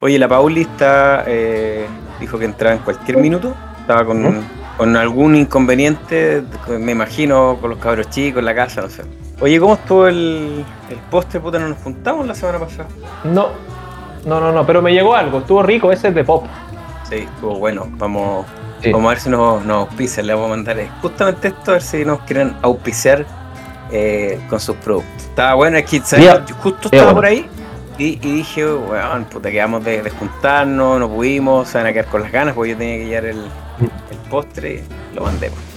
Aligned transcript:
Oye, 0.00 0.18
la 0.18 0.28
Pauli 0.28 0.60
está, 0.60 1.24
eh, 1.26 1.86
dijo 2.20 2.38
que 2.38 2.44
entraba 2.44 2.74
en 2.76 2.82
cualquier 2.82 3.16
minuto. 3.16 3.54
Estaba 3.80 4.04
con, 4.04 4.44
con 4.76 4.94
algún 4.94 5.34
inconveniente, 5.36 6.42
me 6.68 6.92
imagino, 6.92 7.56
con 7.58 7.70
los 7.70 7.78
cabros 7.78 8.10
chicos 8.10 8.40
en 8.40 8.44
la 8.44 8.54
casa, 8.54 8.82
no 8.82 8.90
sé. 8.90 9.04
Oye, 9.40 9.58
¿cómo 9.58 9.72
estuvo 9.72 10.06
el, 10.06 10.66
el 10.90 10.96
postre? 11.10 11.40
Puta, 11.40 11.58
¿no 11.58 11.68
nos 11.68 11.78
juntamos 11.78 12.26
la 12.26 12.34
semana 12.34 12.58
pasada? 12.58 12.88
No, 13.24 13.48
no, 14.26 14.38
no, 14.38 14.52
no, 14.52 14.66
pero 14.66 14.82
me 14.82 14.92
llegó 14.92 15.14
algo, 15.14 15.38
estuvo 15.38 15.62
rico, 15.62 15.90
ese 15.90 16.08
es 16.08 16.14
de 16.14 16.24
pop. 16.24 16.44
Sí, 17.08 17.14
estuvo 17.16 17.54
bueno. 17.58 17.86
Vamos, 17.92 18.44
Sí. 18.82 18.92
vamos 18.92 19.06
a 19.06 19.10
ver 19.14 19.20
si 19.20 19.30
nos, 19.30 19.64
nos 19.64 19.88
auspician. 19.88 20.26
Le 20.26 20.34
vamos 20.34 20.48
a 20.48 20.50
mandar 20.50 20.78
eh, 20.78 20.90
justamente 21.00 21.48
esto, 21.48 21.70
a 21.70 21.74
ver 21.74 21.82
si 21.82 22.04
nos 22.04 22.18
quieren 22.20 22.54
auspiciar 22.60 23.24
eh, 23.90 24.38
con 24.50 24.60
sus 24.60 24.76
productos. 24.76 25.22
Estaba 25.24 25.54
bueno, 25.54 25.78
es 25.78 25.86
que 25.86 26.00
justo 26.00 26.90
estaba 26.92 27.14
por 27.14 27.24
ahí 27.24 27.48
y, 27.98 28.18
y 28.22 28.32
dije, 28.32 28.66
weón, 28.66 29.24
puta, 29.24 29.50
quedamos 29.50 29.84
de, 29.84 30.02
de 30.02 30.10
juntarnos, 30.10 31.00
no 31.00 31.08
pudimos, 31.08 31.68
se 31.68 31.78
van 31.78 31.86
a 31.86 31.92
quedar 31.92 32.06
con 32.06 32.22
las 32.22 32.32
ganas 32.32 32.54
porque 32.54 32.72
yo 32.72 32.76
tenía 32.76 32.96
que 32.98 33.06
llevar 33.06 33.24
el, 33.24 33.38
el 33.38 34.18
postre 34.30 34.82
y 35.12 35.14
lo 35.14 35.22
mandé. 35.22 35.50
pues. 35.50 35.76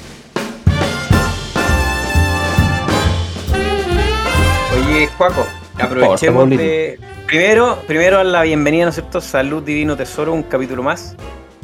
Oye, 4.88 5.08
Juaco, 5.08 5.46
aprovechemos 5.80 6.50
de. 6.50 7.00
Primero, 7.26 7.78
primero 7.86 8.24
la 8.24 8.42
bienvenida, 8.42 8.86
¿no 8.86 8.90
es 8.90 8.96
cierto? 8.96 9.22
Salud 9.22 9.62
Divino 9.62 9.96
Tesoro, 9.96 10.34
un 10.34 10.44
capítulo 10.44 10.82
más. 10.82 11.16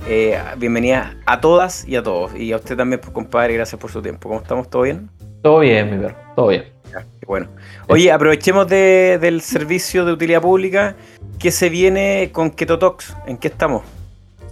Eh, 0.07 0.39
bienvenida 0.57 1.17
a 1.25 1.41
todas 1.41 1.87
y 1.87 1.95
a 1.95 2.03
todos. 2.03 2.35
Y 2.35 2.53
a 2.53 2.57
usted 2.57 2.77
también, 2.77 3.01
pues, 3.01 3.11
compadre, 3.11 3.55
gracias 3.55 3.81
por 3.81 3.91
su 3.91 4.01
tiempo. 4.01 4.29
¿Cómo 4.29 4.41
estamos? 4.41 4.69
¿Todo 4.69 4.83
bien? 4.83 5.09
Todo 5.41 5.59
bien, 5.59 5.89
mi 5.89 5.97
perro, 6.03 6.15
todo 6.35 6.47
bien. 6.49 6.74
Qué 7.01 7.25
bueno. 7.25 7.47
Oye, 7.87 8.11
aprovechemos 8.11 8.67
de- 8.67 9.17
del 9.19 9.41
servicio 9.41 10.05
de 10.05 10.13
utilidad 10.13 10.41
pública 10.41 10.95
que 11.39 11.51
se 11.51 11.69
viene 11.69 12.29
con 12.31 12.51
Ketotox. 12.51 13.15
¿En 13.27 13.37
qué 13.37 13.47
estamos? 13.49 13.83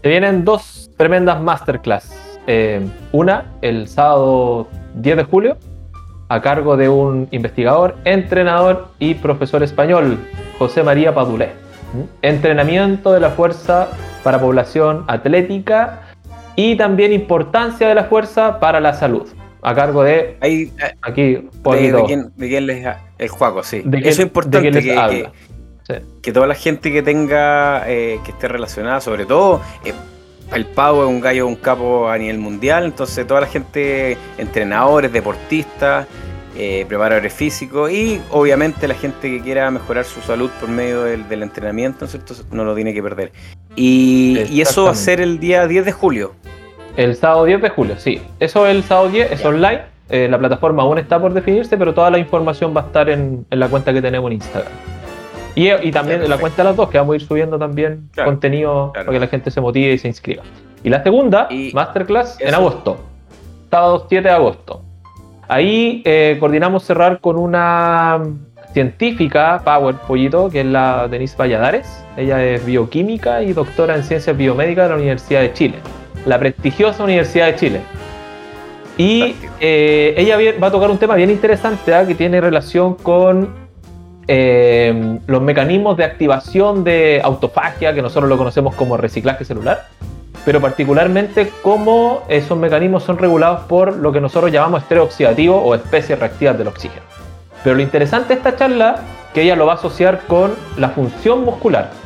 Se 0.02 0.10
vienen 0.10 0.44
dos 0.44 0.92
tremendas 0.98 1.42
masterclass. 1.42 2.12
Eh, 2.48 2.82
una, 3.14 3.54
el 3.62 3.88
sábado 3.88 4.68
10 4.96 5.16
de 5.18 5.24
julio, 5.24 5.58
a 6.30 6.42
cargo 6.42 6.76
de 6.76 6.90
un 6.90 7.28
investigador, 7.32 7.96
entrenador 8.06 8.88
y 9.00 9.14
profesor 9.14 9.64
español, 9.64 10.18
José 10.60 10.84
María 10.84 11.14
Padulé. 11.14 11.52
¿Mm? 11.94 12.02
Entrenamiento 12.22 13.14
de 13.14 13.20
la 13.20 13.30
fuerza 13.30 13.88
para 14.24 14.40
población 14.40 15.06
atlética 15.08 16.02
y 16.56 16.76
también 16.76 17.14
importancia 17.14 17.88
de 17.88 17.96
la 17.96 18.06
fuerza 18.06 18.60
para 18.60 18.80
la 18.80 18.94
salud. 18.94 19.28
A 19.64 19.74
cargo 19.74 20.04
de, 20.04 20.38
Ahí, 20.42 20.72
eh, 20.84 20.96
aquí, 21.02 21.22
de, 21.34 21.92
de 21.92 22.04
quién, 22.06 22.32
de 22.36 22.48
quién 22.50 22.66
les 22.66 22.86
el 23.18 23.30
Juaco, 23.30 23.64
sí. 23.64 23.82
de 23.86 24.00
Eso 24.00 24.10
es 24.10 24.20
importante 24.20 24.72
de 24.72 24.82
que, 24.82 24.90
que- 24.90 25.30
Sí. 25.86 25.96
que 26.22 26.32
toda 26.32 26.48
la 26.48 26.56
gente 26.56 26.94
que 26.94 27.02
tenga, 27.04 27.84
eh, 27.90 28.18
que 28.24 28.32
esté 28.32 28.48
relacionada, 28.48 29.02
sobre 29.02 29.26
todo, 29.26 29.62
eh, 29.84 29.92
el 30.56 30.66
Pavo 30.66 31.04
es 31.04 31.10
un 31.10 31.20
gallo, 31.20 31.46
un 31.46 31.58
capo 31.58 32.08
a 32.08 32.18
nivel 32.18 32.38
mundial, 32.38 32.86
entonces 32.86 33.28
toda 33.28 33.42
la 33.42 33.48
gente, 33.48 34.18
entrenadores, 34.38 35.12
deportistas, 35.12 36.08
eh, 36.56 36.86
preparadores 36.88 37.34
físicos 37.34 37.92
y 37.92 38.22
obviamente 38.30 38.88
la 38.88 38.94
gente 38.94 39.30
que 39.30 39.42
quiera 39.42 39.70
mejorar 39.72 40.06
su 40.06 40.22
salud 40.22 40.50
por 40.60 40.70
medio 40.70 41.04
del, 41.04 41.28
del 41.28 41.44
entrenamiento, 41.44 41.98
¿no 42.02 42.06
es 42.06 42.12
cierto? 42.12 42.34
No 42.52 42.64
lo 42.64 42.76
tiene 42.76 42.94
que 42.94 43.04
perder. 43.04 43.32
Y, 43.76 44.40
y 44.52 44.62
eso 44.62 44.86
va 44.86 44.92
a 44.92 44.96
ser 44.96 45.20
el 45.20 45.40
día 45.40 45.68
10 45.68 45.84
de 45.84 45.92
julio. 45.92 46.34
El 46.98 47.16
sábado 47.16 47.46
10 47.46 47.62
de 47.62 47.70
julio, 47.70 47.96
sí. 47.98 48.22
Eso 48.40 48.68
es 48.68 48.76
el 48.76 48.84
sábado 48.84 49.10
10, 49.10 49.32
es 49.32 49.46
online. 49.46 49.82
Eh, 50.10 50.28
la 50.30 50.38
plataforma 50.38 50.84
aún 50.84 50.98
está 51.00 51.20
por 51.20 51.34
definirse, 51.34 51.78
pero 51.78 51.94
toda 51.94 52.12
la 52.12 52.20
información 52.20 52.74
va 52.76 52.82
a 52.82 52.86
estar 52.86 53.10
en, 53.10 53.46
en 53.50 53.60
la 53.60 53.68
cuenta 53.68 53.94
que 53.94 54.02
tenemos 54.02 54.30
en 54.30 54.34
Instagram. 54.36 54.72
Y, 55.56 55.72
y 55.72 55.92
también 55.92 56.22
en 56.24 56.30
la 56.30 56.38
cuenta 56.38 56.64
de 56.64 56.70
las 56.70 56.76
dos, 56.76 56.90
que 56.90 56.98
vamos 56.98 57.14
a 57.14 57.16
ir 57.18 57.22
subiendo 57.26 57.58
también 57.60 58.10
Claro, 58.12 58.30
contenido 58.32 58.92
claro. 58.92 59.06
para 59.08 59.16
que 59.18 59.20
la 59.26 59.28
gente 59.28 59.50
se 59.52 59.62
motive 59.62 59.94
y 59.94 59.98
se 59.98 60.08
inscriba. 60.08 60.44
Y 60.84 60.90
la 60.90 61.02
segunda, 61.04 61.48
Y 61.50 61.72
Masterclass, 61.74 62.38
en 62.42 62.54
agosto. 62.54 62.98
Sábado 63.72 64.06
7 64.10 64.28
de 64.28 64.34
agosto. 64.34 64.82
Ahí 65.48 66.02
eh, 66.06 66.38
coordinamos 66.40 66.84
cerrar 66.84 67.20
con 67.20 67.38
una 67.38 68.22
científica, 68.74 69.62
Power 69.64 69.96
Pollito, 70.08 70.50
que 70.50 70.62
es 70.62 70.66
la 70.66 71.08
Denise 71.08 71.38
Valladares. 71.38 72.04
Ella 72.18 72.44
es 72.44 72.66
bioquímica 72.66 73.42
y 73.44 73.54
doctora 73.54 73.96
en 73.96 74.04
ciencias 74.04 74.36
biomédicas 74.36 74.86
de 74.86 74.90
la 74.90 74.96
Universidad 74.96 75.42
de 75.42 75.54
Chile, 75.54 75.76
la 76.26 76.40
prestigiosa 76.40 77.04
Universidad 77.04 77.48
de 77.48 77.56
Chile. 77.56 77.82
Y 78.98 79.36
eh, 79.60 80.14
ella 80.18 80.38
va 80.62 80.68
a 80.68 80.72
tocar 80.72 80.90
un 80.92 80.98
tema 80.98 81.16
bien 81.16 81.32
interesante 81.32 81.94
¿ah? 81.96 82.06
que 82.06 82.14
tiene 82.14 82.40
relación 82.40 82.94
con 82.96 83.50
eh, 84.28 85.20
los 85.26 85.42
mecanismos 85.42 85.98
de 85.98 86.04
activación 86.04 86.84
de 86.84 87.20
autofagia, 87.24 87.94
que 87.94 88.02
nosotros 88.02 88.30
lo 88.30 88.38
conocemos 88.38 88.76
como 88.76 88.96
reciclaje 88.96 89.46
celular, 89.46 89.88
pero 90.46 90.62
particularmente 90.62 91.50
cómo 91.64 92.24
esos 92.28 92.58
mecanismos 92.58 93.04
son 93.04 93.18
regulados 93.18 93.62
por 93.62 93.96
lo 93.96 94.12
que 94.12 94.22
nosotros 94.22 94.52
llamamos 94.52 94.84
estrés 94.84 95.02
oxidativo 95.02 95.58
o 95.58 95.74
especies 95.74 96.20
reactivas 96.20 96.58
del 96.58 96.68
oxígeno. 96.68 97.04
Pero 97.64 97.76
lo 97.76 97.82
interesante 97.82 98.30
de 98.30 98.34
esta 98.36 98.56
charla 98.56 98.98
que 99.34 99.42
ella 99.42 99.56
lo 99.56 99.66
va 99.66 99.74
a 99.74 99.76
asociar 99.76 100.22
con 100.28 100.54
la 100.78 100.90
función 100.90 101.44
muscular 101.44 102.03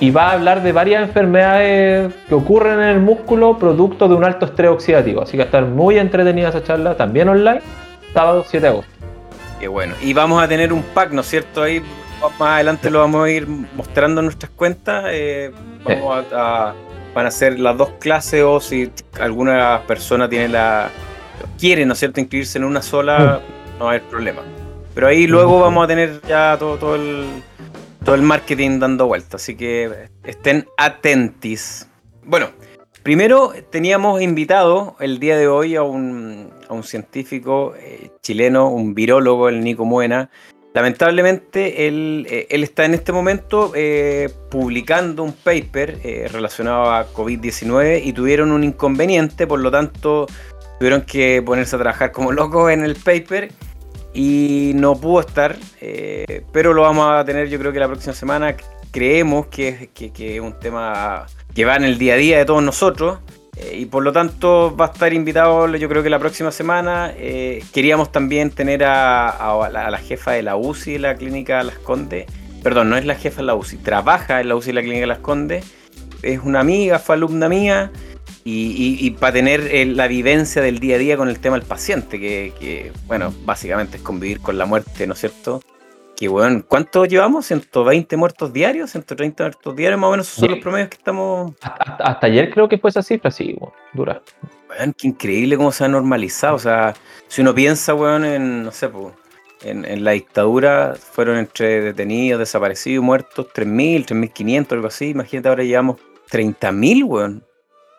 y 0.00 0.10
va 0.10 0.28
a 0.30 0.32
hablar 0.32 0.62
de 0.62 0.72
varias 0.72 1.02
enfermedades 1.02 2.12
que 2.28 2.34
ocurren 2.34 2.74
en 2.80 2.88
el 2.88 3.00
músculo 3.00 3.58
producto 3.58 4.08
de 4.08 4.14
un 4.14 4.24
alto 4.24 4.46
estrés 4.46 4.70
oxidativo. 4.70 5.22
Así 5.22 5.32
que 5.32 5.38
va 5.38 5.42
a 5.44 5.46
estar 5.46 5.64
muy 5.64 5.98
entretenida 5.98 6.48
esa 6.50 6.62
charla, 6.62 6.96
también 6.96 7.28
online, 7.28 7.60
sábado 8.14 8.44
7 8.46 8.62
de 8.62 8.68
agosto. 8.68 8.92
Qué 9.58 9.66
bueno. 9.68 9.94
Y 10.02 10.12
vamos 10.12 10.42
a 10.42 10.46
tener 10.46 10.72
un 10.72 10.82
pack, 10.82 11.10
¿no 11.12 11.22
es 11.22 11.26
cierto? 11.26 11.62
Ahí 11.62 11.82
más 12.38 12.40
adelante 12.54 12.90
lo 12.90 13.00
vamos 13.00 13.26
a 13.26 13.30
ir 13.30 13.46
mostrando 13.48 14.20
en 14.20 14.26
nuestras 14.26 14.50
cuentas. 14.52 15.06
eh, 15.08 15.50
vamos 15.84 16.24
a, 16.32 16.68
a- 16.68 16.74
van 17.14 17.26
a 17.26 17.30
ser 17.32 17.58
las 17.58 17.76
dos 17.76 17.90
clases 17.98 18.44
o 18.44 18.60
si 18.60 18.92
alguna 19.18 19.80
persona 19.88 20.28
tiene 20.28 20.48
la 20.48 20.88
quiere, 21.58 21.84
¿no 21.84 21.94
es 21.94 21.98
cierto?, 21.98 22.20
inscribirse 22.20 22.58
en 22.58 22.64
una 22.64 22.82
sola, 22.82 23.40
no 23.78 23.86
va 23.86 23.90
a 23.92 23.94
haber 23.94 24.02
problema. 24.02 24.42
Pero 24.94 25.08
ahí 25.08 25.26
luego 25.26 25.54
Ujú. 25.54 25.62
vamos 25.62 25.84
a 25.84 25.88
tener 25.88 26.20
ya 26.28 26.56
todo, 26.58 26.76
todo 26.76 26.94
el 26.94 27.24
todo 28.04 28.14
el 28.14 28.22
marketing 28.22 28.78
dando 28.78 29.06
vueltas, 29.06 29.42
así 29.42 29.56
que 29.56 30.08
estén 30.24 30.66
atentis. 30.76 31.88
Bueno, 32.24 32.50
primero 33.02 33.52
teníamos 33.70 34.22
invitado 34.22 34.96
el 35.00 35.18
día 35.18 35.36
de 35.36 35.48
hoy 35.48 35.76
a 35.76 35.82
un, 35.82 36.50
a 36.68 36.74
un 36.74 36.82
científico 36.82 37.74
eh, 37.78 38.10
chileno, 38.22 38.68
un 38.68 38.94
virólogo, 38.94 39.48
el 39.48 39.62
Nico 39.62 39.84
Muena. 39.84 40.30
Lamentablemente, 40.74 41.88
él, 41.88 42.26
eh, 42.30 42.46
él 42.50 42.62
está 42.62 42.84
en 42.84 42.94
este 42.94 43.12
momento 43.12 43.72
eh, 43.74 44.30
publicando 44.50 45.24
un 45.24 45.32
paper 45.32 45.98
relacionado 46.30 46.92
a 46.92 47.12
COVID-19 47.12 48.02
y 48.04 48.12
tuvieron 48.12 48.52
un 48.52 48.62
inconveniente, 48.62 49.46
por 49.46 49.60
lo 49.60 49.70
tanto, 49.70 50.26
tuvieron 50.78 51.02
que 51.02 51.42
ponerse 51.44 51.76
a 51.76 51.78
trabajar 51.78 52.12
como 52.12 52.32
locos 52.32 52.70
en 52.70 52.84
el 52.84 52.94
paper 52.94 53.50
y 54.14 54.72
no 54.74 54.94
pudo 54.96 55.20
estar, 55.20 55.56
eh, 55.80 56.42
pero 56.52 56.72
lo 56.72 56.82
vamos 56.82 57.08
a 57.10 57.24
tener 57.24 57.48
yo 57.48 57.58
creo 57.58 57.72
que 57.72 57.78
la 57.80 57.88
próxima 57.88 58.14
semana. 58.14 58.56
Creemos 58.90 59.48
que, 59.48 59.90
que, 59.92 60.10
que 60.12 60.36
es 60.36 60.40
un 60.40 60.58
tema 60.58 61.26
que 61.54 61.66
va 61.66 61.76
en 61.76 61.84
el 61.84 61.98
día 61.98 62.14
a 62.14 62.16
día 62.16 62.38
de 62.38 62.44
todos 62.46 62.62
nosotros. 62.62 63.18
eh, 63.58 63.76
y 63.80 63.86
por 63.86 64.02
lo 64.02 64.12
tanto 64.12 64.74
va 64.76 64.86
a 64.86 64.88
estar 64.92 65.12
invitado 65.12 65.66
yo 65.76 65.88
creo 65.88 66.02
que 66.02 66.08
la 66.10 66.18
próxima 66.18 66.50
semana. 66.50 67.12
Eh, 67.16 67.62
queríamos 67.72 68.10
también 68.10 68.50
tener 68.50 68.84
a, 68.84 69.28
a 69.28 69.68
la, 69.68 69.86
a 69.88 69.90
la 69.90 69.98
jefa 69.98 70.32
de 70.32 70.42
la 70.42 70.56
UCI 70.56 70.92
de 70.94 70.98
la 71.00 71.14
clínica 71.16 71.62
Las 71.62 71.78
Condes. 71.78 72.26
Perdón, 72.62 72.88
no 72.90 72.96
es 72.96 73.04
la 73.04 73.14
jefa 73.14 73.42
de 73.42 73.46
la 73.46 73.54
UCI, 73.54 73.76
trabaja 73.76 74.40
en 74.40 74.48
la 74.48 74.56
UCI 74.56 74.68
de 74.68 74.72
la 74.74 74.82
clínica 74.82 75.06
Las 75.06 75.18
Condes. 75.18 75.64
Es 76.22 76.40
una 76.42 76.60
amiga, 76.60 76.98
fue 76.98 77.14
alumna 77.16 77.48
mía. 77.48 77.92
Y, 78.50 79.10
para 79.12 79.32
tener 79.34 79.60
eh, 79.70 79.84
la 79.84 80.06
vivencia 80.08 80.62
del 80.62 80.78
día 80.78 80.96
a 80.96 80.98
día 80.98 81.16
con 81.16 81.28
el 81.28 81.38
tema 81.38 81.58
del 81.58 81.66
paciente, 81.66 82.18
que, 82.18 82.52
que, 82.58 82.92
bueno, 83.06 83.34
básicamente 83.44 83.98
es 83.98 84.02
convivir 84.02 84.40
con 84.40 84.56
la 84.56 84.64
muerte, 84.64 85.06
¿no 85.06 85.12
es 85.14 85.20
cierto? 85.20 85.60
Que 86.16 86.28
bueno, 86.28 86.64
¿cuánto 86.66 87.04
llevamos? 87.04 87.50
¿120 87.50 88.16
muertos 88.16 88.52
diarios? 88.52 88.94
¿130 88.94 89.40
muertos 89.40 89.76
diarios? 89.76 90.00
Más 90.00 90.08
o 90.08 90.10
menos 90.12 90.26
esos 90.26 90.40
son 90.40 90.48
Sí. 90.48 90.54
los 90.54 90.62
promedios 90.62 90.88
que 90.88 90.96
estamos 90.96 91.52
Hasta, 91.60 92.04
hasta- 92.04 92.26
ayer 92.26 92.50
creo 92.50 92.68
que 92.68 92.78
fue 92.78 92.90
esa 92.90 93.02
cifra, 93.02 93.30
sí, 93.30 93.54
bueno, 93.58 93.74
dura. 93.92 94.22
Weón, 94.70 94.94
qué 94.96 95.08
increíble 95.08 95.56
cómo 95.56 95.70
se 95.70 95.84
ha 95.84 95.88
normalizado. 95.88 96.56
O 96.56 96.58
sea, 96.58 96.94
si 97.28 97.40
uno 97.42 97.54
piensa, 97.54 97.94
weón, 97.94 98.24
en, 98.24 98.64
no 98.64 98.72
sé, 98.72 98.88
po, 98.88 99.14
en, 99.62 99.84
en 99.84 100.02
la 100.04 100.12
dictadura 100.12 100.94
fueron 100.98 101.36
entre 101.36 101.80
detenidos, 101.82 102.38
desaparecidos, 102.40 103.04
muertos, 103.04 103.46
3.000, 103.54 104.04
3.500, 104.06 104.72
algo 104.72 104.86
así. 104.88 105.10
Imagínate, 105.10 105.48
ahora 105.48 105.64
llevamos 105.64 105.96
30.000, 106.30 107.04
weón, 107.04 107.44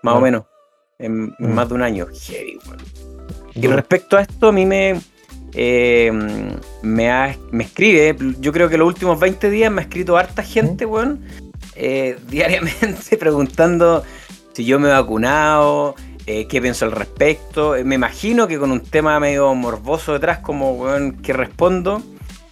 más 0.03 0.15
o 0.15 0.19
Mm. 0.19 0.23
menos, 0.23 0.43
en, 0.99 1.35
en 1.39 1.51
Mm. 1.51 1.53
más 1.53 1.67
de 1.69 1.75
un 1.75 1.81
año. 1.83 2.07
Heavy, 2.27 2.59
weón. 2.65 2.79
Y 3.55 3.61
Dura. 3.61 3.75
respecto 3.77 4.17
a 4.17 4.21
esto, 4.21 4.49
a 4.49 4.51
mí 4.51 4.65
me, 4.65 4.99
eh, 5.53 6.11
me, 6.81 7.11
ha- 7.11 7.35
me 7.51 7.63
escribe, 7.63 8.15
yo 8.39 8.51
creo 8.53 8.69
que 8.69 8.77
los 8.77 8.87
últimos 8.87 9.19
20 9.19 9.49
días 9.49 9.71
me 9.71 9.81
ha 9.81 9.83
escrito 9.85 10.17
harta 10.17 10.43
gente, 10.43 10.85
weón, 10.85 11.21
eh, 11.75 12.17
diariamente 12.29 13.17
preguntando 13.17 14.03
si 14.53 14.65
yo 14.65 14.79
me 14.79 14.89
he 14.89 14.91
vacunado, 14.91 15.95
eh, 16.25 16.47
qué 16.47 16.61
pienso 16.61 16.85
al 16.85 16.91
respecto. 16.91 17.75
Eh, 17.75 17.83
me 17.83 17.95
imagino 17.95 18.47
que 18.47 18.59
con 18.59 18.71
un 18.71 18.81
tema 18.81 19.19
medio 19.19 19.53
morboso 19.55 20.13
detrás, 20.13 20.39
como, 20.39 20.73
weón, 20.73 21.13
que 21.21 21.33
respondo, 21.33 22.01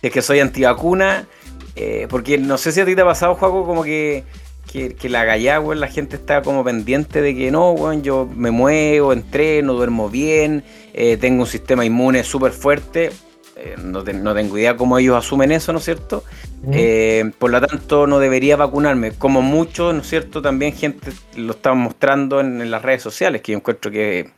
si 0.02 0.08
es 0.08 0.14
que 0.14 0.22
soy 0.22 0.40
antivacuna, 0.40 1.28
eh, 1.76 2.08
porque 2.10 2.38
no 2.40 2.58
sé 2.58 2.72
si 2.72 2.82
a 2.82 2.86
ti 2.86 2.96
te 2.96 3.02
ha 3.02 3.06
pasado, 3.06 3.36
Juaco, 3.36 3.66
como 3.66 3.84
que 3.84 4.24
que, 4.72 4.96
que 4.96 5.10
la 5.10 5.26
gallá, 5.26 5.60
weón, 5.60 5.80
la 5.80 5.88
gente 5.88 6.16
está 6.16 6.42
como 6.42 6.64
pendiente 6.64 7.22
de 7.22 7.36
que 7.36 7.52
no, 7.52 7.72
weón, 7.72 8.04
yo 8.04 8.30
me 8.36 8.52
muevo, 8.52 9.14
entreno, 9.14 9.74
duermo 9.74 10.10
bien, 10.10 10.64
eh, 10.94 11.18
tengo 11.18 11.42
un 11.42 11.48
sistema 11.48 11.86
inmune 11.86 12.24
súper 12.24 12.52
fuerte. 12.52 13.12
Eh, 13.56 13.76
no, 13.82 14.04
no, 14.04 14.36
tengo 14.36 14.58
idea 14.58 14.78
cómo 14.78 15.00
ellos 15.00 15.18
asumen 15.18 15.52
eso, 15.52 15.74
¿no 15.74 15.80
es 15.80 15.86
cierto? 15.86 16.24
Eh, 16.72 17.32
por 17.40 17.50
lo 17.50 17.60
tanto, 17.60 18.06
no 18.06 18.20
debería 18.20 18.56
vacunarme. 18.56 19.14
Como 19.14 19.42
mucho, 19.42 19.94
¿no 19.94 20.02
es 20.02 20.08
cierto? 20.08 20.44
También 20.44 20.74
gente 20.74 21.12
lo 21.36 21.54
está 21.54 21.74
mostrando 21.74 22.40
en, 22.40 22.62
en 22.62 22.70
las 22.70 22.84
redes 22.84 23.02
sociales, 23.02 23.42
que 23.42 23.54
yo 23.54 23.58
encuentro 23.58 23.90
que 23.90 24.32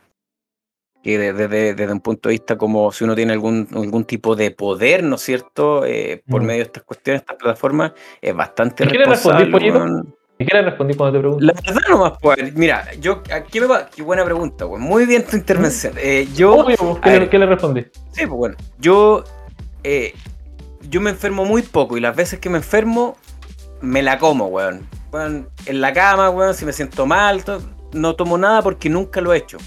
que 1.03 1.17
desde, 1.17 1.91
un 1.91 2.01
punto 2.01 2.29
de 2.29 2.33
vista 2.33 2.57
como 2.57 2.91
si 2.91 3.03
uno 3.03 3.15
tiene 3.15 3.33
algún, 3.33 3.67
algún 3.73 4.03
tipo 4.03 4.35
de 4.35 4.51
poder, 4.51 5.03
¿no 5.03 5.15
es 5.15 5.21
cierto?, 5.21 5.85
eh, 5.85 6.23
por 6.27 6.41
mm. 6.41 6.45
medio 6.45 6.59
de 6.59 6.65
estas 6.65 6.83
cuestiones, 6.83 7.21
estas 7.21 7.37
plataformas, 7.37 7.93
es 8.21 8.35
bastante 8.35 8.83
¿Y 8.83 8.87
responsable. 8.87 9.67
¿Y 9.67 10.18
qué 10.45 10.53
le 10.53 10.61
respondí 10.61 10.93
cuando 10.93 11.17
te 11.17 11.19
pregunto? 11.19 11.45
La 11.45 11.53
verdad 11.53 11.81
nomás, 11.89 12.13
pues, 12.21 12.55
mira, 12.55 12.85
yo, 12.99 13.21
aquí 13.33 13.59
me 13.59 13.67
va, 13.67 13.89
qué 13.89 14.01
buena 14.01 14.23
pregunta, 14.23 14.67
pues, 14.67 14.81
muy 14.81 15.05
bien 15.05 15.25
tu 15.25 15.35
intervención. 15.35 15.93
Eh, 15.97 16.27
yo, 16.33 16.63
pues, 16.63 16.77
¿qué, 17.29 17.37
le, 17.37 17.45
respondí? 17.45 17.81
Sí, 18.11 18.25
pues 18.25 18.29
bueno, 18.29 18.55
yo, 18.79 19.23
eh, 19.83 20.13
yo 20.89 21.01
me 21.01 21.09
enfermo 21.09 21.45
muy 21.45 21.61
poco 21.61 21.97
y 21.97 21.99
las 21.99 22.15
veces 22.15 22.39
que 22.39 22.49
me 22.49 22.57
enfermo, 22.57 23.17
me 23.81 24.01
la 24.01 24.17
como, 24.17 24.47
weón. 24.47 24.87
en 25.65 25.81
la 25.81 25.93
cama, 25.93 26.29
weón, 26.29 26.55
si 26.55 26.65
me 26.65 26.73
siento 26.73 27.05
mal, 27.05 27.43
no 27.93 28.15
tomo 28.15 28.37
nada 28.37 28.61
porque 28.61 28.89
nunca 28.89 29.21
lo 29.21 29.33
he 29.33 29.37
hecho. 29.37 29.57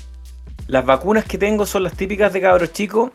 Las 0.69 0.87
vacunas 0.87 1.25
que 1.25 1.39
tengo 1.39 1.67
son 1.67 1.83
las 1.83 1.95
típicas 1.95 2.33
de 2.33 2.41
cabros 2.41 2.73
chicos. 2.73 3.11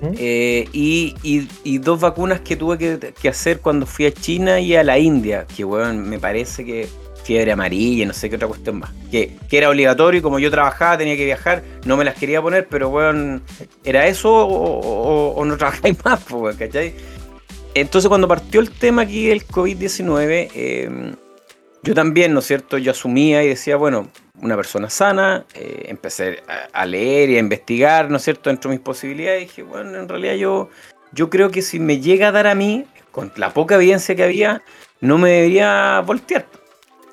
¿Mm? 0.00 0.12
Eh, 0.18 0.68
y, 0.72 1.78
dos 1.78 2.00
vacunas 2.00 2.40
que 2.40 2.56
tuve 2.56 2.78
que, 2.78 3.28
hacer 3.28 3.60
cuando 3.60 3.86
fui 3.86 4.06
a 4.06 4.12
China 4.12 4.60
y 4.60 4.74
a 4.76 4.84
la 4.84 4.98
India, 4.98 5.46
que 5.56 5.64
bueno, 5.64 5.94
me 5.94 6.18
parece 6.18 6.64
que 6.64 6.88
fiebre 7.24 7.52
amarilla, 7.52 8.06
no 8.06 8.12
sé 8.12 8.30
qué 8.30 8.36
otra 8.36 8.48
cuestión 8.48 8.78
más, 8.78 8.90
que, 9.10 9.36
era 9.50 9.68
obligatorio 9.68 10.20
y 10.20 10.22
como 10.22 10.38
yo 10.38 10.50
trabajaba, 10.50 10.98
tenía 10.98 11.16
que 11.16 11.24
viajar, 11.24 11.62
no 11.84 11.96
me 11.96 12.04
las 12.04 12.14
quería 12.14 12.40
poner, 12.40 12.68
pero 12.68 12.90
bueno, 12.90 13.40
era 13.84 14.06
eso 14.06 14.32
o, 14.32 15.44
no 15.44 15.56
trabajáis 15.56 15.96
más, 16.04 16.22
pues, 16.24 16.56
¿cachai? 16.56 16.94
Entonces 17.74 18.08
cuando 18.08 18.26
partió 18.28 18.60
el 18.60 18.70
tema 18.70 19.02
aquí 19.02 19.26
del 19.26 19.46
COVID-19, 19.46 20.50
eh, 20.54 21.14
yo 21.86 21.94
también, 21.94 22.34
¿no 22.34 22.40
es 22.40 22.46
cierto? 22.46 22.78
Yo 22.78 22.90
asumía 22.90 23.44
y 23.44 23.48
decía, 23.48 23.76
bueno, 23.76 24.08
una 24.42 24.56
persona 24.56 24.90
sana, 24.90 25.44
eh, 25.54 25.84
empecé 25.86 26.42
a, 26.72 26.84
leer 26.84 27.30
y 27.30 27.36
a 27.36 27.38
investigar, 27.38 28.10
¿no 28.10 28.16
es 28.16 28.24
cierto?, 28.24 28.50
dentro 28.50 28.70
de 28.70 28.76
mis 28.76 28.84
posibilidades, 28.84 29.42
y 29.42 29.46
dije, 29.46 29.62
bueno, 29.62 29.96
en 29.96 30.08
realidad 30.08 30.34
yo, 30.34 30.68
yo 31.12 31.30
creo 31.30 31.52
que 31.52 31.62
si 31.62 31.78
me 31.78 32.00
llega 32.00 32.28
a 32.28 32.32
dar 32.32 32.48
a 32.48 32.56
mí, 32.56 32.86
con 33.12 33.30
la 33.36 33.54
poca 33.54 33.76
evidencia 33.76 34.16
que 34.16 34.24
había, 34.24 34.62
no 35.00 35.16
me 35.16 35.30
debería 35.30 36.02
voltear. 36.04 36.46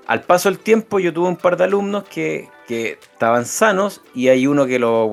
Al 0.08 0.22
paso 0.22 0.50
del 0.50 0.58
tiempo 0.58 1.00
yo 1.00 1.14
tuve 1.14 1.28
un 1.28 1.38
par 1.38 1.56
de 1.56 1.66
alumnos 1.66 2.06
que, 2.06 2.50
que 2.68 2.98
estaban 3.00 3.46
sanos 3.46 4.02
y 4.16 4.30
hay 4.30 4.48
uno 4.48 4.66
que 4.66 4.80
lo, 4.80 5.08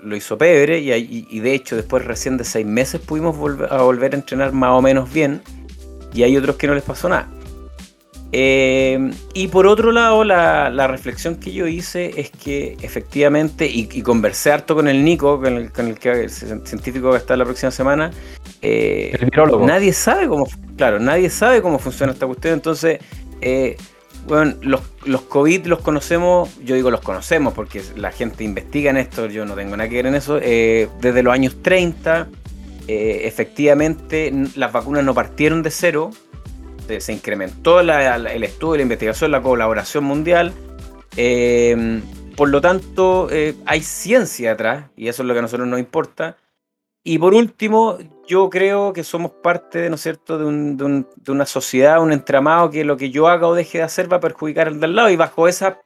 lo 0.00 0.16
hizo 0.16 0.36
pebre 0.36 0.80
y, 0.80 0.92
y, 0.92 1.40
de 1.40 1.54
hecho 1.54 1.76
después 1.76 2.04
recién 2.04 2.36
de 2.36 2.44
seis 2.44 2.66
meses 2.66 3.00
pudimos 3.00 3.38
volver 3.38 3.72
a 3.72 3.80
volver 3.82 4.12
a 4.12 4.16
entrenar 4.16 4.52
más 4.52 4.72
o 4.72 4.82
menos 4.82 5.10
bien 5.10 5.40
y 6.12 6.24
hay 6.24 6.36
otros 6.36 6.56
que 6.56 6.66
no 6.66 6.74
les 6.74 6.82
pasó 6.82 7.08
nada. 7.08 7.30
Eh, 8.34 9.10
y 9.34 9.48
por 9.48 9.66
otro 9.66 9.92
lado, 9.92 10.24
la, 10.24 10.86
reflexión 10.86 11.36
que 11.36 11.52
yo 11.52 11.66
hice 11.66 12.18
es 12.18 12.30
que 12.30 12.78
efectivamente, 12.80 13.66
y, 13.66 14.02
conversé 14.02 14.52
harto 14.52 14.74
con 14.74 14.88
el 14.88 15.04
Nico, 15.04 15.38
con 15.38 15.54
el, 15.54 15.70
con 15.70 15.88
el, 15.88 15.98
que, 15.98 16.30
científico 16.30 17.10
que 17.10 17.18
está 17.18 17.36
la 17.36 17.44
próxima 17.44 17.70
semana, 17.70 18.10
eh, 18.62 19.14
nadie 19.60 19.92
sabe 19.92 20.28
cómo, 20.28 20.46
claro, 20.76 20.98
nadie 20.98 21.28
sabe 21.28 21.60
cómo 21.60 21.78
funciona 21.78 22.12
esta 22.12 22.26
cuestión. 22.26 22.54
Entonces, 22.54 23.00
bueno, 24.26 24.52
eh, 24.52 24.56
los, 24.62 24.80
los 25.04 25.22
COVID 25.22 25.66
los 25.66 25.80
conocemos, 25.80 26.58
yo 26.64 26.74
digo 26.74 26.90
los 26.90 27.02
conocemos 27.02 27.52
porque 27.52 27.82
la 27.96 28.12
gente 28.12 28.44
investiga 28.44 28.90
en 28.90 28.96
esto, 28.96 29.26
yo 29.26 29.44
no 29.44 29.54
tengo 29.54 29.76
nada 29.76 29.90
que 29.90 29.96
ver 29.96 30.06
en 30.06 30.14
eso, 30.14 30.36
desde 30.36 31.22
los 31.22 31.34
años 31.34 31.56
30. 31.60 32.28
efectivamente, 32.88 34.32
las 34.56 34.72
vacunas 34.72 35.04
no 35.04 35.12
partieron 35.12 35.62
de 35.62 35.70
cero, 35.70 36.12
se 37.00 37.12
incrementó 37.12 37.80
el 37.80 38.44
estudio, 38.44 38.76
la 38.76 38.82
investigación, 38.82 39.30
la 39.30 39.42
colaboración 39.42 40.04
mundial. 40.04 40.52
Eh, 41.16 42.00
por 42.36 42.48
lo 42.48 42.60
tanto, 42.60 43.28
eh, 43.30 43.54
hay 43.66 43.82
ciencia 43.82 44.52
atrás, 44.52 44.90
y 44.96 45.08
eso 45.08 45.22
es 45.22 45.26
lo 45.28 45.34
que 45.34 45.40
a 45.40 45.42
nosotros 45.42 45.68
nos 45.68 45.78
importa. 45.78 46.36
Y 47.04 47.18
por 47.18 47.34
último, 47.34 47.98
yo 48.26 48.48
creo 48.48 48.92
que 48.92 49.04
somos 49.04 49.32
parte, 49.32 49.88
¿no 49.88 49.96
es 49.96 50.02
cierto?, 50.02 50.38
de, 50.38 51.04
una 51.32 51.46
sociedad, 51.46 52.00
un 52.00 52.12
entramado 52.12 52.70
que 52.70 52.84
lo 52.84 52.96
que 52.96 53.10
yo 53.10 53.28
haga 53.28 53.48
o 53.48 53.54
deje 53.54 53.78
de 53.78 53.84
hacer 53.84 54.10
va 54.10 54.18
a 54.18 54.20
perjudicar 54.20 54.68
al 54.68 54.80
del 54.80 54.94
lado. 54.94 55.10
Y 55.10 55.16
bajo 55.16 55.48
esa 55.48 55.80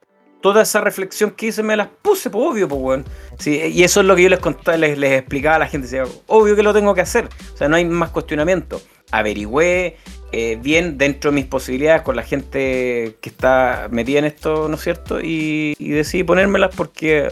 toda 0.53 0.63
esa 0.63 0.81
reflexión 0.81 1.33
que 1.33 1.47
hice 1.47 1.65
me 1.65 1.77
las 1.77 1.89
puse, 1.89 2.31
pues 2.31 2.45
obvio, 2.47 2.69
pues 2.69 2.81
bueno. 2.81 3.05
Sí, 3.37 3.61
y 3.61 3.83
eso 3.83 4.01
es 4.01 4.07
lo 4.07 4.15
que 4.15 4.23
yo 4.23 4.29
les 4.29 4.39
contaba, 4.39 4.77
les, 4.77 4.97
les 4.97 5.19
explicaba 5.19 5.57
a 5.57 5.59
la 5.59 5.67
gente. 5.67 5.89
obvio 6.29 6.55
que 6.55 6.63
lo 6.63 6.73
tengo 6.73 6.95
que 6.95 7.01
hacer. 7.01 7.29
O 7.53 7.57
sea, 7.57 7.69
no 7.69 7.75
hay 7.75 7.85
más 7.85 8.11
cuestionamiento. 8.11 8.81
Averigüé, 9.11 9.97
eh, 10.31 10.57
bien 10.63 10.99
dentro 10.99 11.33
de 11.33 11.35
mis 11.35 11.47
posibilidades 11.47 12.03
con 12.03 12.15
la 12.15 12.23
gente 12.23 13.17
que 13.21 13.29
está 13.29 13.89
metida 13.91 14.21
en 14.21 14.27
esto, 14.27 14.69
¿no 14.69 14.77
es 14.77 14.83
cierto? 14.83 15.19
Y, 15.21 15.75
decidí 15.81 16.23
ponérmelas 16.23 16.75
porque 16.77 17.29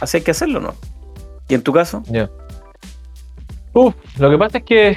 así 0.00 0.16
hay 0.16 0.22
que 0.22 0.30
hacerlo, 0.30 0.60
¿no? 0.60 0.74
¿Y 1.48 1.54
en 1.54 1.62
tu 1.62 1.74
caso? 1.74 2.02
Ya. 2.06 2.30
lo 3.74 4.30
que 4.30 4.38
pasa 4.38 4.58
es 4.58 4.64
que 4.64 4.96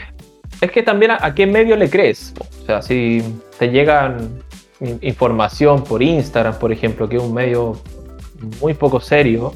es 0.61 0.71
que 0.71 0.81
también 0.81 1.11
a, 1.11 1.35
qué 1.35 1.45
medio 1.45 1.75
le 1.75 1.89
crees. 1.89 2.33
O 2.61 2.65
sea, 2.65 2.81
si 2.81 3.21
te 3.57 3.67
llegan 3.67 4.43
información 5.01 5.83
por 5.83 6.01
Instagram, 6.01 6.57
por 6.59 6.71
ejemplo, 6.71 7.07
que 7.09 7.17
es 7.17 7.23
un 7.23 7.33
medio 7.33 7.77
muy 8.61 8.73
poco 8.73 8.99
serio, 8.99 9.53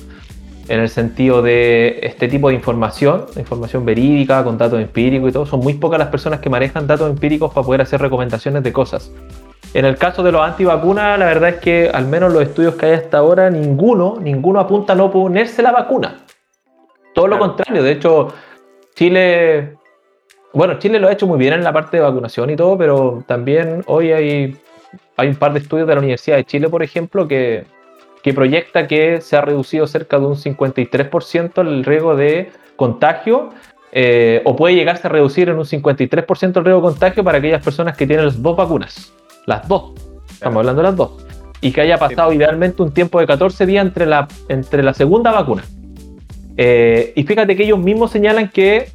en 0.68 0.80
el 0.80 0.90
sentido 0.90 1.42
de 1.42 2.00
este 2.04 2.28
tipo 2.28 2.50
de 2.50 2.56
información, 2.56 3.26
información 3.36 3.86
verídica, 3.86 4.44
con 4.44 4.58
datos 4.58 4.80
empíricos 4.80 5.30
y 5.30 5.34
todo, 5.34 5.46
son 5.46 5.60
muy 5.60 5.74
pocas 5.74 6.00
las 6.00 6.08
personas 6.08 6.40
que 6.40 6.50
manejan 6.50 6.88
datos 6.88 7.10
empíricos 7.10 7.54
para 7.54 7.66
poder 7.66 7.82
hacer 7.82 8.02
recomendaciones 8.02 8.64
de 8.64 8.72
cosas. 8.72 9.12
En 9.74 9.86
el 9.86 9.98
caso 9.98 10.24
de 10.24 10.32
los 10.32 10.42
antivacunas, 10.42 11.18
la 11.18 11.26
verdad 11.26 11.50
es 11.50 11.56
que 11.58 11.90
al 11.92 12.06
menos 12.06 12.32
los 12.32 12.44
estudios 12.44 12.76
que 12.76 12.86
hay 12.86 12.92
hasta 12.94 13.18
ahora, 13.18 13.50
ninguno, 13.50 14.18
ninguno 14.22 14.60
apunta 14.60 14.94
a 14.94 14.96
no 14.96 15.12
ponerse 15.12 15.62
la 15.62 15.72
vacuna. 15.72 16.26
Todo 17.14 17.28
lo 17.28 17.40
contrario, 17.40 17.84
de 17.84 17.92
hecho, 17.92 18.30
Chile, 18.96 19.76
bueno, 20.54 20.78
Chile 20.80 21.00
lo 21.00 21.08
ha 21.08 21.12
hecho 21.12 21.28
muy 21.28 21.40
bien 21.40 21.54
en 21.54 21.64
la 21.64 21.74
parte 21.74 21.98
de 21.98 22.04
vacunación 22.04 22.52
y 22.52 22.56
todo, 22.56 22.78
pero 22.78 23.24
también 23.28 23.84
hoy 23.88 24.12
hay, 24.12 24.58
hay 25.18 25.30
un 25.30 25.36
par 25.36 25.54
de 25.54 25.60
estudios 25.60 25.88
de 25.88 25.94
la 25.94 26.00
Universidad 26.00 26.38
de 26.38 26.46
Chile, 26.46 26.70
por 26.70 26.84
ejemplo, 26.84 27.28
que 27.28 27.66
que 28.24 28.34
proyecta 28.34 28.88
que 28.88 29.22
se 29.22 29.36
ha 29.36 29.42
reducido 29.42 29.86
cerca 29.86 30.18
de 30.18 30.26
un 30.26 30.36
53% 30.36 31.62
el 31.62 31.84
riesgo 31.84 32.16
de 32.16 32.52
contagio, 32.78 33.50
eh, 33.92 34.42
o 34.46 34.56
puede 34.56 34.76
llegarse 34.76 35.08
a 35.08 35.10
reducir 35.10 35.50
en 35.50 35.58
un 35.58 35.66
53% 35.66 36.58
el 36.58 36.66
riesgo 36.66 36.82
de 36.82 36.94
contagio 36.94 37.24
para 37.24 37.38
aquellas 37.38 37.62
personas 37.62 37.98
que 37.98 38.08
tienen 38.08 38.26
las 38.26 38.42
dos 38.42 38.56
vacunas. 38.56 39.14
Las 39.46 39.68
dos. 39.68 39.92
Estamos 40.32 40.62
hablando 40.62 40.82
de 40.82 40.88
las 40.88 40.96
dos. 40.96 41.26
Y 41.60 41.74
que 41.74 41.82
haya 41.82 41.98
pasado 41.98 42.32
idealmente 42.32 42.82
un 42.82 42.94
tiempo 42.94 43.20
de 43.20 43.28
14 43.28 43.66
días 43.66 43.86
entre 43.86 44.06
la, 44.06 44.28
entre 44.48 44.84
la 44.84 44.94
segunda 44.94 45.32
vacuna. 45.32 45.64
Eh, 46.56 47.12
y 47.16 47.24
fíjate 47.24 47.58
que 47.58 47.64
ellos 47.64 47.80
mismos 47.80 48.12
señalan 48.12 48.50
que 48.50 48.90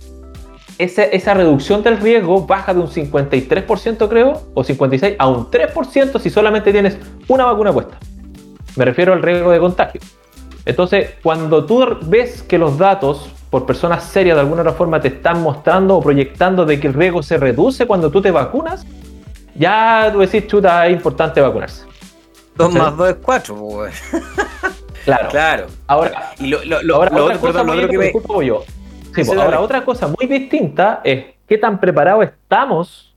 esa, 0.79 1.35
reducción 1.35 1.83
del 1.83 1.99
riesgo 1.99 2.47
baja 2.47 2.73
de 2.73 2.81
un 2.81 2.89
53%, 2.89 4.09
creo, 4.09 4.43
o 4.55 4.65
56% 4.65 5.17
a 5.19 5.29
un 5.29 5.51
3% 5.51 6.21
si 6.21 6.31
solamente 6.31 6.73
tienes 6.73 6.99
una 7.27 7.45
vacuna 7.45 7.73
puesta. 7.73 7.99
Me 8.77 8.85
refiero 8.85 9.13
al 9.13 9.23
riesgo 9.23 9.51
de 9.51 9.59
contagio. 9.59 10.01
Entonces, 10.65 11.15
cuando 11.23 11.65
tú 11.65 11.85
ves 12.03 12.43
que 12.43 12.59
los 12.59 12.79
datos 12.79 13.31
por 13.51 13.67
personas 13.67 14.05
serias 14.05 14.37
de 14.37 14.43
alguna 14.43 14.61
otra 14.63 14.75
forma 14.75 15.01
te 15.01 15.09
están 15.09 15.43
mostrando 15.43 15.97
o 15.97 16.03
proyectando 16.03 16.67
de 16.67 16.79
que 16.79 16.87
el 16.87 16.95
riesgo 16.95 17.23
se 17.23 17.39
reduce 17.39 17.87
cuando 17.87 18.11
tú 18.11 18.21
te 18.21 18.31
vacunas, 18.31 18.87
ya 19.55 20.11
tú 20.13 20.21
decís, 20.21 20.47
chuta, 20.47 20.87
es 20.87 20.93
importante 20.93 21.41
vacunarse. 21.41 21.85
2 22.57 22.75
más 22.75 22.97
2 22.97 23.09
es 23.09 23.17
4, 23.23 23.57
pues. 23.57 24.03
Claro. 25.05 25.29
Claro. 25.31 25.67
Ahora, 25.87 26.33
y 26.39 26.49
lo, 26.49 26.59
ahora, 26.95 27.23
otra 27.23 27.39
cosa 27.39 27.65
yo. 28.43 28.65
Sí, 29.25 29.29
pues, 29.29 29.39
ahora, 29.39 29.61
otra 29.61 29.85
cosa 29.85 30.09
muy 30.09 30.27
distinta 30.27 31.01
es 31.05 31.25
qué 31.47 31.59
tan 31.59 31.81
preparados 31.81 32.25
estamos 32.25 33.15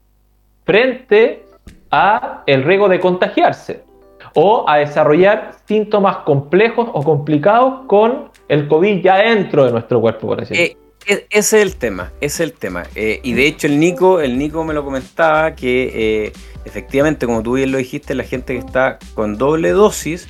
frente 0.65 1.45
a 1.89 2.43
el 2.45 2.63
riesgo 2.63 2.87
de 2.87 2.99
contagiarse 2.99 3.83
o 4.33 4.65
a 4.67 4.77
desarrollar 4.77 5.55
síntomas 5.67 6.17
complejos 6.17 6.89
o 6.93 7.03
complicados 7.03 7.85
con 7.87 8.29
el 8.47 8.67
COVID 8.67 9.01
ya 9.01 9.17
dentro 9.17 9.65
de 9.65 9.71
nuestro 9.71 9.99
cuerpo, 9.99 10.27
por 10.27 10.39
decirlo. 10.39 10.63
Eh, 10.63 10.77
e, 11.05 11.25
ese 11.29 11.57
es 11.61 11.65
el 11.65 11.75
tema, 11.75 12.11
ese 12.21 12.43
es 12.43 12.49
el 12.51 12.53
tema. 12.53 12.83
Eh, 12.95 13.19
y 13.23 13.33
de 13.33 13.47
hecho 13.47 13.67
el 13.67 13.79
Nico, 13.79 14.21
el 14.21 14.37
Nico 14.37 14.63
me 14.63 14.73
lo 14.73 14.83
comentaba 14.83 15.55
que 15.55 16.25
eh, 16.25 16.33
efectivamente, 16.65 17.25
como 17.25 17.43
tú 17.43 17.53
bien 17.53 17.71
lo 17.71 17.77
dijiste, 17.77 18.15
la 18.15 18.23
gente 18.23 18.53
que 18.53 18.59
está 18.59 18.99
con 19.13 19.37
doble 19.37 19.69
dosis, 19.71 20.27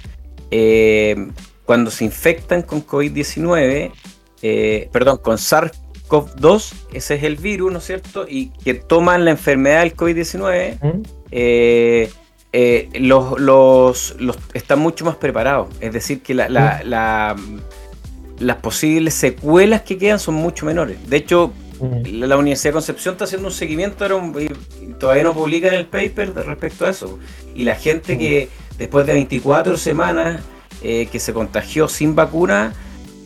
cuando 1.65 1.91
se 1.91 2.03
infectan 2.03 2.61
con 2.61 2.85
COVID-19, 2.85 3.91
perdón, 4.91 5.17
con 5.17 5.37
SARS-CoV-2, 5.37 6.73
ese 6.93 7.15
es 7.15 7.23
el 7.23 7.35
virus, 7.35 7.71
¿no 7.71 7.79
es 7.79 7.85
cierto? 7.85 8.25
Y 8.27 8.47
que 8.63 8.73
toman 8.73 9.25
la 9.25 9.31
enfermedad 9.31 9.81
del 9.81 9.95
COVID-19, 9.95 11.11
eh, 12.53 12.89
los, 12.99 13.39
los, 13.39 14.15
están 14.53 14.79
mucho 14.79 15.05
más 15.05 15.15
preparados. 15.15 15.69
Es 15.79 15.93
decir, 15.93 16.21
que 16.21 16.33
la, 16.33 16.49
la, 16.49 17.35
las 18.39 18.57
posibles 18.57 19.13
secuelas 19.13 19.81
que 19.81 19.97
quedan 19.97 20.19
son 20.19 20.35
mucho 20.35 20.65
menores. 20.65 20.97
De 21.09 21.17
hecho, 21.17 21.53
la, 22.05 22.37
Universidad 22.37 22.71
de 22.71 22.73
Concepción 22.73 23.13
está 23.13 23.23
haciendo 23.25 23.47
un 23.47 23.53
seguimiento 23.53 24.05
y 24.39 24.93
todavía 24.99 25.23
no 25.23 25.33
publica 25.33 25.67
en 25.67 25.75
el 25.75 25.85
paper 25.85 26.33
respecto 26.33 26.85
a 26.85 26.89
eso. 26.89 27.19
Y 27.55 27.63
la 27.63 27.75
gente 27.75 28.17
que 28.17 28.49
después 28.77 29.05
de 29.05 29.13
24 29.13 29.77
semanas 29.77 30.41
eh, 30.83 31.07
que 31.11 31.19
se 31.19 31.33
contagió 31.33 31.87
sin 31.87 32.15
vacuna, 32.15 32.73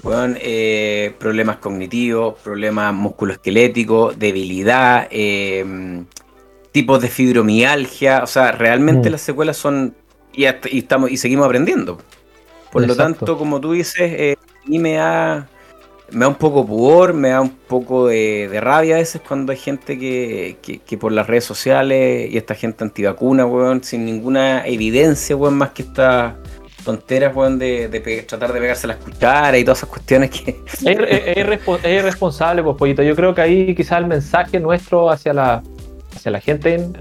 fueron 0.06 0.38
eh, 0.40 1.16
problemas 1.18 1.58
cognitivos, 1.58 2.36
problemas 2.44 2.94
musculoesqueléticos, 2.94 4.20
debilidad, 4.20 5.08
eh, 5.10 6.04
tipos 6.72 7.02
de 7.02 7.08
fibromialgia. 7.08 8.22
O 8.22 8.28
sea, 8.28 8.52
realmente 8.52 9.10
mm. 9.10 9.12
las 9.12 9.22
secuelas 9.22 9.58
son. 9.58 9.96
Y, 10.32 10.46
estamos, 10.46 11.10
y 11.10 11.18
seguimos 11.18 11.48
aprendiendo. 11.48 11.98
Por 12.72 12.86
lo 12.86 12.96
tanto, 12.96 13.36
como 13.36 13.60
tú 13.60 13.72
dices, 13.72 14.38
a 14.38 14.70
mí 14.70 14.78
me 14.78 14.94
da, 14.94 15.48
me 16.12 16.20
da 16.20 16.28
un 16.28 16.36
poco 16.36 16.68
pudor, 16.68 17.14
me 17.14 17.30
da 17.30 17.42
un 17.42 17.50
poco 17.50 18.08
de, 18.08 18.50
rabia 18.62 18.96
a 18.96 19.00
veces 19.00 19.22
cuando 19.28 19.52
hay 19.52 19.58
gente 19.58 19.98
que, 19.98 20.58
que, 20.86 20.98
por 20.98 21.12
las 21.12 21.26
redes 21.26 21.46
sociales 21.46 22.30
y 22.32 22.38
esta 22.38 22.54
gente 22.54 22.84
antivacuna, 22.84 23.46
weón, 23.46 23.84
sin 23.84 24.06
ninguna 24.06 24.68
evidencia, 24.68 25.36
weón, 25.36 25.58
más 25.58 25.72
que 25.72 25.82
estas 25.82 26.36
tonteras, 26.86 27.36
weón, 27.36 27.60
de, 27.60 27.90
tratar 28.28 28.54
de 28.54 28.60
pegarse 28.60 28.88
las 28.88 28.98
cucharas 28.98 29.60
y 29.60 29.66
todas 29.66 29.80
esas 29.80 29.90
cuestiones 29.90 30.30
que... 30.30 30.62
Es, 30.86 31.84
irresponsable, 31.84 32.64
pues, 32.64 32.78
pollito. 32.78 33.04
Yo 33.04 33.16
creo 33.16 33.36
que 33.36 33.42
ahí 33.42 33.76
quizás 33.76 34.00
el 34.00 34.08
mensaje 34.08 34.60
nuestro 34.60 35.10
hacia 35.10 35.34
la, 35.34 35.64
hacia 36.16 36.32
la 36.32 36.40
gente 36.40 36.76
en, 36.76 36.94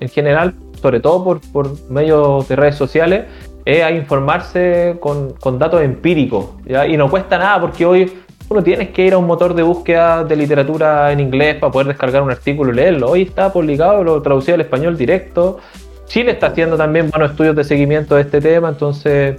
en 0.00 0.08
general, 0.08 0.54
sobre 0.82 1.00
todo 1.00 1.24
por, 1.24 1.40
por 1.52 1.90
medios 1.90 2.46
de 2.48 2.56
redes 2.56 2.74
sociales, 2.74 3.24
es 3.64 3.82
a 3.82 3.90
informarse 3.90 4.96
con, 5.00 5.32
con 5.34 5.58
datos 5.58 5.82
empíricos. 5.82 6.50
Y 6.88 6.96
no 6.96 7.08
cuesta 7.08 7.38
nada 7.38 7.60
porque 7.60 7.86
hoy 7.86 8.12
uno 8.48 8.62
tienes 8.62 8.90
que 8.90 9.06
ir 9.06 9.14
a 9.14 9.18
un 9.18 9.26
motor 9.26 9.54
de 9.54 9.62
búsqueda 9.62 10.22
de 10.22 10.36
literatura 10.36 11.10
en 11.12 11.20
inglés 11.20 11.56
para 11.56 11.72
poder 11.72 11.88
descargar 11.88 12.22
un 12.22 12.30
artículo 12.30 12.72
y 12.72 12.76
leerlo. 12.76 13.10
Hoy 13.10 13.22
está 13.22 13.52
publicado, 13.52 14.04
lo 14.04 14.20
traducido 14.20 14.56
al 14.56 14.60
español 14.60 14.98
directo. 14.98 15.58
Chile 16.06 16.32
está 16.32 16.48
haciendo 16.48 16.76
también 16.76 17.10
buenos 17.10 17.30
estudios 17.30 17.56
de 17.56 17.64
seguimiento 17.64 18.14
de 18.14 18.22
este 18.22 18.40
tema, 18.40 18.68
entonces 18.68 19.36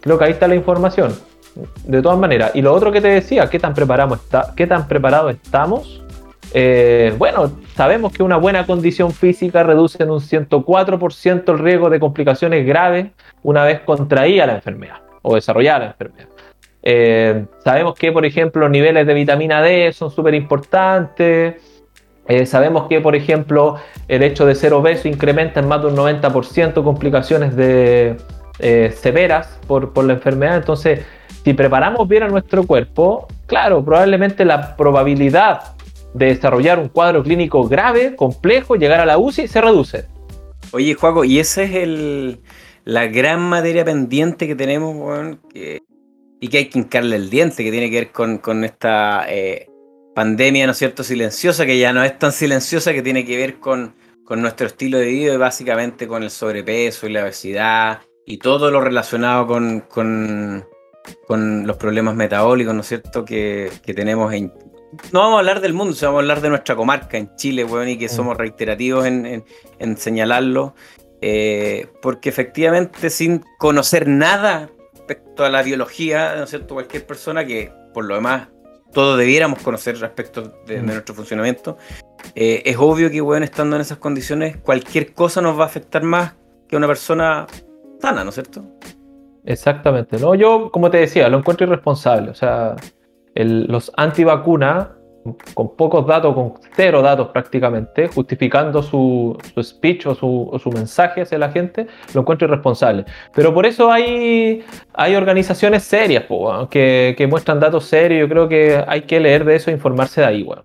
creo 0.00 0.18
que 0.18 0.24
ahí 0.24 0.32
está 0.32 0.48
la 0.48 0.54
información. 0.54 1.12
De 1.84 2.02
todas 2.02 2.18
maneras. 2.18 2.50
Y 2.54 2.60
lo 2.60 2.74
otro 2.74 2.92
que 2.92 3.00
te 3.00 3.08
decía, 3.08 3.48
¿qué 3.48 3.58
tan, 3.58 3.72
preparamos 3.72 4.20
está, 4.20 4.52
qué 4.54 4.66
tan 4.66 4.86
preparados 4.86 5.32
estamos? 5.32 6.02
Eh, 6.52 7.14
bueno, 7.18 7.50
sabemos 7.74 8.12
que 8.12 8.22
una 8.22 8.36
buena 8.36 8.66
condición 8.66 9.12
física 9.12 9.62
reduce 9.62 10.02
en 10.02 10.10
un 10.10 10.20
104% 10.20 11.52
el 11.52 11.58
riesgo 11.58 11.90
de 11.90 11.98
complicaciones 11.98 12.66
graves 12.66 13.08
una 13.42 13.64
vez 13.64 13.80
contraída 13.80 14.46
la 14.46 14.56
enfermedad 14.56 15.00
o 15.22 15.34
desarrollada 15.34 15.78
la 15.80 15.86
enfermedad. 15.86 16.28
Eh, 16.82 17.46
sabemos 17.64 17.94
que, 17.98 18.12
por 18.12 18.24
ejemplo, 18.24 18.68
niveles 18.68 19.06
de 19.06 19.14
vitamina 19.14 19.60
D 19.60 19.92
son 19.92 20.10
súper 20.10 20.34
importantes. 20.34 21.75
Eh, 22.28 22.44
sabemos 22.46 22.88
que, 22.88 23.00
por 23.00 23.14
ejemplo, 23.14 23.76
el 24.08 24.22
hecho 24.22 24.46
de 24.46 24.54
ser 24.54 24.72
obeso 24.72 25.08
incrementa 25.08 25.60
en 25.60 25.68
más 25.68 25.82
de 25.82 25.88
un 25.88 25.96
90% 25.96 26.82
complicaciones 26.82 27.54
de, 27.54 28.16
severas 28.94 29.58
por, 29.66 29.96
la 30.04 30.14
enfermedad. 30.14 30.56
Entonces, 30.56 31.00
si 31.44 31.52
preparamos 31.54 32.08
bien 32.08 32.24
a 32.24 32.28
nuestro 32.28 32.66
cuerpo, 32.66 33.28
claro, 33.46 33.84
probablemente 33.84 34.44
la 34.44 34.76
probabilidad 34.76 35.76
de 36.14 36.26
desarrollar 36.26 36.78
un 36.78 36.88
cuadro 36.88 37.22
clínico 37.22 37.68
grave, 37.68 38.16
complejo, 38.16 38.74
llegar 38.76 39.00
a 39.00 39.06
la 39.06 39.18
UCI, 39.18 39.46
se 39.46 39.60
reduce. 39.60 40.06
Oye, 40.72 40.94
Juaco, 40.94 41.24
y 41.24 41.38
esa 41.38 41.62
es 41.62 42.38
la 42.84 43.06
gran 43.06 43.40
materia 43.40 43.84
pendiente 43.84 44.46
que 44.46 44.56
tenemos, 44.56 45.36
y 46.40 46.48
que 46.48 46.58
hay 46.58 46.68
que 46.68 46.78
hincarle 46.78 47.16
el 47.16 47.30
diente, 47.30 47.62
que 47.62 47.70
tiene 47.70 47.90
que 47.90 48.00
ver 48.00 48.40
con, 48.40 48.64
esta 48.64 49.26
eh, 49.28 49.68
pandemia, 50.16 50.64
¿no 50.64 50.72
es 50.72 50.78
cierto?, 50.78 51.04
silenciosa, 51.04 51.66
que 51.66 51.78
ya 51.78 51.92
no 51.92 52.02
es 52.02 52.18
tan 52.18 52.32
silenciosa, 52.32 52.94
que 52.94 53.02
tiene 53.02 53.26
que 53.26 53.36
ver 53.36 53.56
con, 53.56 53.94
con 54.24 54.40
nuestro 54.40 54.66
estilo 54.66 54.96
de 54.96 55.04
vida 55.04 55.34
y 55.34 55.36
básicamente 55.36 56.08
con 56.08 56.22
el 56.22 56.30
sobrepeso 56.30 57.06
y 57.06 57.12
la 57.12 57.22
obesidad 57.22 58.00
y 58.24 58.38
todo 58.38 58.70
lo 58.70 58.80
relacionado 58.80 59.46
con, 59.46 59.80
con, 59.80 60.64
con 61.26 61.66
los 61.66 61.76
problemas 61.76 62.14
metabólicos, 62.14 62.74
¿no 62.74 62.80
es 62.80 62.86
cierto?, 62.86 63.26
que, 63.26 63.70
que 63.84 63.92
tenemos 63.92 64.32
en, 64.32 64.54
no 65.12 65.20
vamos 65.20 65.36
a 65.36 65.38
hablar 65.40 65.60
del 65.60 65.74
mundo, 65.74 65.94
sino 65.94 66.08
vamos 66.08 66.20
a 66.20 66.22
hablar 66.22 66.40
de 66.40 66.48
nuestra 66.48 66.76
comarca 66.76 67.18
en 67.18 67.36
Chile, 67.36 67.64
weón, 67.64 67.90
y 67.90 67.98
que 67.98 68.06
mm. 68.06 68.08
somos 68.08 68.38
reiterativos 68.38 69.04
en, 69.04 69.44
señalarlo. 69.98 70.74
Eh, 71.20 71.88
porque 72.00 72.30
efectivamente, 72.30 73.10
sin 73.10 73.44
conocer 73.58 74.08
nada 74.08 74.70
respecto 74.94 75.44
a 75.44 75.50
la 75.50 75.62
biología, 75.62 76.36
¿no 76.36 76.44
es 76.44 76.50
cierto? 76.50 76.72
Cualquier 76.72 77.06
persona 77.06 77.44
que, 77.44 77.70
por 77.92 78.06
lo 78.06 78.14
demás, 78.14 78.48
todos 78.96 79.18
debiéramos 79.18 79.58
conocer 79.58 79.98
respecto 79.98 80.54
de, 80.66 80.80
mm. 80.80 80.86
nuestro 80.86 81.14
funcionamiento, 81.14 81.76
eh, 82.34 82.62
es 82.64 82.78
obvio 82.78 83.10
que, 83.10 83.20
weón, 83.20 83.42
estando 83.42 83.76
en 83.76 83.82
esas 83.82 83.98
condiciones, 83.98 84.56
cualquier 84.56 85.12
cosa 85.12 85.42
nos 85.42 85.58
va 85.58 85.64
a 85.64 85.66
afectar 85.66 86.02
más 86.02 86.34
que 86.66 86.78
una 86.78 86.86
persona 86.86 87.46
sana, 88.00 88.24
¿no 88.24 88.30
es 88.30 88.36
cierto? 88.36 88.64
Exactamente, 89.44 90.18
¿no? 90.18 90.34
Yo, 90.34 90.70
como 90.70 90.88
te 90.88 90.96
decía, 90.96 91.28
lo 91.28 91.36
encuentro 91.36 91.66
irresponsable. 91.66 92.30
O 92.30 92.34
sea, 92.34 92.74
los 93.34 93.92
antivacunas, 93.98 94.88
con 95.54 95.76
pocos 95.76 96.06
datos, 96.06 96.34
con 96.34 96.54
cero 96.74 97.02
datos 97.02 97.28
prácticamente, 97.28 98.08
justificando 98.08 98.82
su, 98.82 99.36
speech 99.62 100.06
o 100.06 100.14
su, 100.14 100.70
mensaje 100.72 101.22
hacia 101.22 101.38
la 101.38 101.50
gente, 101.50 101.86
lo 102.14 102.20
encuentro 102.22 102.48
irresponsable. 102.48 103.04
Pero 103.34 103.52
por 103.54 103.66
eso 103.66 103.90
hay, 103.90 104.64
hay 104.94 105.14
organizaciones 105.14 105.82
serias 105.84 106.24
que, 106.70 107.26
muestran 107.28 107.60
datos 107.60 107.84
serios. 107.84 108.20
Yo 108.20 108.28
creo 108.28 108.48
que 108.48 108.84
hay 108.86 109.02
que 109.02 109.20
leer 109.20 109.44
de 109.44 109.56
eso 109.56 109.70
e 109.70 109.74
informarse 109.74 110.20
de 110.20 110.26
ahí. 110.26 110.42
Bueno. 110.42 110.62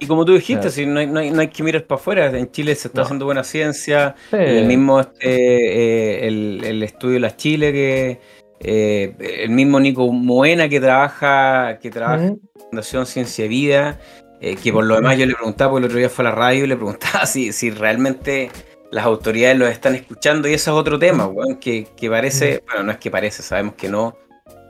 Y 0.00 0.06
como 0.06 0.24
tú 0.24 0.34
dijiste, 0.34 0.70
si 0.70 0.86
no, 0.86 0.98
hay, 0.98 1.06
no, 1.06 1.20
hay, 1.20 1.48
que 1.48 1.62
mirar 1.62 1.84
para 1.84 2.00
afuera, 2.00 2.26
en 2.26 2.50
Chile 2.50 2.74
se 2.74 2.88
está 2.88 3.02
haciendo 3.02 3.24
buena 3.26 3.44
ciencia, 3.44 4.16
el 4.32 4.66
mismo 4.66 5.00
este, 5.00 5.28
eh, 5.28 6.26
el, 6.26 6.64
el, 6.64 6.82
estudio 6.82 7.14
de 7.14 7.20
la 7.20 7.36
Chile 7.36 7.72
que, 7.72 8.20
eh, 8.66 9.14
el 9.42 9.50
mismo 9.50 9.78
Nico 9.78 10.10
Moena 10.10 10.70
que 10.70 10.80
trabaja, 10.80 11.78
que 11.80 11.90
trabaja 11.90 12.24
en 12.24 12.40
la 12.54 12.64
Fundación 12.70 13.04
Ciencia 13.04 13.44
y 13.44 13.48
Vida, 13.48 14.00
eh, 14.40 14.56
que 14.56 14.72
por 14.72 14.84
lo 14.84 14.94
demás 14.96 15.18
yo 15.18 15.26
le 15.26 15.34
preguntaba, 15.34 15.72
porque 15.72 15.84
el 15.84 15.90
otro 15.90 15.98
día 15.98 16.08
fue 16.08 16.24
a 16.24 16.30
la 16.30 16.34
radio 16.34 16.64
y 16.64 16.68
le 16.68 16.76
preguntaba 16.76 17.26
si, 17.26 17.52
si 17.52 17.70
realmente 17.70 18.50
las 18.90 19.04
autoridades 19.04 19.58
los 19.58 19.68
están 19.68 19.94
escuchando, 19.94 20.48
y 20.48 20.54
ese 20.54 20.70
es 20.70 20.76
otro 20.76 20.98
tema, 20.98 21.30
que, 21.60 21.86
parece, 22.08 22.62
bueno, 22.66 22.84
no 22.84 22.92
es 22.92 22.98
que 22.98 23.10
parece, 23.10 23.42
sabemos 23.42 23.74
que 23.74 23.90
no. 23.90 24.16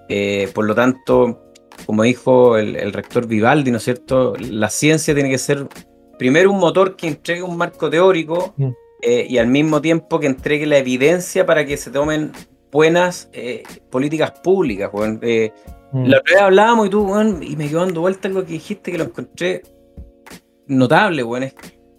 Eh, 0.09 0.51
por 0.53 0.65
lo 0.65 0.75
tanto, 0.75 1.53
como 1.87 2.03
dijo 2.03 2.57
el, 2.59 2.93
rector 2.93 3.29
Vivaldi, 3.29 3.71
¿no 3.71 3.77
es 3.77 3.85
cierto? 3.85 4.35
La 4.39 4.71
ciencia 4.71 5.15
tiene 5.15 5.31
que 5.31 5.39
ser 5.39 5.69
primero 6.19 6.51
un 6.51 6.59
motor 6.59 6.97
que 6.97 7.07
entregue 7.07 7.43
un 7.43 7.57
marco 7.57 7.89
teórico 7.91 8.55
y 9.03 9.37
al 9.37 9.49
mismo 9.49 9.83
tiempo 9.83 10.19
que 10.19 10.27
entregue 10.27 10.65
la 10.65 10.79
evidencia 10.79 11.45
para 11.45 11.67
que 11.67 11.77
se 11.77 11.91
tomen 11.91 12.33
buenas 12.75 13.31
eh, 13.33 13.63
políticas 13.89 14.33
públicas, 14.33 14.91
eh, 15.23 15.53
mm. 15.93 16.07
La 16.07 16.19
otra 16.19 16.35
vez 16.35 16.43
hablábamos 16.43 16.89
y 16.89 16.91
tú, 16.91 17.21
y 17.41 17.55
me 17.55 17.69
quedó 17.69 17.81
dando 17.87 18.01
vuelta 18.01 18.29
lo 18.29 18.45
que 18.45 18.55
dijiste 18.55 18.91
que 18.91 18.99
lo 18.99 19.05
encontré 19.05 19.63
notable, 20.67 21.23
weón. 21.23 21.53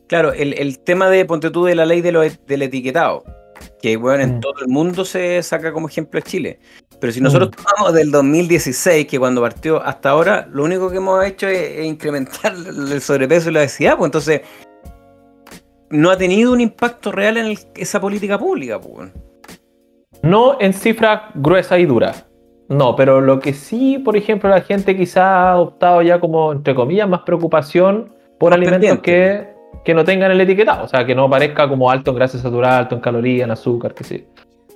Claro, 0.08 0.34
el, 0.34 0.80
tema 0.80 1.10
de, 1.10 1.24
ponte 1.24 1.50
tú, 1.50 1.64
de 1.64 1.76
la 1.76 1.86
ley 1.86 2.02
de 2.02 2.12
lo, 2.12 2.22
del 2.22 2.62
etiquetado, 2.62 3.24
que, 3.82 3.96
bueno, 3.96 4.24
en 4.24 4.36
mm. 4.36 4.40
todo 4.42 4.54
el 4.60 4.68
mundo 4.68 5.06
se 5.06 5.42
saca 5.44 5.72
como 5.72 5.88
ejemplo 5.88 6.20
de 6.20 6.30
Chile. 6.30 6.60
Pero 7.00 7.14
si 7.14 7.22
nosotros 7.22 7.52
mm. 7.52 7.64
tomamos 7.64 7.94
del 7.94 8.12
2016, 8.12 9.08
que 9.08 9.18
cuando 9.18 9.42
partió 9.42 9.82
hasta 9.82 10.10
ahora, 10.10 10.46
lo 10.52 10.66
único 10.66 10.92
que 10.92 10.98
hemos 10.98 11.24
hecho 11.24 11.48
es, 11.48 11.86
incrementar 11.86 12.54
el 12.92 13.02
sobrepeso 13.02 13.50
y 13.50 13.54
la 13.54 13.62
obesidad, 13.62 13.98
pues 13.98 14.10
entonces 14.10 14.42
no 15.90 16.12
ha 16.12 16.18
tenido 16.18 16.52
un 16.52 16.60
impacto 16.60 17.14
real 17.14 17.38
en 17.38 17.58
esa 17.76 18.02
política 18.02 18.38
pública, 18.38 18.78
pues. 18.82 19.10
No 20.26 20.58
en 20.60 20.74
cifras 20.74 21.22
gruesas 21.36 21.80
y 21.80 21.86
duras. 21.86 22.26
No, 22.68 22.96
pero 22.96 23.22
lo 23.22 23.40
que 23.40 23.54
sí, 23.54 24.00
por 24.00 24.18
ejemplo, 24.18 24.50
la 24.50 24.62
gente 24.62 24.98
quizá 24.98 25.52
ha 25.52 25.60
optado 25.60 26.02
ya 26.02 26.20
como, 26.20 26.52
entre 26.52 26.74
comillas, 26.74 27.08
más 27.08 27.22
preocupación 27.22 28.12
por 28.40 28.52
alimentos 28.52 29.00
que, 29.00 29.50
que, 29.84 29.94
no 29.94 30.04
tengan 30.04 30.32
el 30.32 30.42
etiquetado. 30.42 30.86
O 30.86 30.88
sea, 30.88 31.06
que 31.06 31.14
no 31.14 31.30
parezca 31.30 31.70
como 31.70 31.92
alto 31.92 32.10
en 32.10 32.18
grasa 32.18 32.40
saturada, 32.40 32.80
alto 32.80 32.96
en 32.96 33.02
calorías, 33.02 33.46
en 33.46 33.52
azúcar, 33.52 33.94
que 33.94 34.04
sí. 34.04 34.26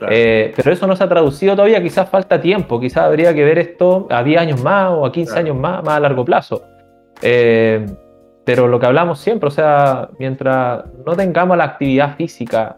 Eh, 0.07 0.53
pero 0.55 0.71
eso 0.71 0.85
no 0.85 0.95
se 0.95 1.03
ha 1.03 1.09
traducido 1.09 1.55
todavía, 1.55 1.81
quizás 1.81 2.07
falta 2.07 2.39
tiempo, 2.39 2.79
quizás 2.79 3.05
habría 3.05 3.33
que 3.33 3.43
ver 3.43 3.57
esto 3.57 4.07
a 4.11 4.23
10 4.23 4.39
años 4.39 4.63
más 4.63 4.91
o 4.91 5.05
a 5.05 5.11
15 5.11 5.39
años 5.39 5.57
más, 5.57 5.83
más 5.83 5.97
a 5.97 5.99
largo 5.99 6.23
plazo. 6.23 6.61
Eh, 7.23 7.85
pero 8.45 8.67
lo 8.67 8.79
que 8.79 8.85
hablamos 8.85 9.19
siempre, 9.19 9.47
o 9.47 9.51
sea, 9.51 10.09
mientras 10.19 10.85
no 11.05 11.15
tengamos 11.15 11.57
la 11.57 11.65
actividad 11.65 12.15
física 12.15 12.77